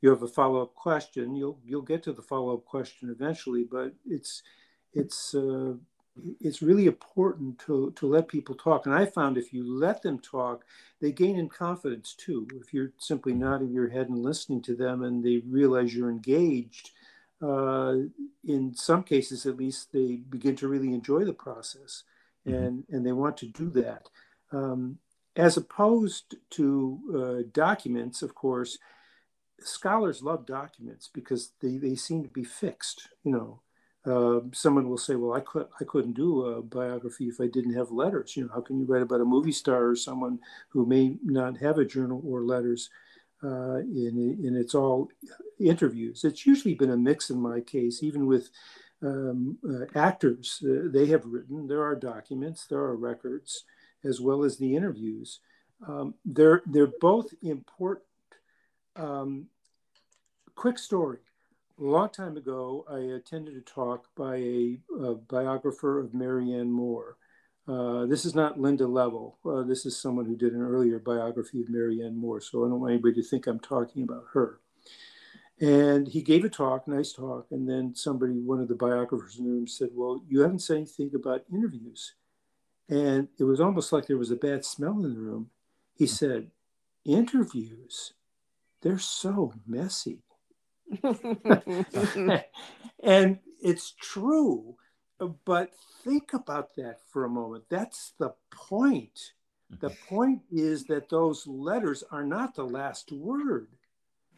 you 0.01 0.09
have 0.09 0.23
a 0.23 0.27
follow 0.27 0.61
up 0.61 0.75
question. 0.75 1.35
You'll 1.35 1.59
you'll 1.65 1.81
get 1.81 2.03
to 2.03 2.13
the 2.13 2.21
follow 2.21 2.53
up 2.53 2.65
question 2.65 3.09
eventually, 3.09 3.63
but 3.63 3.93
it's 4.05 4.43
it's 4.93 5.33
uh, 5.33 5.73
it's 6.39 6.61
really 6.61 6.85
important 6.85 7.59
to, 7.59 7.91
to 7.95 8.07
let 8.07 8.27
people 8.27 8.55
talk. 8.55 8.85
And 8.85 8.95
I 8.95 9.05
found 9.05 9.37
if 9.37 9.53
you 9.53 9.63
let 9.63 10.01
them 10.01 10.19
talk, 10.19 10.65
they 11.01 11.11
gain 11.11 11.37
in 11.37 11.49
confidence 11.49 12.13
too. 12.13 12.47
If 12.55 12.73
you're 12.73 12.91
simply 12.97 13.33
nodding 13.33 13.71
your 13.71 13.89
head 13.89 14.09
and 14.09 14.19
listening 14.19 14.61
to 14.63 14.75
them 14.75 15.03
and 15.03 15.23
they 15.23 15.43
realize 15.47 15.93
you're 15.93 16.09
engaged, 16.09 16.91
uh, 17.41 17.95
in 18.45 18.73
some 18.73 19.03
cases 19.03 19.45
at 19.45 19.57
least, 19.57 19.91
they 19.93 20.15
begin 20.15 20.55
to 20.57 20.67
really 20.67 20.93
enjoy 20.93 21.23
the 21.23 21.33
process 21.33 22.03
mm-hmm. 22.47 22.57
and, 22.57 22.83
and 22.89 23.05
they 23.05 23.11
want 23.11 23.37
to 23.37 23.45
do 23.45 23.69
that. 23.69 24.09
Um, 24.51 24.97
as 25.35 25.55
opposed 25.55 26.35
to 26.51 26.99
uh, 27.15 27.49
documents, 27.51 28.23
of 28.23 28.33
course, 28.33 28.79
scholars 29.59 30.21
love 30.21 30.45
documents 30.45 31.09
because 31.13 31.51
they, 31.61 31.77
they 31.77 31.95
seem 31.95 32.23
to 32.23 32.29
be 32.29 32.43
fixed, 32.43 33.09
you 33.23 33.31
know 33.31 33.61
uh, 34.07 34.39
someone 34.53 34.87
will 34.89 34.97
say, 34.97 35.15
"Well, 35.15 35.33
I 35.33 35.41
could 35.41 35.67
I 35.81 35.83
couldn't 35.83 36.13
do 36.13 36.45
a 36.45 36.61
biography 36.61 37.25
if 37.27 37.41
I 37.41 37.47
didn't 37.47 37.73
have 37.73 37.91
letters." 37.91 38.37
You 38.37 38.45
know, 38.45 38.51
how 38.53 38.61
can 38.61 38.79
you 38.79 38.85
write 38.85 39.01
about 39.01 39.21
a 39.21 39.25
movie 39.25 39.51
star 39.51 39.87
or 39.89 39.95
someone 39.95 40.39
who 40.69 40.85
may 40.85 41.17
not 41.23 41.57
have 41.57 41.77
a 41.77 41.85
journal 41.85 42.21
or 42.25 42.41
letters? 42.43 42.89
Uh, 43.43 43.79
in 43.79 44.55
it's 44.59 44.73
all 44.73 45.09
interviews. 45.59 46.23
It's 46.23 46.45
usually 46.45 46.73
been 46.73 46.89
a 46.89 46.97
mix 46.97 47.29
in 47.29 47.39
my 47.39 47.59
case, 47.59 48.01
even 48.01 48.25
with 48.25 48.49
um, 49.03 49.59
uh, 49.69 49.85
actors. 49.93 50.63
Uh, 50.63 50.87
they 50.91 51.05
have 51.07 51.23
written. 51.25 51.67
There 51.67 51.83
are 51.83 51.95
documents. 51.95 52.65
There 52.65 52.79
are 52.79 52.95
records, 52.95 53.65
as 54.03 54.19
well 54.19 54.43
as 54.43 54.57
the 54.57 54.75
interviews. 54.75 55.39
Um, 55.87 56.15
they're 56.25 56.63
they're 56.65 56.93
both 56.99 57.33
important. 57.43 58.05
Um, 58.97 59.47
quick 60.55 60.79
story. 60.79 61.19
A 61.79 61.83
long 61.83 62.09
time 62.09 62.35
ago, 62.35 62.83
I 62.89 62.97
attended 63.15 63.55
a 63.55 63.61
talk 63.61 64.07
by 64.15 64.37
a, 64.37 64.79
a 64.99 65.13
biographer 65.13 65.99
of 65.99 66.15
Marianne 66.15 66.71
Moore. 66.71 67.17
Uh, 67.67 68.07
this 68.07 68.25
is 68.25 68.33
not 68.33 68.59
Linda 68.59 68.85
Leavell. 68.85 69.35
Uh, 69.45 69.61
this 69.61 69.85
is 69.85 69.95
someone 69.95 70.25
who 70.25 70.35
did 70.35 70.53
an 70.53 70.61
earlier 70.61 70.97
biography 70.97 71.61
of 71.61 71.69
Marianne 71.69 72.17
Moore, 72.17 72.41
so 72.41 72.65
I 72.65 72.69
don't 72.69 72.79
want 72.79 72.93
anybody 72.93 73.21
to 73.21 73.27
think 73.27 73.45
I'm 73.45 73.59
talking 73.59 74.01
about 74.01 74.25
her. 74.33 74.59
And 75.59 76.07
he 76.07 76.21
gave 76.21 76.45
a 76.45 76.49
talk, 76.49 76.87
nice 76.87 77.13
talk, 77.13 77.47
and 77.51 77.69
then 77.69 77.93
somebody, 77.93 78.33
one 78.33 78.59
of 78.59 78.67
the 78.67 78.75
biographers 78.75 79.37
in 79.37 79.45
the 79.45 79.51
room, 79.51 79.67
said, 79.67 79.89
"Well, 79.93 80.23
you 80.27 80.41
haven't 80.41 80.59
said 80.59 80.77
anything 80.77 81.11
about 81.13 81.45
interviews," 81.51 82.13
and 82.89 83.27
it 83.37 83.43
was 83.43 83.59
almost 83.59 83.91
like 83.91 84.07
there 84.07 84.17
was 84.17 84.31
a 84.31 84.35
bad 84.35 84.65
smell 84.65 84.93
in 85.03 85.13
the 85.13 85.19
room. 85.19 85.49
He 85.93 86.07
said, 86.07 86.51
"Interviews, 87.05 88.13
they're 88.87 88.99
so 88.99 89.53
messy." 89.67 90.23
and 93.03 93.39
it's 93.61 93.91
true, 94.01 94.75
but 95.45 95.71
think 96.03 96.33
about 96.33 96.75
that 96.75 96.99
for 97.11 97.25
a 97.25 97.29
moment. 97.29 97.65
That's 97.69 98.13
the 98.17 98.33
point. 98.51 99.33
The 99.69 99.89
mm-hmm. 99.89 100.15
point 100.15 100.41
is 100.49 100.85
that 100.85 101.09
those 101.09 101.45
letters 101.45 102.03
are 102.11 102.23
not 102.23 102.55
the 102.55 102.63
last 102.63 103.11
word. 103.11 103.67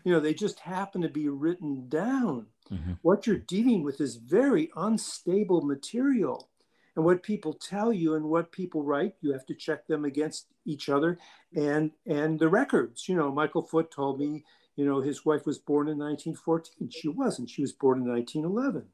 You 0.04 0.14
know, 0.14 0.20
they 0.20 0.34
just 0.34 0.60
happen 0.60 1.02
to 1.02 1.10
be 1.10 1.30
written 1.30 1.88
down. 1.88 2.48
Mm-hmm. 2.72 2.94
What 3.04 3.28
you're 3.28 3.38
dealing 3.38 3.84
with 3.84 4.02
is 4.02 4.16
very 4.16 4.72
unstable 4.76 5.62
material. 5.62 6.50
And 6.96 7.06
what 7.06 7.24
people 7.24 7.54
tell 7.54 7.94
you 7.94 8.16
and 8.16 8.26
what 8.26 8.52
people 8.52 8.84
write, 8.84 9.16
you 9.22 9.32
have 9.32 9.46
to 9.46 9.54
check 9.54 9.88
them 9.88 10.06
against 10.06 10.48
each 10.66 10.90
other 10.90 11.18
and 11.56 11.92
and 12.06 12.40
the 12.40 12.50
records. 12.50 13.08
You 13.08 13.16
know, 13.16 13.32
Michael 13.32 13.64
Foot 13.64 13.92
told 13.92 14.20
me 14.20 14.44
you 14.80 14.86
know, 14.86 15.02
his 15.02 15.26
wife 15.26 15.46
was 15.46 15.58
born 15.58 15.90
in 15.90 15.98
1914. 15.98 16.90
She 16.90 17.10
wasn't. 17.10 17.50
She 17.50 17.62
was 17.62 17.74
born 17.74 18.00
in 18.00 18.08
1911, 18.08 18.88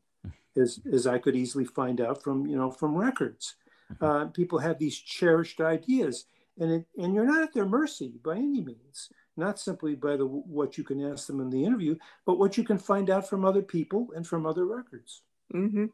as, 0.57 0.79
as 0.91 1.05
I 1.05 1.19
could 1.19 1.35
easily 1.35 1.63
find 1.63 2.01
out 2.01 2.23
from, 2.23 2.47
you 2.47 2.55
know, 2.55 2.71
from 2.71 2.95
records. 2.95 3.53
Mm-hmm. 3.93 4.03
Uh, 4.03 4.25
people 4.29 4.57
have 4.57 4.79
these 4.79 4.97
cherished 4.97 5.61
ideas, 5.61 6.25
and, 6.59 6.71
it, 6.71 6.85
and 6.97 7.13
you're 7.13 7.23
not 7.23 7.43
at 7.43 7.53
their 7.53 7.67
mercy 7.67 8.13
by 8.23 8.35
any 8.35 8.61
means, 8.61 9.11
not 9.37 9.59
simply 9.59 9.93
by 9.93 10.17
the 10.17 10.25
what 10.25 10.75
you 10.75 10.83
can 10.83 11.05
ask 11.11 11.27
them 11.27 11.39
in 11.39 11.51
the 11.51 11.63
interview, 11.63 11.95
but 12.25 12.39
what 12.39 12.57
you 12.57 12.63
can 12.63 12.79
find 12.79 13.11
out 13.11 13.29
from 13.29 13.45
other 13.45 13.61
people 13.61 14.07
and 14.15 14.25
from 14.25 14.47
other 14.47 14.65
records. 14.65 15.21
Mm-hmm. 15.53 15.85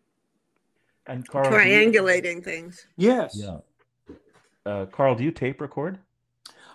And 1.08 1.28
Carl, 1.28 1.52
triangulating 1.52 2.36
you, 2.36 2.41
things. 2.41 2.86
Yes. 2.97 3.36
Yeah. 3.36 3.58
Uh, 4.66 4.86
Carl, 4.86 5.16
do 5.16 5.24
you 5.24 5.32
tape 5.32 5.60
record? 5.62 5.97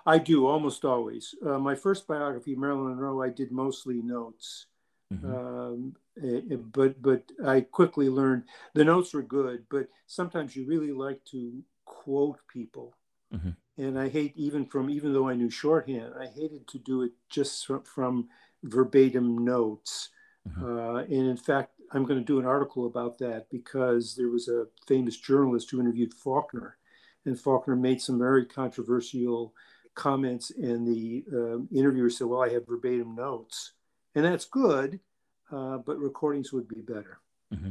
I 0.05 0.19
do 0.19 0.47
almost 0.47 0.85
always. 0.85 1.35
Uh, 1.45 1.59
my 1.59 1.75
first 1.75 2.07
biography, 2.07 2.55
Marilyn 2.55 2.91
Monroe, 2.91 3.23
I 3.23 3.29
did 3.29 3.51
mostly 3.51 4.03
notes. 4.03 4.67
Mm-hmm. 5.13 5.35
Um, 5.35 5.97
eh, 6.23 6.41
eh, 6.55 6.57
but 6.57 7.01
but 7.01 7.23
I 7.45 7.61
quickly 7.61 8.09
learned 8.09 8.45
the 8.75 8.85
notes 8.85 9.15
were 9.15 9.23
good, 9.23 9.65
but 9.71 9.89
sometimes 10.07 10.57
you 10.57 10.67
really 10.67 10.93
like 10.93 11.25
to 11.27 11.63
quote 11.85 12.39
people. 12.49 12.95
Mm-hmm. 13.33 13.51
And 13.79 13.99
I 13.99 14.09
hate 14.09 14.33
even 14.37 14.67
from 14.67 14.91
even 14.91 15.13
though 15.13 15.29
I 15.29 15.35
knew 15.35 15.51
shorthand, 15.51 16.15
I 16.19 16.27
hated 16.27 16.67
to 16.69 16.79
do 16.79 17.03
it 17.03 17.13
just 17.29 17.67
from, 17.67 17.83
from 17.83 18.29
verbatim 18.65 19.45
notes. 19.45 20.11
Mm-hmm. 20.49 20.65
Uh, 20.65 20.99
and 21.03 21.29
in 21.29 21.37
fact, 21.37 21.76
I'm 21.93 22.05
going 22.05 22.19
to 22.19 22.25
do 22.25 22.39
an 22.39 22.47
article 22.47 22.87
about 22.87 23.19
that 23.19 23.47
because 23.51 24.15
there 24.15 24.29
was 24.29 24.49
a 24.49 24.67
famous 24.87 25.17
journalist 25.17 25.71
who 25.71 25.81
interviewed 25.81 26.15
Faulkner, 26.15 26.77
and 27.25 27.39
Faulkner 27.39 27.77
made 27.77 28.01
some 28.01 28.19
very 28.19 28.45
controversial 28.45 29.55
comments 29.97 30.51
and 30.51 30.87
the 30.87 31.25
um, 31.33 31.69
interviewer 31.75 32.11
said, 32.11 32.29
well, 32.29 32.43
I 32.43 32.51
have 32.51 32.67
verbatim 32.67 33.17
notes. 33.17 33.73
And 34.15 34.25
that's 34.25 34.45
good, 34.45 35.01
uh, 35.51 35.79
but 35.79 35.99
recordings 35.99 36.53
would 36.53 36.69
be 36.69 36.81
better. 36.81 37.19
Mm-hmm. 37.53 37.71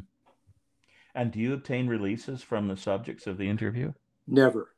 And 1.13 1.31
do 1.31 1.39
you 1.39 1.53
obtain 1.53 1.87
releases 1.87 2.41
from 2.41 2.67
the 2.67 2.75
subjects 2.75 3.25
of 3.25 3.37
the 3.37 3.47
interview? 3.47 3.93
Never. 4.27 4.75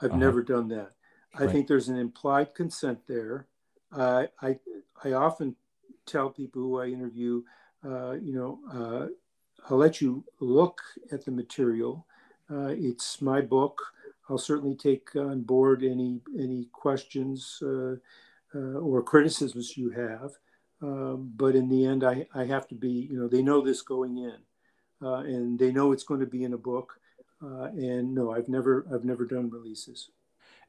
I've 0.00 0.10
uh-huh. 0.10 0.18
never 0.18 0.42
done 0.42 0.68
that. 0.68 0.92
I 1.34 1.44
right. 1.44 1.50
think 1.50 1.66
there's 1.66 1.88
an 1.88 1.98
implied 1.98 2.54
consent 2.54 3.00
there. 3.08 3.48
Uh, 3.92 4.26
I 4.40 4.56
I 5.02 5.12
often 5.12 5.56
tell 6.06 6.30
people 6.30 6.62
who 6.62 6.80
I 6.80 6.86
interview, 6.86 7.42
uh, 7.84 8.12
you 8.12 8.34
know, 8.34 8.58
uh, 8.72 9.06
I'll 9.68 9.78
let 9.78 10.00
you 10.00 10.24
look 10.40 10.80
at 11.12 11.24
the 11.24 11.30
material. 11.30 12.06
Uh, 12.50 12.74
it's 12.76 13.22
my 13.22 13.40
book. 13.40 13.80
I'll 14.28 14.38
certainly 14.38 14.76
take 14.76 15.14
on 15.16 15.42
board 15.42 15.82
any 15.82 16.20
any 16.38 16.68
questions 16.72 17.62
uh, 17.62 17.96
or 18.54 19.02
criticisms 19.02 19.76
you 19.76 19.90
have. 19.90 20.32
Um, 20.82 21.32
but 21.36 21.54
in 21.54 21.68
the 21.68 21.84
end, 21.84 22.04
I, 22.04 22.26
I 22.34 22.44
have 22.44 22.66
to 22.68 22.74
be, 22.74 23.08
you 23.10 23.18
know, 23.20 23.28
they 23.28 23.42
know 23.42 23.60
this 23.60 23.82
going 23.82 24.18
in, 24.18 24.38
and 25.00 25.58
they 25.58 25.72
know 25.72 25.92
it's 25.92 26.04
going 26.04 26.20
to 26.20 26.26
be 26.26 26.44
in 26.44 26.54
a 26.54 26.58
book. 26.58 26.98
And 27.40 28.14
no, 28.14 28.32
I've 28.32 28.48
never 28.48 28.86
I've 28.92 29.04
never 29.04 29.24
done 29.24 29.50
releases. 29.50 30.10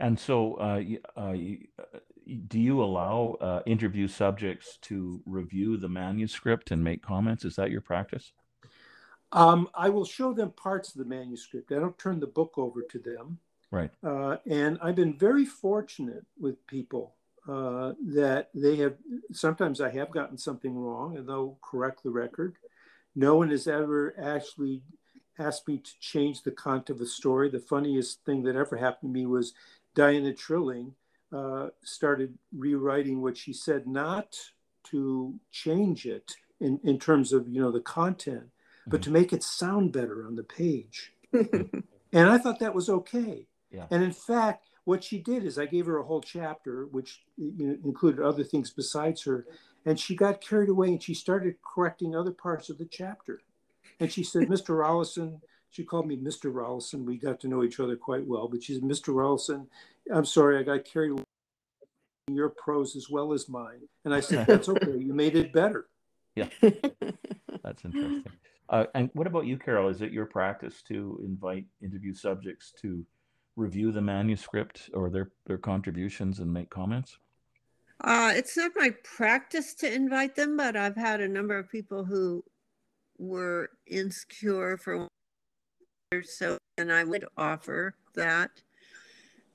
And 0.01 0.19
so, 0.19 0.55
uh, 0.55 0.81
uh, 1.15 1.33
do 2.47 2.59
you 2.59 2.83
allow 2.83 3.61
interview 3.65 4.07
subjects 4.07 4.77
to 4.81 5.21
review 5.25 5.77
the 5.77 5.89
manuscript 5.89 6.71
and 6.71 6.83
make 6.83 7.01
comments? 7.03 7.45
Is 7.45 7.55
that 7.55 7.71
your 7.71 7.81
practice? 7.81 8.33
Um, 9.31 9.69
I 9.73 9.89
will 9.89 10.05
show 10.05 10.33
them 10.33 10.51
parts 10.51 10.89
of 10.89 10.97
the 10.97 11.05
manuscript. 11.05 11.71
I 11.71 11.75
don't 11.75 11.97
turn 11.97 12.19
the 12.19 12.27
book 12.27 12.53
over 12.57 12.81
to 12.81 12.99
them. 12.99 13.37
Right. 13.69 13.91
Uh, 14.03 14.37
and 14.49 14.77
I've 14.81 14.95
been 14.95 15.17
very 15.17 15.45
fortunate 15.45 16.25
with 16.37 16.65
people 16.67 17.15
uh, 17.47 17.93
that 18.07 18.49
they 18.53 18.75
have. 18.77 18.95
Sometimes 19.31 19.79
I 19.79 19.89
have 19.91 20.11
gotten 20.11 20.37
something 20.37 20.75
wrong, 20.75 21.17
and 21.17 21.27
they'll 21.27 21.57
correct 21.61 22.03
the 22.03 22.09
record. 22.09 22.57
No 23.15 23.35
one 23.35 23.51
has 23.51 23.67
ever 23.67 24.13
actually 24.21 24.83
asked 25.39 25.67
me 25.67 25.77
to 25.77 25.91
change 25.99 26.43
the 26.43 26.51
content 26.51 26.89
of 26.89 27.01
a 27.01 27.05
story. 27.05 27.49
The 27.49 27.59
funniest 27.59 28.25
thing 28.25 28.43
that 28.43 28.57
ever 28.57 28.75
happened 28.75 29.13
to 29.13 29.19
me 29.19 29.25
was 29.25 29.53
Diana 29.95 30.33
Trilling 30.33 30.93
uh, 31.31 31.67
started 31.83 32.37
rewriting 32.55 33.21
what 33.21 33.37
she 33.37 33.53
said, 33.53 33.87
not 33.87 34.35
to 34.85 35.35
change 35.51 36.05
it 36.05 36.35
in, 36.59 36.79
in 36.83 36.99
terms 36.99 37.33
of 37.33 37.47
you 37.47 37.61
know 37.61 37.71
the 37.71 37.79
content, 37.79 38.49
but 38.87 39.01
mm-hmm. 39.01 39.03
to 39.03 39.11
make 39.11 39.33
it 39.33 39.43
sound 39.43 39.91
better 39.91 40.25
on 40.25 40.35
the 40.35 40.43
page. 40.43 41.13
and 41.33 41.83
I 42.13 42.37
thought 42.37 42.59
that 42.59 42.75
was 42.75 42.89
okay. 42.89 43.47
Yeah. 43.71 43.85
And 43.89 44.03
in 44.03 44.11
fact, 44.11 44.67
what 44.83 45.03
she 45.03 45.19
did 45.19 45.45
is 45.45 45.57
I 45.57 45.65
gave 45.65 45.85
her 45.85 45.97
a 45.97 46.03
whole 46.03 46.21
chapter, 46.21 46.87
which 46.87 47.21
you 47.37 47.67
know, 47.67 47.77
included 47.85 48.21
other 48.21 48.43
things 48.43 48.71
besides 48.71 49.23
her, 49.23 49.45
and 49.85 49.99
she 49.99 50.15
got 50.15 50.41
carried 50.41 50.69
away 50.69 50.89
and 50.89 51.01
she 51.01 51.13
started 51.13 51.55
correcting 51.63 52.15
other 52.15 52.31
parts 52.31 52.69
of 52.69 52.77
the 52.77 52.85
chapter. 52.85 53.41
And 53.99 54.11
she 54.11 54.23
said, 54.23 54.47
Mr. 54.47 54.75
Rollyson, 54.75 55.41
she 55.71 55.85
called 55.85 56.05
me 56.05 56.17
Mr. 56.17 56.53
Rollyson. 56.53 57.05
We 57.05 57.17
got 57.17 57.39
to 57.39 57.47
know 57.47 57.63
each 57.63 57.79
other 57.79 57.95
quite 57.95 58.27
well, 58.27 58.47
but 58.47 58.61
she 58.61 58.73
said, 58.73 58.83
Mr. 58.83 59.13
Rollyson, 59.13 59.67
I'm 60.13 60.25
sorry, 60.25 60.59
I 60.59 60.63
got 60.63 60.85
carried 60.85 61.11
away 61.11 61.23
your 62.29 62.49
prose 62.49 62.95
as 62.95 63.09
well 63.09 63.33
as 63.33 63.49
mine. 63.49 63.81
And 64.05 64.13
I 64.13 64.19
said, 64.19 64.45
That's 64.47 64.69
okay. 64.69 64.97
You 64.97 65.13
made 65.13 65.35
it 65.35 65.53
better. 65.53 65.87
Yeah. 66.35 66.49
That's 66.61 67.85
interesting. 67.85 68.25
Uh, 68.69 68.85
and 68.95 69.09
what 69.13 69.27
about 69.27 69.45
you, 69.45 69.57
Carol? 69.57 69.89
Is 69.89 70.01
it 70.01 70.11
your 70.11 70.25
practice 70.25 70.81
to 70.83 71.19
invite 71.25 71.65
interview 71.81 72.13
subjects 72.13 72.73
to 72.81 73.05
review 73.55 73.91
the 73.91 74.01
manuscript 74.01 74.89
or 74.93 75.09
their, 75.09 75.31
their 75.45 75.57
contributions 75.57 76.39
and 76.39 76.51
make 76.51 76.69
comments? 76.69 77.17
Uh, 78.03 78.31
it's 78.35 78.57
not 78.57 78.71
my 78.75 78.91
practice 79.03 79.73
to 79.75 79.93
invite 79.93 80.35
them, 80.35 80.57
but 80.57 80.75
I've 80.75 80.95
had 80.95 81.21
a 81.21 81.27
number 81.27 81.57
of 81.57 81.69
people 81.69 82.03
who 82.03 82.43
were 83.17 83.69
insecure 83.87 84.77
for 84.77 85.07
so, 86.21 86.57
and 86.77 86.91
I 86.91 87.03
would 87.03 87.25
offer 87.37 87.95
that. 88.15 88.51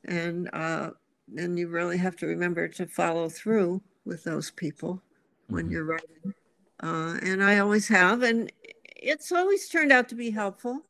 And 0.06 0.48
uh, 0.54 0.90
and 1.36 1.58
you 1.58 1.68
really 1.68 1.98
have 1.98 2.16
to 2.16 2.26
remember 2.26 2.68
to 2.68 2.86
follow 2.86 3.28
through 3.28 3.82
with 4.04 4.24
those 4.24 4.50
people 4.50 5.02
when 5.48 5.64
mm-hmm. 5.64 5.72
you're 5.72 5.84
writing. 5.84 6.34
Uh, 6.82 7.18
and 7.22 7.42
I 7.42 7.58
always 7.58 7.88
have, 7.88 8.22
and 8.22 8.52
it's 8.84 9.32
always 9.32 9.68
turned 9.68 9.92
out 9.92 10.08
to 10.10 10.14
be 10.14 10.30
helpful. 10.30 10.82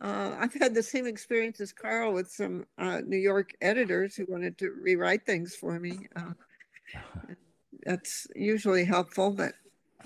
Uh, 0.00 0.34
I've 0.38 0.54
had 0.54 0.74
the 0.74 0.82
same 0.82 1.06
experience 1.06 1.60
as 1.60 1.72
Carl 1.72 2.12
with 2.12 2.30
some 2.30 2.66
uh, 2.76 3.02
New 3.06 3.18
York 3.18 3.52
editors 3.60 4.16
who 4.16 4.26
wanted 4.28 4.58
to 4.58 4.72
rewrite 4.72 5.24
things 5.24 5.54
for 5.54 5.78
me. 5.78 6.08
Uh, 6.16 6.32
that's 7.84 8.26
usually 8.34 8.84
helpful, 8.84 9.30
but 9.30 9.54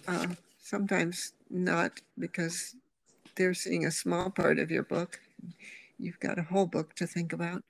uh, 0.07 0.27
sometimes 0.61 1.33
not 1.51 1.93
because 2.19 2.75
they're 3.37 3.55
seeing 3.55 3.87
a 3.87 3.91
small 3.91 4.31
part 4.31 4.59
of 4.59 4.71
your 4.71 4.83
book. 4.83 5.21
You've 5.99 6.21
got 6.21 6.39
a 6.39 6.43
whole 6.43 6.67
book 6.67 6.95
to 6.97 7.07
think 7.07 7.33
about. 7.33 7.63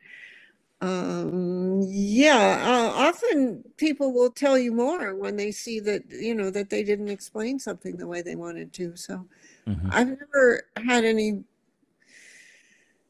Um, 0.80 1.82
yeah, 1.86 2.62
uh, 2.62 2.98
often 2.98 3.64
people 3.78 4.12
will 4.12 4.30
tell 4.30 4.58
you 4.58 4.72
more 4.72 5.14
when 5.14 5.36
they 5.36 5.50
see 5.50 5.80
that 5.80 6.02
you 6.10 6.34
know 6.34 6.50
that 6.50 6.68
they 6.68 6.82
didn't 6.82 7.08
explain 7.08 7.58
something 7.58 7.96
the 7.96 8.06
way 8.06 8.20
they 8.20 8.36
wanted 8.36 8.74
to. 8.74 8.94
So, 8.94 9.26
mm-hmm. 9.66 9.88
I've 9.90 10.08
never 10.08 10.66
had 10.76 11.04
any 11.04 11.44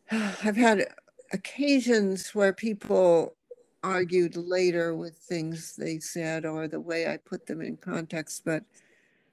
I've 0.11 0.57
had 0.57 0.87
occasions 1.33 2.35
where 2.35 2.53
people 2.53 3.35
argued 3.83 4.37
later 4.37 4.95
with 4.95 5.17
things 5.17 5.77
they 5.77 5.99
said 5.99 6.45
or 6.45 6.69
the 6.69 6.81
way 6.81 7.09
I 7.09 7.17
put 7.17 7.47
them 7.47 7.61
in 7.61 7.77
context, 7.77 8.43
but 8.45 8.65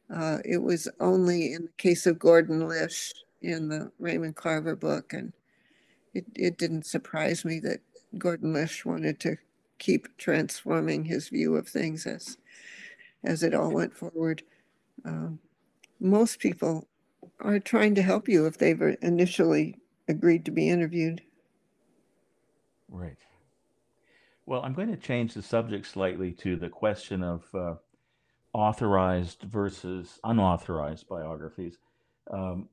uh, 0.10 0.40
it 0.46 0.62
was 0.62 0.88
only 1.00 1.54
in 1.54 1.64
the 1.64 1.72
case 1.78 2.06
of 2.06 2.20
Gordon 2.20 2.68
Lish 2.68 3.14
in 3.42 3.70
the 3.70 3.92
Raymond 4.00 4.36
Carver 4.36 4.76
book. 4.76 5.14
And 5.14 5.34
it, 6.14 6.26
it 6.36 6.58
didn't 6.58 6.86
surprise 6.86 7.46
me 7.46 7.60
that 7.60 7.80
Gordon 8.18 8.54
Lish 8.54 8.86
wanted 8.86 9.20
to 9.22 9.38
keep 9.80 10.18
transforming 10.18 11.06
his 11.06 11.30
view 11.30 11.56
of 11.56 11.68
things 11.68 12.06
as, 12.06 12.38
as 13.24 13.44
it 13.44 13.54
all 13.54 13.72
went 13.72 13.96
forward. 13.96 14.44
Um, 15.06 15.40
most 16.00 16.40
people 16.40 16.88
are 17.40 17.60
trying 17.60 17.96
to 17.96 18.02
help 18.02 18.30
you 18.30 18.46
if 18.46 18.58
they've 18.58 18.98
initially 19.02 19.78
agreed 20.08 20.46
to 20.46 20.52
be 20.52 20.70
interviewed. 20.70 21.22
Right. 22.90 23.18
Well, 24.46 24.62
I'm 24.62 24.74
going 24.74 24.92
to 24.92 24.98
change 24.98 25.34
the 25.34 25.42
subject 25.42 25.88
slightly 25.88 26.32
to 26.34 26.58
the 26.58 26.70
question 26.70 27.24
of 27.24 27.44
uh, 27.56 27.76
authorized 28.54 29.42
versus 29.44 30.20
unauthorized 30.24 31.08
biographies. 31.08 31.78
Um, 32.32 32.70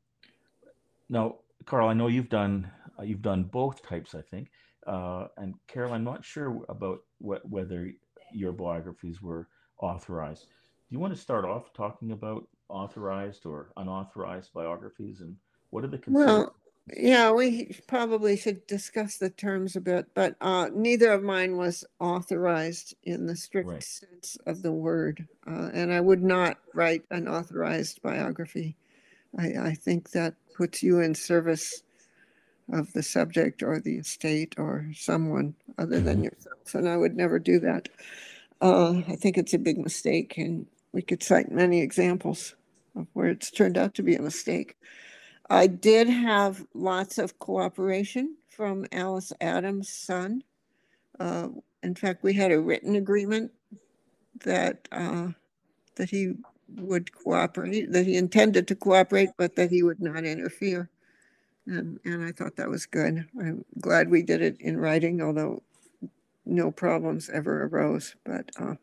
now, 1.09 1.37
Carl, 1.65 1.89
I 1.89 1.95
know 1.95 2.07
you've 2.07 2.29
done 2.29 2.71
uh, 2.99 3.03
you've 3.03 3.23
done 3.23 3.45
both 3.45 3.83
types, 3.83 4.15
I 4.15 4.23
think. 4.23 4.51
Uh, 4.87 5.27
and 5.37 5.55
Carol, 5.67 5.93
I'm 5.93 6.05
not 6.05 6.25
sure 6.25 6.65
about 6.69 7.01
what, 7.19 7.49
whether 7.49 7.91
your 8.33 8.53
biographies 8.53 9.21
were 9.21 9.49
authorized. 9.79 10.47
Do 10.47 10.95
you 10.95 10.99
want 10.99 11.15
to 11.15 11.21
start 11.21 11.45
off 11.45 11.73
talking 11.73 12.13
about 12.13 12.47
authorized 12.69 13.47
or 13.47 13.73
unauthorized 13.77 14.53
biographies 14.53 15.21
and 15.21 15.37
what 15.71 15.85
are 15.85 15.89
the 15.89 16.01
well, 16.09 16.55
yeah, 16.97 17.31
we 17.31 17.77
probably 17.87 18.37
should 18.37 18.67
discuss 18.67 19.17
the 19.17 19.31
terms 19.31 19.77
a 19.77 19.81
bit, 19.81 20.07
but 20.15 20.35
uh, 20.41 20.69
neither 20.75 21.13
of 21.13 21.23
mine 21.23 21.57
was 21.57 21.85
authorized 22.01 22.95
in 23.05 23.27
the 23.27 23.37
strict 23.37 23.69
right. 23.69 23.83
sense 23.83 24.37
of 24.47 24.63
the 24.63 24.73
word. 24.73 25.29
Uh, 25.47 25.71
and 25.73 25.93
I 25.93 26.01
would 26.01 26.23
not 26.23 26.59
write 26.75 27.05
an 27.11 27.29
authorized 27.29 28.03
biography. 28.03 28.77
I, 29.39 29.53
I 29.61 29.75
think 29.75 30.11
that 30.11 30.35
puts 30.57 30.83
you 30.83 31.01
in 31.01 31.15
service 31.15 31.83
of 32.73 32.93
the 32.93 33.03
subject 33.03 33.63
or 33.63 33.81
the 33.81 33.97
estate 33.97 34.55
or 34.59 34.91
someone 34.95 35.55
other 35.79 36.01
than 36.01 36.17
mm-hmm. 36.17 36.25
yourself. 36.25 36.75
And 36.75 36.89
I 36.89 36.97
would 36.97 37.17
never 37.17 37.39
do 37.39 37.61
that. 37.61 37.89
Uh, 38.61 39.03
I 39.09 39.17
think 39.17 39.39
it's 39.39 39.55
a 39.55 39.59
big 39.59 39.79
mistake. 39.79 40.37
And 40.39 40.67
we 40.93 41.03
could 41.03 41.23
cite 41.23 41.51
many 41.51 41.81
examples 41.83 42.55
of 42.97 43.07
where 43.13 43.29
it's 43.29 43.51
turned 43.51 43.79
out 43.79 43.95
to 43.95 44.03
be 44.03 44.17
a 44.17 44.23
mistake. 44.23 44.77
I 45.51 45.69
did 45.69 46.09
have 46.11 46.67
lots 46.75 47.19
of 47.19 47.41
cooperation 47.41 48.37
from 48.51 48.87
Alice 48.93 49.33
Adams' 49.41 49.91
son. 49.91 50.45
Uh, 51.21 51.49
in 51.83 51.95
fact, 51.97 52.25
we 52.25 52.35
had 52.35 52.53
a 52.53 52.61
written 52.61 52.97
agreement 52.97 53.53
that 54.45 54.89
uh, 54.93 55.29
that 55.97 56.11
he 56.11 56.35
would 56.77 57.13
cooperate, 57.13 57.93
that 57.93 58.07
he 58.07 58.17
intended 58.17 58.69
to 58.69 58.77
cooperate, 58.77 59.31
but 59.39 59.57
that 59.57 59.71
he 59.71 59.83
would 59.83 60.01
not 60.01 60.25
interfere. 60.25 60.91
And, 61.67 62.01
and 62.05 62.25
I 62.25 62.33
thought 62.33 62.57
that 62.57 62.71
was 62.71 62.87
good. 62.87 63.27
I'm 63.41 63.65
glad 63.81 64.11
we 64.11 64.23
did 64.23 64.43
it 64.43 64.57
in 64.61 64.79
writing, 64.79 65.23
although 65.23 65.63
no 66.47 66.71
problems 66.71 67.31
ever 67.31 67.65
arose. 67.67 68.17
But 68.25 68.51
uh, 68.59 68.77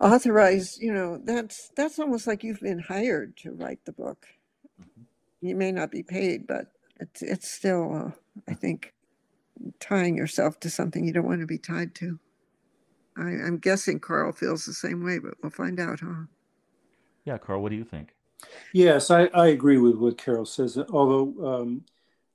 authorized, 0.00 0.80
you 0.82 0.94
know, 0.94 1.20
that's 1.24 1.70
that's 1.76 1.98
almost 1.98 2.26
like 2.26 2.44
you've 2.44 2.60
been 2.60 2.80
hired 2.80 3.36
to 3.38 3.52
write 3.52 3.80
the 3.86 3.92
book 3.92 4.26
you 5.40 5.54
may 5.54 5.72
not 5.72 5.90
be 5.90 6.02
paid, 6.02 6.46
but 6.46 6.66
it's 7.00 7.22
it's 7.22 7.50
still, 7.50 7.94
uh, 7.94 8.10
I 8.48 8.54
think, 8.54 8.92
tying 9.80 10.16
yourself 10.16 10.58
to 10.60 10.70
something 10.70 11.04
you 11.04 11.12
don't 11.12 11.26
want 11.26 11.40
to 11.40 11.46
be 11.46 11.58
tied 11.58 11.94
to. 11.96 12.18
I, 13.16 13.22
I'm 13.22 13.58
guessing 13.58 14.00
Carl 14.00 14.32
feels 14.32 14.64
the 14.64 14.72
same 14.72 15.04
way, 15.04 15.18
but 15.18 15.34
we'll 15.42 15.50
find 15.50 15.80
out, 15.80 16.00
huh? 16.00 16.26
Yeah, 17.24 17.38
Carl, 17.38 17.62
what 17.62 17.70
do 17.70 17.76
you 17.76 17.84
think? 17.84 18.14
Yes, 18.72 19.10
I, 19.10 19.24
I 19.34 19.48
agree 19.48 19.78
with 19.78 19.96
what 19.96 20.18
Carol 20.18 20.46
says. 20.46 20.78
Although 20.90 21.60
um, 21.60 21.82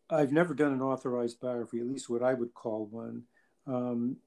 I've 0.09 0.31
never 0.31 0.53
done 0.53 0.73
an 0.73 0.81
authorized 0.81 1.39
biography, 1.39 1.79
at 1.79 1.87
least 1.87 2.09
what 2.09 2.21
I 2.21 2.33
would 2.33 2.53
call 2.53 2.87
one. 2.87 3.23
Um, 3.65 4.17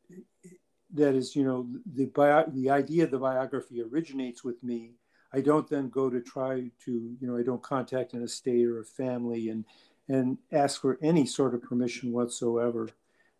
that 0.94 1.14
is, 1.14 1.36
you 1.36 1.44
know, 1.44 1.68
the 1.94 2.06
bio, 2.06 2.44
the 2.48 2.70
idea 2.70 3.04
of 3.04 3.10
the 3.10 3.18
biography 3.18 3.82
originates 3.82 4.42
with 4.42 4.62
me 4.62 4.92
I 5.36 5.42
don't 5.42 5.68
then 5.68 5.90
go 5.90 6.08
to 6.08 6.20
try 6.22 6.70
to, 6.86 6.92
you 7.20 7.28
know, 7.28 7.36
I 7.36 7.42
don't 7.42 7.62
contact 7.62 8.14
an 8.14 8.22
estate 8.22 8.64
or 8.66 8.80
a 8.80 8.84
family 8.84 9.50
and 9.50 9.64
and 10.08 10.38
ask 10.52 10.80
for 10.80 10.98
any 11.02 11.26
sort 11.26 11.52
of 11.52 11.62
permission 11.62 12.12
whatsoever. 12.12 12.88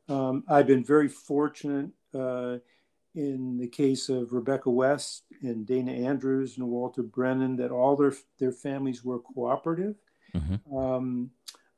Um, 0.09 0.45
I've 0.49 0.67
been 0.67 0.85
very 0.85 1.09
fortunate 1.09 1.91
uh, 2.13 2.59
in 3.15 3.57
the 3.57 3.69
case 3.69 4.09
of 4.09 4.33
Rebecca 4.33 4.69
West 4.69 5.23
and 5.43 5.65
Dana 5.65 5.93
Andrews 5.93 6.59
and 6.59 6.69
Walter 6.69 7.03
Brennan 7.03 7.57
that 7.57 7.71
all 7.71 7.97
their 7.97 8.15
their 8.39 8.53
families 8.53 9.03
were 9.03 9.21
cooperative. 9.21 9.97
Mm-hmm. 10.35 10.77
Um, 10.77 11.31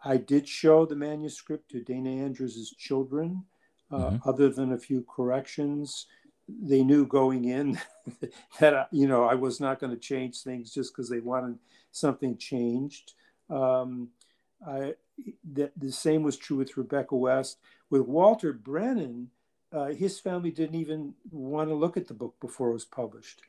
I 0.04 0.16
did 0.16 0.48
show 0.48 0.84
the 0.84 0.96
manuscript 0.96 1.70
to 1.70 1.80
Dana 1.80 2.10
Andrews' 2.24 2.74
children, 2.76 3.44
uh, 3.92 3.96
mm-hmm. 3.96 4.28
other 4.28 4.48
than 4.48 4.72
a 4.72 4.78
few 4.78 5.04
corrections 5.08 6.06
they 6.48 6.82
knew 6.82 7.06
going 7.06 7.44
in 7.44 7.78
that 8.60 8.88
you 8.90 9.06
know 9.06 9.24
I 9.24 9.34
was 9.34 9.60
not 9.60 9.78
going 9.78 9.92
to 9.92 9.98
change 9.98 10.42
things 10.42 10.72
just 10.72 10.92
because 10.92 11.08
they 11.08 11.20
wanted 11.20 11.58
something 11.92 12.36
changed. 12.36 13.14
Um, 13.50 14.08
I 14.66 14.94
the, 15.52 15.70
the 15.76 15.92
same 15.92 16.22
was 16.22 16.36
true 16.36 16.56
with 16.56 16.76
Rebecca 16.76 17.16
West. 17.16 17.58
With 17.90 18.02
Walter 18.02 18.52
Brennan, 18.52 19.30
uh, 19.72 19.86
his 19.86 20.20
family 20.20 20.50
didn't 20.50 20.76
even 20.76 21.14
want 21.30 21.68
to 21.68 21.74
look 21.74 21.96
at 21.96 22.06
the 22.06 22.14
book 22.14 22.36
before 22.40 22.70
it 22.70 22.74
was 22.74 22.84
published, 22.84 23.42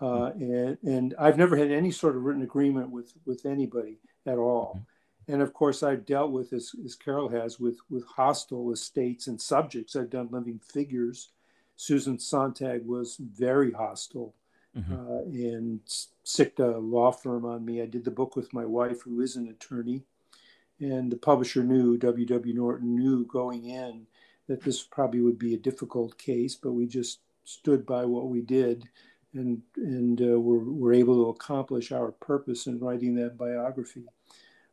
uh, 0.00 0.30
and 0.34 0.78
and 0.82 1.14
I've 1.18 1.38
never 1.38 1.56
had 1.56 1.70
any 1.70 1.90
sort 1.90 2.16
of 2.16 2.22
written 2.22 2.42
agreement 2.42 2.90
with 2.90 3.12
with 3.24 3.44
anybody 3.44 3.98
at 4.26 4.38
all. 4.38 4.80
And 5.28 5.42
of 5.42 5.52
course, 5.52 5.82
I've 5.82 6.06
dealt 6.06 6.30
with, 6.30 6.52
as, 6.52 6.70
as 6.84 6.94
Carol 6.94 7.28
has, 7.30 7.58
with 7.58 7.78
with 7.90 8.06
hostile 8.06 8.72
estates 8.72 9.26
and 9.26 9.40
subjects. 9.40 9.96
I've 9.96 10.10
done 10.10 10.28
living 10.30 10.60
figures 10.60 11.30
Susan 11.76 12.18
Sontag 12.18 12.84
was 12.86 13.16
very 13.16 13.72
hostile 13.72 14.34
mm-hmm. 14.76 14.92
uh, 14.92 15.22
and 15.22 15.80
sicked 16.24 16.60
a 16.60 16.78
law 16.78 17.12
firm 17.12 17.44
on 17.44 17.64
me. 17.64 17.82
I 17.82 17.86
did 17.86 18.04
the 18.04 18.10
book 18.10 18.36
with 18.36 18.52
my 18.52 18.64
wife, 18.64 19.02
who 19.02 19.20
is 19.20 19.36
an 19.36 19.48
attorney, 19.48 20.02
and 20.80 21.10
the 21.10 21.16
publisher 21.16 21.62
knew, 21.62 21.96
W.W. 21.96 22.54
Norton 22.54 22.96
knew 22.96 23.24
going 23.26 23.66
in 23.66 24.06
that 24.48 24.62
this 24.62 24.82
probably 24.82 25.20
would 25.20 25.38
be 25.38 25.54
a 25.54 25.58
difficult 25.58 26.18
case, 26.18 26.54
but 26.54 26.72
we 26.72 26.86
just 26.86 27.20
stood 27.44 27.86
by 27.86 28.04
what 28.04 28.28
we 28.28 28.40
did 28.40 28.88
and 29.34 29.62
and 29.76 30.20
uh, 30.20 30.40
were, 30.40 30.64
were 30.64 30.92
able 30.92 31.24
to 31.24 31.30
accomplish 31.30 31.92
our 31.92 32.12
purpose 32.12 32.66
in 32.66 32.78
writing 32.78 33.14
that 33.14 33.36
biography. 33.36 34.04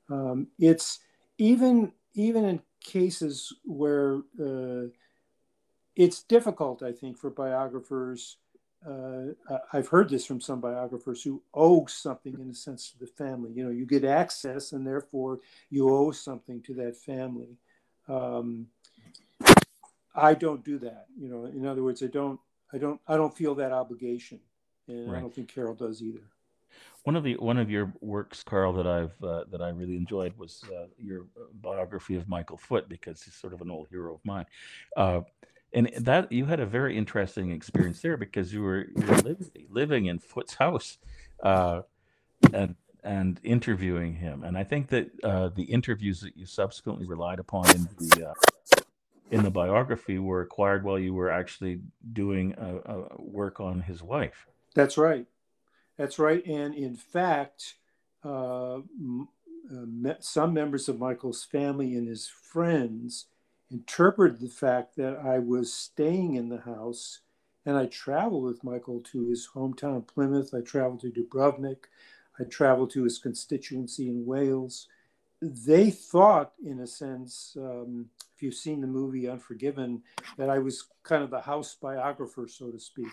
Um, 0.10 0.48
it's 0.60 1.00
even 1.38 1.92
even 2.14 2.46
in 2.46 2.62
cases 2.82 3.54
where 3.64 4.22
uh, 4.40 4.88
it's 5.96 6.24
difficult, 6.24 6.84
I 6.84 6.92
think, 6.92 7.18
for 7.18 7.30
biographers. 7.30 8.38
Uh, 8.86 9.34
I've 9.72 9.88
heard 9.88 10.10
this 10.10 10.26
from 10.26 10.42
some 10.42 10.60
biographers 10.60 11.24
who 11.24 11.42
owe 11.54 11.86
something 11.86 12.34
in 12.34 12.50
a 12.50 12.54
sense 12.54 12.92
to 12.92 13.00
the 13.00 13.08
family. 13.08 13.52
You 13.54 13.66
know, 13.66 13.70
you 13.70 13.86
get 13.86 14.04
access, 14.04 14.74
and 14.74 14.86
therefore 14.86 15.40
you 15.70 15.90
owe 15.90 16.12
something 16.12 16.62
to 16.64 16.74
that 16.76 16.98
family. 16.98 17.58
Um, 18.08 18.68
I 20.16 20.34
don't 20.34 20.64
do 20.64 20.78
that. 20.80 21.06
You 21.18 21.30
know, 21.30 21.46
in 21.46 21.66
other 21.66 21.84
words, 21.84 22.04
I 22.04 22.08
don't, 22.08 22.40
I 22.74 22.78
don't, 22.78 23.00
I 23.08 23.16
don't 23.16 23.36
feel 23.36 23.56
that 23.56 23.72
obligation, 23.72 24.40
and 24.88 25.12
right. 25.12 25.18
I 25.18 25.22
don't 25.22 25.34
think 25.34 25.54
Carol 25.54 25.76
does 25.76 26.02
either. 26.02 26.22
One 27.04 27.16
of 27.16 27.24
the 27.24 27.36
one 27.36 27.58
of 27.58 27.70
your 27.70 27.94
works, 28.02 28.44
Carl, 28.44 28.74
that 28.74 28.88
I've 28.88 29.24
uh, 29.24 29.44
that 29.52 29.62
I 29.62 29.70
really 29.70 29.98
enjoyed 29.98 30.38
was 30.38 30.64
uh, 30.74 30.86
your 30.98 31.26
biography 31.62 32.16
of 32.16 32.28
Michael 32.30 32.58
Foot 32.58 32.88
because 32.88 33.22
he's 33.22 33.36
sort 33.36 33.54
of 33.54 33.62
an 33.62 33.70
old 33.70 33.88
hero 33.90 34.14
of 34.14 34.22
mine. 34.24 34.46
And 35.74 35.92
that 35.98 36.32
you 36.32 36.46
had 36.46 36.60
a 36.60 36.66
very 36.66 36.98
interesting 36.98 37.52
experience 37.52 38.02
there 38.02 38.18
because 38.18 38.54
you 38.54 38.62
were, 38.62 38.86
you 38.96 39.06
were 39.08 39.18
living, 39.18 39.52
living 39.70 40.06
in 40.06 40.20
Foot's 40.20 40.54
house, 40.56 40.98
uh, 41.42 41.82
and 42.54 42.76
and 43.04 43.40
interviewing 43.44 44.14
him. 44.14 44.44
And 44.44 44.58
I 44.58 44.64
think 44.64 44.88
that 44.90 45.10
uh, 45.24 45.50
the 45.50 45.64
interviews 45.64 46.22
that 46.22 46.38
you 46.38 46.46
subsequently 46.46 47.06
relied 47.06 47.40
upon 47.40 47.70
in 47.72 47.90
the 48.00 48.30
uh, 48.30 48.82
in 49.32 49.44
the 49.44 49.52
biography 49.52 50.20
were 50.20 50.42
acquired 50.42 50.84
while 50.84 51.00
you 51.00 51.14
were 51.14 51.32
actually 51.32 51.80
doing 52.14 52.56
work 53.18 53.60
on 53.60 53.82
his 53.82 54.04
wife. 54.04 54.46
That's 54.76 54.98
right. 54.98 55.26
That's 55.98 56.20
right. 56.20 56.46
And 56.46 56.74
in 56.74 56.96
fact, 56.96 57.76
uh, 58.24 58.78
uh, 58.78 60.14
some 60.20 60.54
members 60.54 60.90
of 60.90 61.00
Michael's 61.00 61.44
family 61.44 61.96
and 61.96 62.08
his 62.08 62.28
friends 62.28 63.28
interpreted 63.74 64.40
the 64.40 64.48
fact 64.48 64.96
that 64.96 65.18
I 65.18 65.40
was 65.40 65.74
staying 65.74 66.36
in 66.36 66.48
the 66.48 66.62
house 66.62 67.22
and 67.66 67.76
I 67.76 67.88
traveled 67.88 68.44
with 68.44 68.64
Michael 68.64 69.02
to 69.12 69.28
his 69.28 69.50
hometown, 69.54 69.98
of 69.98 70.08
Plymouth. 70.08 70.54
I 70.54 70.62
traveled 70.62 71.02
to 71.02 71.12
Dubrovnik. 71.12 71.86
I 72.40 72.44
traveled 72.44 72.92
to 72.92 73.04
his 73.04 73.18
constituency 73.18 74.10
in 74.10 74.26
Wales. 74.26 74.88
they 75.42 75.92
thought, 75.92 76.54
in 76.64 76.80
a 76.82 76.88
sense, 76.88 77.58
um, 77.60 78.10
if 78.36 78.44
you've 78.44 78.54
seen 78.54 78.80
the 78.80 78.88
movie 78.88 79.28
Unforgiven, 79.28 80.04
that 80.38 80.50
I 80.50 80.60
was 80.60 80.88
kind 81.04 81.24
of 81.24 81.32
the 81.32 81.42
house 81.42 81.76
biographer, 81.82 82.48
so 82.48 82.70
to 82.72 82.80
speak, 82.80 83.12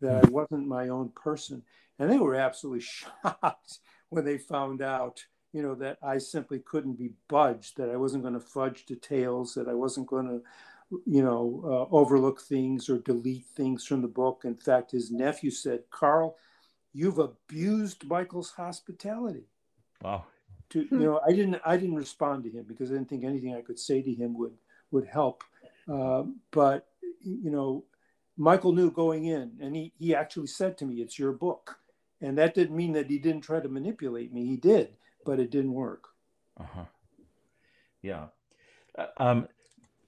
that 0.00 0.24
I 0.24 0.28
wasn't 0.28 0.66
my 0.66 0.88
own 0.88 1.10
person. 1.10 1.62
And 1.98 2.10
they 2.10 2.18
were 2.18 2.34
absolutely 2.34 2.80
shocked 3.22 3.78
when 4.10 4.24
they 4.24 4.38
found 4.38 4.82
out, 4.82 5.24
you 5.54 5.62
know, 5.62 5.76
that 5.76 5.98
I 6.02 6.18
simply 6.18 6.58
couldn't 6.58 6.94
be 6.94 7.12
budged, 7.28 7.76
that 7.76 7.88
I 7.88 7.96
wasn't 7.96 8.24
going 8.24 8.34
to 8.34 8.40
fudge 8.40 8.86
details, 8.86 9.54
that 9.54 9.68
I 9.68 9.74
wasn't 9.74 10.08
going 10.08 10.26
to, 10.26 10.42
you 11.06 11.22
know, 11.22 11.62
uh, 11.64 11.94
overlook 11.94 12.40
things 12.40 12.90
or 12.90 12.98
delete 12.98 13.46
things 13.46 13.86
from 13.86 14.02
the 14.02 14.08
book. 14.08 14.42
In 14.44 14.56
fact, 14.56 14.90
his 14.90 15.12
nephew 15.12 15.52
said, 15.52 15.84
Carl, 15.92 16.36
you've 16.92 17.20
abused 17.20 18.04
Michael's 18.04 18.50
hospitality. 18.50 19.44
Wow. 20.02 20.24
To, 20.70 20.80
you 20.90 20.98
know, 20.98 21.20
I 21.24 21.30
didn't, 21.30 21.60
I 21.64 21.76
didn't 21.76 21.94
respond 21.94 22.42
to 22.44 22.50
him 22.50 22.64
because 22.66 22.90
I 22.90 22.94
didn't 22.94 23.08
think 23.08 23.22
anything 23.22 23.54
I 23.54 23.62
could 23.62 23.78
say 23.78 24.02
to 24.02 24.12
him 24.12 24.36
would, 24.36 24.54
would 24.90 25.06
help. 25.06 25.44
Uh, 25.88 26.24
but, 26.50 26.88
you 27.22 27.50
know, 27.50 27.84
Michael 28.36 28.72
knew 28.72 28.90
going 28.90 29.26
in, 29.26 29.52
and 29.60 29.76
he, 29.76 29.92
he 30.00 30.16
actually 30.16 30.48
said 30.48 30.76
to 30.78 30.84
me, 30.84 30.96
It's 30.96 31.16
your 31.16 31.30
book. 31.30 31.78
And 32.20 32.38
that 32.38 32.54
didn't 32.54 32.76
mean 32.76 32.92
that 32.94 33.08
he 33.08 33.18
didn't 33.18 33.42
try 33.42 33.60
to 33.60 33.68
manipulate 33.68 34.32
me. 34.32 34.46
He 34.46 34.56
did, 34.56 34.96
but 35.24 35.40
it 35.40 35.50
didn't 35.50 35.72
work. 35.72 36.04
Uh 36.58 36.66
huh. 36.74 36.84
Yeah. 38.02 38.26
Uh, 38.96 39.06
um, 39.16 39.48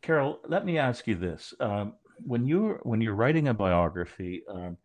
Carol, 0.03 0.41
let 0.47 0.64
me 0.64 0.79
ask 0.79 1.07
you 1.07 1.14
this: 1.14 1.55
um, 1.61 1.95
when 2.25 2.47
you 2.47 2.79
when 2.83 3.01
you're 3.01 3.14
writing 3.14 3.49
a 3.49 3.55
biography, 3.55 4.43
um, 4.49 4.77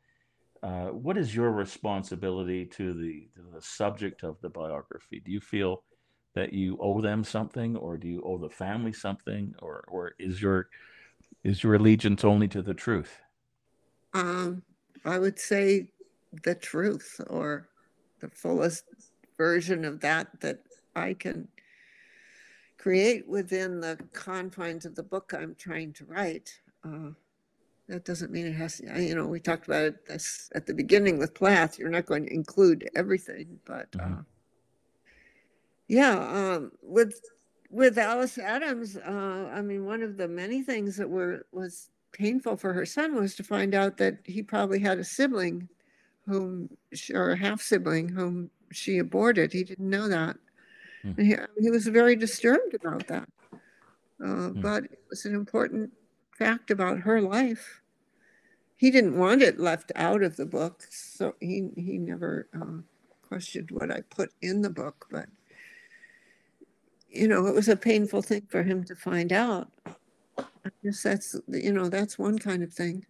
uh, 0.63 0.87
what 0.87 1.17
is 1.17 1.35
your 1.35 1.51
responsibility 1.51 2.65
to 2.65 2.93
the 2.93 3.27
to 3.35 3.41
the 3.53 3.61
subject 3.61 4.23
of 4.23 4.39
the 4.41 4.49
biography? 4.49 5.21
Do 5.23 5.31
you 5.31 5.41
feel 5.41 5.83
that 6.33 6.53
you 6.53 6.77
owe 6.79 7.01
them 7.01 7.23
something, 7.23 7.75
or 7.75 7.97
do 7.97 8.07
you 8.07 8.21
owe 8.23 8.37
the 8.37 8.49
family 8.49 8.93
something, 8.93 9.53
or 9.61 9.83
or 9.87 10.13
is 10.19 10.41
your 10.41 10.69
is 11.43 11.63
your 11.63 11.75
allegiance 11.75 12.23
only 12.23 12.47
to 12.47 12.61
the 12.61 12.73
truth? 12.73 13.19
Um, 14.13 14.63
I 15.05 15.19
would 15.19 15.39
say 15.39 15.89
the 16.43 16.55
truth 16.55 17.19
or 17.29 17.69
the 18.19 18.29
fullest 18.29 18.85
version 19.41 19.83
of 19.85 19.99
that 19.99 20.27
that 20.39 20.59
I 20.95 21.15
can 21.15 21.47
create 22.77 23.27
within 23.27 23.81
the 23.81 23.97
confines 24.13 24.85
of 24.85 24.93
the 24.93 25.01
book 25.01 25.33
I'm 25.35 25.55
trying 25.55 25.93
to 25.93 26.05
write. 26.05 26.59
Uh, 26.85 27.09
that 27.87 28.05
doesn't 28.05 28.31
mean 28.31 28.45
it 28.45 28.53
has 28.53 28.77
to, 28.77 29.01
you 29.01 29.15
know, 29.15 29.25
we 29.25 29.39
talked 29.39 29.65
about 29.65 29.85
it 29.85 30.05
this, 30.07 30.51
at 30.53 30.67
the 30.67 30.75
beginning 30.75 31.17
with 31.17 31.33
Plath. 31.33 31.79
You're 31.79 31.89
not 31.89 32.05
going 32.05 32.27
to 32.27 32.33
include 32.33 32.87
everything, 32.95 33.59
but 33.65 33.87
uh, 33.99 34.03
mm-hmm. 34.03 34.21
yeah, 35.87 36.15
um, 36.39 36.71
with 36.83 37.19
with 37.71 37.97
Alice 37.97 38.37
Adams, 38.37 38.95
uh, 38.95 39.49
I 39.51 39.61
mean, 39.63 39.85
one 39.85 40.03
of 40.03 40.17
the 40.17 40.27
many 40.27 40.61
things 40.61 40.97
that 40.97 41.09
were 41.09 41.47
was 41.51 41.89
painful 42.11 42.57
for 42.57 42.73
her 42.73 42.85
son 42.85 43.15
was 43.15 43.33
to 43.37 43.43
find 43.43 43.73
out 43.73 43.97
that 43.97 44.19
he 44.23 44.43
probably 44.43 44.79
had 44.79 44.99
a 44.99 45.03
sibling 45.03 45.67
whom 46.27 46.69
or 47.11 47.31
a 47.31 47.37
half 47.37 47.59
sibling 47.59 48.07
whom 48.07 48.51
she 48.71 48.97
aborted. 48.97 49.53
He 49.53 49.63
didn't 49.63 49.89
know 49.89 50.07
that. 50.07 50.37
Hmm. 51.01 51.21
He, 51.21 51.35
he, 51.59 51.69
was 51.69 51.87
very 51.87 52.15
disturbed 52.15 52.73
about 52.73 53.07
that. 53.07 53.27
Uh, 54.23 54.49
hmm. 54.49 54.61
But 54.61 54.85
it 54.85 55.03
was 55.09 55.25
an 55.25 55.35
important 55.35 55.91
fact 56.37 56.71
about 56.71 56.99
her 56.99 57.21
life. 57.21 57.81
He 58.75 58.89
didn't 58.89 59.17
want 59.17 59.43
it 59.43 59.59
left 59.59 59.91
out 59.95 60.23
of 60.23 60.37
the 60.37 60.45
book, 60.45 60.87
so 60.89 61.35
he 61.39 61.69
he 61.75 61.99
never 61.99 62.47
uh, 62.59 62.81
questioned 63.21 63.69
what 63.69 63.91
I 63.91 64.01
put 64.01 64.31
in 64.41 64.63
the 64.63 64.71
book. 64.71 65.07
But 65.11 65.27
you 67.07 67.27
know, 67.27 67.45
it 67.45 67.53
was 67.53 67.67
a 67.67 67.75
painful 67.75 68.23
thing 68.23 68.47
for 68.49 68.63
him 68.63 68.83
to 68.85 68.95
find 68.95 69.31
out. 69.31 69.69
I 70.37 70.69
guess 70.83 71.03
that's 71.03 71.35
you 71.47 71.73
know 71.73 71.89
that's 71.89 72.17
one 72.17 72.39
kind 72.39 72.63
of 72.63 72.73
thing. 72.73 73.05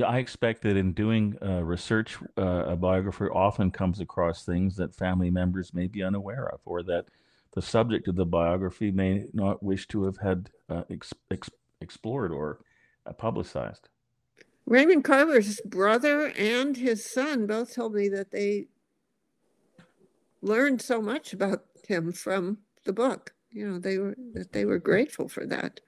Yeah, 0.00 0.06
I 0.06 0.16
expect 0.16 0.62
that 0.62 0.78
in 0.78 0.94
doing 0.94 1.36
uh, 1.42 1.62
research, 1.62 2.16
uh, 2.38 2.64
a 2.68 2.76
biographer 2.76 3.30
often 3.34 3.70
comes 3.70 4.00
across 4.00 4.46
things 4.46 4.76
that 4.76 4.94
family 4.94 5.30
members 5.30 5.74
may 5.74 5.88
be 5.88 6.02
unaware 6.02 6.48
of, 6.48 6.60
or 6.64 6.82
that 6.84 7.04
the 7.52 7.60
subject 7.60 8.08
of 8.08 8.16
the 8.16 8.24
biography 8.24 8.90
may 8.90 9.26
not 9.34 9.62
wish 9.62 9.86
to 9.88 10.04
have 10.04 10.16
had 10.16 10.48
uh, 10.70 10.84
ex- 10.88 11.12
ex- 11.30 11.50
explored 11.82 12.32
or 12.32 12.60
uh, 13.04 13.12
publicized. 13.12 13.90
Raymond 14.64 15.04
Carver's 15.04 15.60
brother 15.66 16.28
and 16.28 16.78
his 16.78 17.04
son 17.04 17.46
both 17.46 17.74
told 17.74 17.94
me 17.94 18.08
that 18.08 18.30
they 18.30 18.68
learned 20.40 20.80
so 20.80 21.02
much 21.02 21.34
about 21.34 21.66
him 21.86 22.10
from 22.10 22.56
the 22.84 22.94
book. 22.94 23.34
You 23.50 23.68
know, 23.68 23.78
they 23.78 23.98
were 23.98 24.16
that 24.32 24.52
they 24.52 24.64
were 24.64 24.78
grateful 24.78 25.28
for 25.28 25.44
that. 25.44 25.80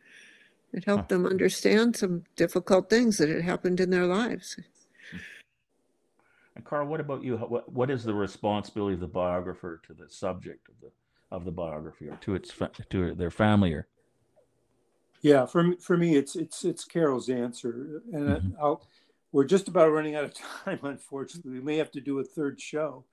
It 0.72 0.84
helped 0.84 1.10
them 1.10 1.26
understand 1.26 1.96
some 1.96 2.24
difficult 2.34 2.88
things 2.88 3.18
that 3.18 3.28
had 3.28 3.42
happened 3.42 3.78
in 3.80 3.90
their 3.90 4.06
lives. 4.06 4.58
And 6.54 6.64
Carl, 6.64 6.86
what 6.86 7.00
about 7.00 7.22
you? 7.22 7.36
What 7.36 7.70
what 7.72 7.90
is 7.90 8.04
the 8.04 8.14
responsibility 8.14 8.94
of 8.94 9.00
the 9.00 9.06
biographer 9.06 9.80
to 9.86 9.94
the 9.94 10.08
subject 10.08 10.68
of 10.68 10.74
the 10.80 10.90
of 11.34 11.44
the 11.44 11.50
biography, 11.50 12.08
or 12.08 12.16
to 12.16 12.34
its 12.34 12.52
to 12.90 13.14
their 13.14 13.30
family, 13.30 13.72
or? 13.72 13.86
Yeah, 15.22 15.46
for 15.46 15.74
for 15.80 15.96
me, 15.96 16.16
it's 16.16 16.36
it's 16.36 16.64
it's 16.64 16.84
Carol's 16.84 17.28
answer, 17.28 18.02
and 18.12 18.28
mm-hmm. 18.28 18.50
I'll. 18.60 18.86
We're 19.30 19.44
just 19.44 19.66
about 19.66 19.92
running 19.92 20.14
out 20.14 20.24
of 20.24 20.34
time, 20.64 20.80
unfortunately. 20.82 21.52
We 21.52 21.60
may 21.60 21.78
have 21.78 21.90
to 21.92 22.02
do 22.02 22.18
a 22.18 22.24
third 22.24 22.60
show. 22.60 23.04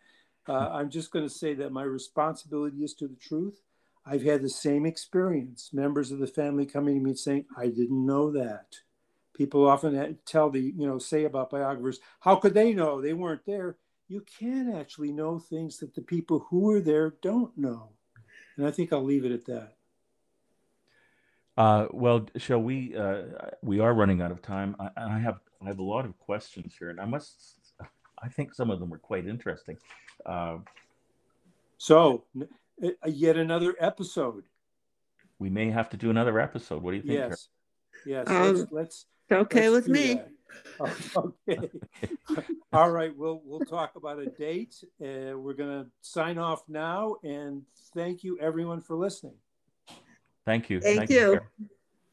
Uh, 0.50 0.70
I'm 0.74 0.90
just 0.90 1.12
going 1.12 1.26
to 1.26 1.34
say 1.34 1.54
that 1.54 1.72
my 1.72 1.84
responsibility 1.84 2.84
is 2.84 2.94
to 2.96 3.08
the 3.08 3.16
truth 3.16 3.62
I've 4.06 4.24
had 4.24 4.42
the 4.42 4.50
same 4.50 4.86
experience. 4.86 5.70
Members 5.74 6.12
of 6.12 6.20
the 6.20 6.28
family 6.28 6.66
coming 6.66 6.96
to 6.96 7.02
me 7.02 7.12
and 7.12 7.20
saying, 7.20 7.46
I 7.58 7.68
didn't 7.68 8.06
know 8.06 8.32
that. 8.32 8.76
People 9.34 9.68
often 9.68 10.18
tell 10.26 10.50
the, 10.50 10.60
you 10.60 10.88
know, 10.88 11.00
say 11.00 11.26
about 11.26 11.50
biographers, 11.50 12.00
how 12.20 12.36
could 12.36 12.54
they 12.54 12.74
know? 12.74 13.02
They 13.02 13.14
weren't 13.14 13.46
there. 13.46 13.78
You 14.08 14.26
can 14.40 14.76
actually 14.76 15.12
know 15.12 15.40
things 15.40 15.78
that 15.78 15.94
the 15.94 16.02
people 16.02 16.48
who 16.50 16.62
were 16.62 16.82
there 16.82 17.16
don't 17.22 17.56
know. 17.58 17.90
And 18.58 18.66
I 18.66 18.72
think 18.72 18.92
I'll 18.92 19.04
leave 19.04 19.26
it 19.26 19.32
at 19.32 19.46
that. 19.46 19.76
Uh, 21.56 21.88
well, 21.92 22.26
shall 22.38 22.62
we? 22.62 22.96
Uh, 22.96 23.24
we 23.62 23.82
are 23.82 23.94
running 23.94 24.22
out 24.22 24.32
of 24.32 24.42
time. 24.42 24.76
I, 24.80 24.90
I, 24.96 25.20
have 25.20 25.40
I 25.62 25.68
have 25.68 25.80
a 25.80 25.84
lot 25.84 26.06
of 26.06 26.18
questions 26.18 26.74
here, 26.80 26.90
and 26.90 27.02
I 27.02 27.06
must. 27.06 27.36
I 28.22 28.30
think 28.30 28.54
some 28.54 28.70
of 28.70 28.80
them 28.80 28.94
are 28.94 28.98
quite 28.98 29.28
interesting. 29.28 29.78
Uh, 30.26 30.60
so 31.78 32.24
yet 33.06 33.38
another 33.38 33.76
episode. 33.80 34.44
We 35.40 35.50
may 35.50 35.70
have 35.70 35.90
to 35.90 35.98
do 35.98 36.10
another 36.10 36.40
episode. 36.40 36.84
What 36.84 36.92
do 36.92 36.98
you 36.98 37.04
think? 37.04 37.14
Yes. 37.14 37.48
Yes. 38.06 38.28
Um, 38.28 38.56
let's, 38.56 38.72
let's, 38.72 39.06
okay 39.32 39.70
let's 39.70 39.88
with 39.88 39.96
me. 39.96 40.22
okay. 41.16 41.70
All 42.74 42.90
right. 42.92 43.16
We'll 43.16 43.42
we'll 43.46 43.60
talk 43.62 43.96
about 43.96 44.20
a 44.20 44.26
date. 44.26 44.76
Uh, 45.02 45.38
we're 45.38 45.54
going 45.54 45.84
to 45.84 45.90
sign 46.02 46.38
off 46.38 46.64
now, 46.68 47.16
and 47.24 47.64
thank 47.94 48.24
you 48.24 48.38
everyone 48.40 48.82
for 48.82 48.96
listening. 48.96 49.36
Thank 50.46 50.70
you. 50.70 50.82
Thank, 50.82 50.98
thank 50.98 51.10
you. 51.12 51.34
you 51.60 51.70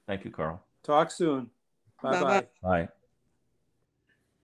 thank 0.07 0.25
you, 0.25 0.31
Carl. 0.31 0.63
Talk 0.83 1.11
soon. 1.11 1.51
Bye-bye. 2.03 2.47
Bye. 2.63 2.89